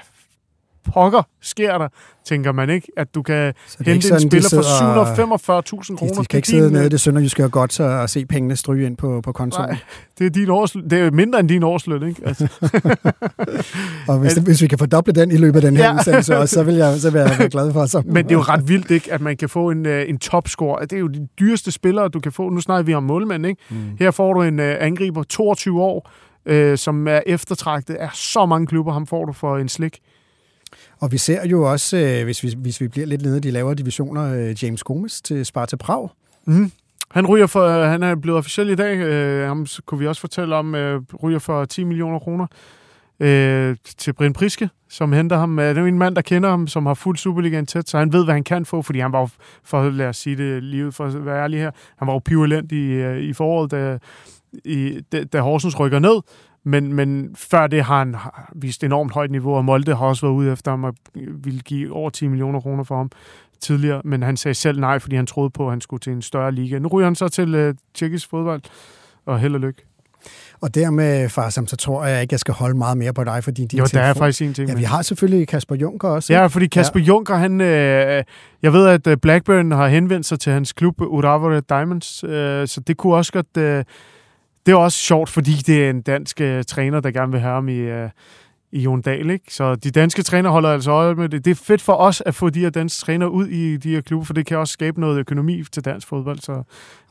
pokker 0.94 1.22
sker 1.42 1.78
der, 1.78 1.88
tænker 2.26 2.52
man 2.52 2.70
ikke? 2.70 2.88
At 2.98 3.16
du 3.16 3.22
kan 3.22 3.54
hente 3.78 3.92
en 3.96 4.02
sådan, 4.02 4.22
de 4.22 4.28
spiller 4.30 4.50
for 4.50 4.62
sidder- 4.62 5.82
745.000 5.82 5.94
De, 5.94 5.98
kroner. 5.98 6.14
de 6.22 6.26
kan 6.26 6.38
ikke 6.38 6.48
sidde 6.48 6.72
nede 6.74 6.86
i 6.86 6.90
det 6.90 7.00
sønderjyske 7.02 7.44
og 7.44 7.52
godt 7.52 7.74
så, 7.74 7.84
og 7.84 8.10
se 8.10 8.26
pengene 8.26 8.56
stryge 8.56 8.86
ind 8.86 8.98
på, 8.98 9.22
på 9.22 9.32
kontoen. 9.32 9.70
Nej, 9.70 9.78
det 10.20 10.26
er, 10.26 10.30
din 10.30 10.50
års, 10.50 10.72
det 10.72 10.94
er 10.94 11.12
mindre 11.12 11.40
end 11.40 11.50
din 11.50 11.64
årsløn, 11.64 12.08
ikke? 12.10 12.22
Altså, 12.26 12.48
Og 14.08 14.20
hvis, 14.20 14.34
hvis 14.34 14.62
vi 14.62 14.68
kan 14.68 14.78
fordoble 14.78 15.14
den 15.14 15.32
i 15.32 15.38
løbet 15.38 15.56
af 15.56 15.62
den 15.62 15.78
her 15.78 15.84
Ja. 15.86 15.94
udsendelse 15.96 16.38
også, 16.38 16.54
så 16.54 16.64
vil 16.64 16.76
jeg, 16.76 17.00
så 17.00 17.10
vil 17.12 17.20
jeg 17.20 17.36
være 17.40 17.50
glad 17.50 17.74
for. 17.74 17.86
Så. 17.86 18.02
men 18.06 18.24
det 18.26 18.32
er 18.32 18.36
jo 18.36 18.42
ret 18.42 18.68
vildt, 18.68 18.92
ikke? 18.92 19.14
At 19.14 19.22
man 19.22 19.38
kan 19.38 19.50
få 19.50 19.70
en, 19.72 19.86
øh, 19.86 20.10
en 20.10 20.18
topscore. 20.18 20.82
Det 20.82 20.94
er 20.94 20.98
jo 21.00 21.08
de 21.08 21.28
dyreste 21.40 21.72
spillere, 21.72 22.08
du 22.08 22.20
kan 22.20 22.32
få. 22.32 22.50
Nu 22.50 22.62
snakker 22.62 22.84
vi 22.84 22.94
om 22.94 23.04
målmænd, 23.04 23.46
ikke? 23.46 23.62
Mm. 23.70 23.76
Her 24.00 24.12
får 24.12 24.34
du 24.34 24.42
en 24.42 24.60
øh, 24.60 24.76
angriber, 24.80 25.24
22 25.24 25.82
år, 25.82 26.10
øh, 26.46 26.78
som 26.78 27.08
er 27.08 27.20
eftertragtet 27.26 27.96
af 27.96 28.10
så 28.14 28.46
mange 28.46 28.68
klubber. 28.68 28.92
Ham 28.94 29.08
får 29.08 29.26
du 29.26 29.32
for 29.34 29.58
en 29.58 29.70
slik. 29.70 30.00
Og 31.00 31.12
vi 31.12 31.18
ser 31.18 31.48
jo 31.48 31.72
også, 31.72 31.98
øh, 31.98 32.24
hvis, 32.24 32.43
vi, 32.43 32.54
hvis 32.58 32.82
vi 32.82 32.88
bliver 32.88 33.08
lidt 33.08 33.22
nede 33.22 33.38
i 33.38 33.39
de 33.39 33.52
lavere 33.52 33.76
divisioner, 33.76 34.34
øh, 34.34 34.64
James 34.64 34.84
Gomes 34.84 35.22
til 35.22 35.46
Sparta 35.46 35.76
Prag. 35.76 36.10
Mm. 36.46 36.72
Han 37.12 37.28
ryger 37.28 37.48
for, 37.48 37.84
han 37.84 38.04
er 38.04 38.16
blevet 38.16 38.38
officiel 38.38 38.70
i 38.70 38.76
dag. 38.76 38.98
Øh, 38.98 39.48
ham 39.48 39.68
kunne 39.86 40.00
vi 40.00 40.08
også 40.08 40.22
fortælle 40.22 40.56
om, 40.56 40.76
øh, 40.76 41.02
ryger 41.24 41.39
for 41.39 41.66
10 41.66 41.84
millioner 41.84 42.20
kroner 42.20 42.48
øh, 43.20 43.76
til 43.98 44.14
Brian 44.14 44.34
Priske, 44.34 44.70
som 44.89 45.14
henter 45.14 45.38
ham. 45.38 45.60
Øh, 45.60 45.70
det 45.70 45.78
er 45.78 45.82
jo 45.82 45.88
en 45.88 45.98
mand, 45.98 46.16
der 46.16 46.22
kender 46.22 46.50
ham, 46.50 46.68
som 46.68 46.86
har 46.86 46.93
fuldt 46.93 47.20
Superligaen 47.20 47.66
tæt, 47.66 47.89
så 47.89 47.98
han 47.98 48.14
ved, 48.14 48.24
hvad 48.24 48.34
han 48.34 48.43
kan 48.43 48.66
få, 48.66 48.82
fordi 48.82 49.00
han 49.00 49.12
var 49.12 49.20
jo, 49.20 49.30
for 49.64 49.89
lad 49.89 50.08
os 50.08 50.18
sige 50.18 50.36
det 50.38 50.64
lige 50.64 50.88
ud 50.88 50.91
for 50.91 51.06
at 51.06 51.26
være 51.26 51.43
ærlig 51.43 51.60
her, 51.60 51.72
han 51.98 52.08
var 52.08 52.14
jo 52.14 52.20
pivalent 52.20 52.72
i, 52.72 52.86
øh, 52.86 53.22
i 53.22 53.34
foråret, 53.34 53.72
da, 53.72 53.98
i, 54.66 55.02
da, 55.12 55.24
da 55.24 55.39
Horsens 55.39 55.80
rykker 55.80 56.00
ned. 56.00 56.22
Men, 56.68 56.93
men 56.93 57.36
før 57.36 57.68
det 57.68 57.84
har 57.84 57.97
han 57.97 58.16
vist 58.55 58.84
enormt 58.84 59.13
højt 59.13 59.32
niveau, 59.32 59.55
og 59.55 59.66
Molde 59.66 59.95
har 59.95 60.05
også 60.05 60.26
været 60.26 60.34
ude 60.36 60.51
efter 60.51 60.72
ham 60.72 60.84
og 60.84 60.93
ville 61.43 61.59
give 61.59 61.93
over 61.93 62.09
10 62.09 62.28
millioner 62.28 62.61
kroner 62.61 62.84
for 62.84 62.97
ham 62.97 63.11
tidligere, 63.59 64.01
men 64.03 64.24
han 64.24 64.38
sagde 64.38 64.55
selv 64.55 64.80
nej, 64.80 64.99
fordi 64.99 65.16
han 65.16 65.26
troede 65.28 65.49
på, 65.49 65.66
at 65.66 65.72
han 65.72 65.82
skulle 65.82 65.99
til 65.99 66.13
en 66.13 66.22
større 66.22 66.51
liga. 66.51 66.80
Nu 66.80 66.88
ryger 66.88 67.05
han 67.07 67.16
så 67.16 67.28
til 67.28 67.55
øh, 67.55 67.76
tjekkisk 67.93 68.30
fodbold, 68.30 68.61
og 69.26 69.39
held 69.39 69.53
og 69.53 69.59
lykke. 69.59 69.86
Og 70.61 70.76
dermed, 70.76 71.30
far, 71.30 71.49
så 71.49 71.76
tror 71.80 72.05
jeg 72.05 72.22
ikke, 72.22 72.34
jeg 72.34 72.39
skal 72.39 72.53
holde 72.53 72.78
meget 72.78 72.97
mere 72.97 73.13
på 73.13 73.24
dig, 73.24 73.43
fordi 73.43 73.66
din 73.66 73.80
Jo, 73.80 73.86
der 73.93 73.99
er 73.99 74.13
telefon- 74.13 74.20
faktisk 74.20 74.41
en 74.41 74.53
ting. 74.53 74.70
Ja, 74.70 74.76
vi 74.76 74.84
har 74.84 75.01
selvfølgelig 75.01 75.47
Kasper 75.47 75.76
Junker 75.76 76.09
også. 76.09 76.34
Ja, 76.34 76.43
ikke? 76.43 76.49
fordi 76.53 76.68
Kasper 76.68 76.99
ja. 76.99 77.05
Juncker, 77.05 77.36
han, 77.36 77.61
øh, 77.61 78.24
jeg 78.61 78.74
ved, 78.74 78.88
at 78.88 79.07
øh, 79.07 79.18
Blackburn 79.18 79.72
har 79.72 79.88
henvendt 79.88 80.26
sig 80.26 80.39
til 80.39 80.53
hans 80.53 80.74
klub 80.74 81.01
Urawa 81.01 81.59
Diamonds, 81.59 82.24
øh, 82.24 82.68
så 82.68 82.82
det 82.88 82.97
kunne 82.97 83.16
også 83.16 83.32
godt... 83.34 83.57
Øh, 83.57 83.84
det 84.66 84.72
er 84.72 84.76
også 84.76 84.97
sjovt, 84.97 85.30
fordi 85.30 85.51
det 85.51 85.86
er 85.86 85.89
en 85.89 86.01
dansk 86.01 86.41
øh, 86.41 86.63
træner, 86.63 86.99
der 86.99 87.11
gerne 87.11 87.32
vil 87.32 87.41
have 87.41 87.53
ham 87.53 87.70
i, 87.70 87.78
øh, 87.78 88.09
i 88.76 88.80
Jon 88.80 89.01
Dahl, 89.01 89.30
ikke? 89.30 89.45
Så 89.53 89.76
de 89.76 89.91
danske 89.91 90.23
træner 90.23 90.49
holder 90.49 90.69
altså 90.69 90.91
øje 90.91 91.15
med 91.15 91.30
det. 91.30 91.45
Det 91.45 91.51
er 91.51 91.55
fedt 91.55 91.82
for 91.82 91.93
os 91.93 92.23
at 92.26 92.36
få 92.36 92.49
de 92.49 92.59
her 92.59 92.69
danske 92.69 92.99
træner 93.05 93.28
ud 93.28 93.47
i 93.47 93.78
de 93.78 93.89
her 93.89 94.01
klubber, 94.01 94.26
for 94.26 94.34
det 94.34 94.45
kan 94.45 94.57
også 94.57 94.71
skabe 94.71 95.01
noget 95.01 95.19
økonomi 95.19 95.63
til 95.71 95.86
dansk 95.86 96.07
fodbold. 96.07 96.39
Så, 96.39 96.63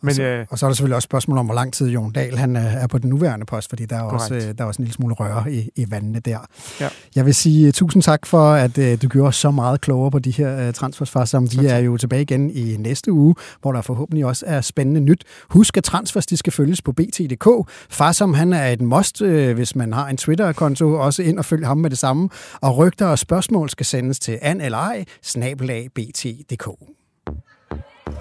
men 0.04 0.08
og, 0.08 0.14
så, 0.14 0.22
øh, 0.22 0.46
og 0.50 0.58
så 0.58 0.66
er 0.66 0.70
der 0.70 0.74
selvfølgelig 0.74 0.96
også 0.96 1.06
spørgsmål 1.06 1.38
om, 1.38 1.46
hvor 1.46 1.54
lang 1.54 1.72
tid 1.72 1.88
Jon 1.88 2.12
Dahl 2.12 2.38
han, 2.38 2.56
øh, 2.56 2.74
er 2.74 2.86
på 2.86 2.98
den 2.98 3.10
nuværende 3.10 3.46
post, 3.46 3.68
fordi 3.68 3.86
der 3.86 3.96
er, 3.96 4.02
også, 4.02 4.34
øh, 4.34 4.40
der 4.42 4.54
er 4.58 4.64
også 4.64 4.82
en 4.82 4.84
lille 4.84 4.94
smule 4.94 5.14
røre 5.14 5.52
i, 5.52 5.68
i 5.76 5.86
vandene 5.90 6.20
der. 6.20 6.38
Ja. 6.80 6.88
Jeg 7.16 7.26
vil 7.26 7.34
sige 7.34 7.66
uh, 7.66 7.72
tusind 7.72 8.02
tak 8.02 8.26
for, 8.26 8.52
at 8.52 8.78
uh, 8.78 8.84
du 9.02 9.08
gjorde 9.08 9.28
os 9.28 9.36
så 9.36 9.50
meget 9.50 9.80
klogere 9.80 10.10
på 10.10 10.18
de 10.18 10.30
her 10.30 10.94
far, 11.04 11.24
som 11.24 11.52
vi 11.52 11.66
er 11.66 11.78
jo 11.78 11.96
tilbage 11.96 12.22
igen 12.22 12.50
i 12.50 12.76
næste 12.76 13.12
uge, 13.12 13.34
hvor 13.62 13.72
der 13.72 13.80
forhåbentlig 13.80 14.26
også 14.26 14.44
er 14.48 14.60
spændende 14.60 15.00
nyt. 15.00 15.24
Husk, 15.48 15.76
at 15.76 15.84
transfers 15.84 16.26
de 16.26 16.36
skal 16.36 16.52
følges 16.52 16.82
på 16.82 16.92
bt.dk. 16.92 17.70
Farsom 17.90 18.34
han 18.34 18.52
er 18.52 18.66
et 18.66 18.80
must, 18.80 19.20
uh, 19.20 19.50
hvis 19.52 19.76
man 19.76 19.92
har 19.92 20.08
en 20.08 20.16
Twitter-konto, 20.16 20.92
også 20.92 21.22
ind 21.22 21.38
og 21.38 21.44
følg 21.54 21.66
ham 21.66 21.78
med 21.78 21.90
det 21.90 21.98
samme. 21.98 22.28
Og 22.60 22.76
rygter 22.76 23.06
og 23.06 23.18
spørgsmål 23.18 23.70
skal 23.70 23.86
sendes 23.86 24.18
til 24.18 24.38
an 24.42 24.60
eller 24.60 24.78
ej, 24.78 25.04
snabelag 25.22 25.88
bt.dk. 25.94 26.68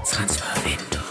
Transfervindue. 0.06 1.03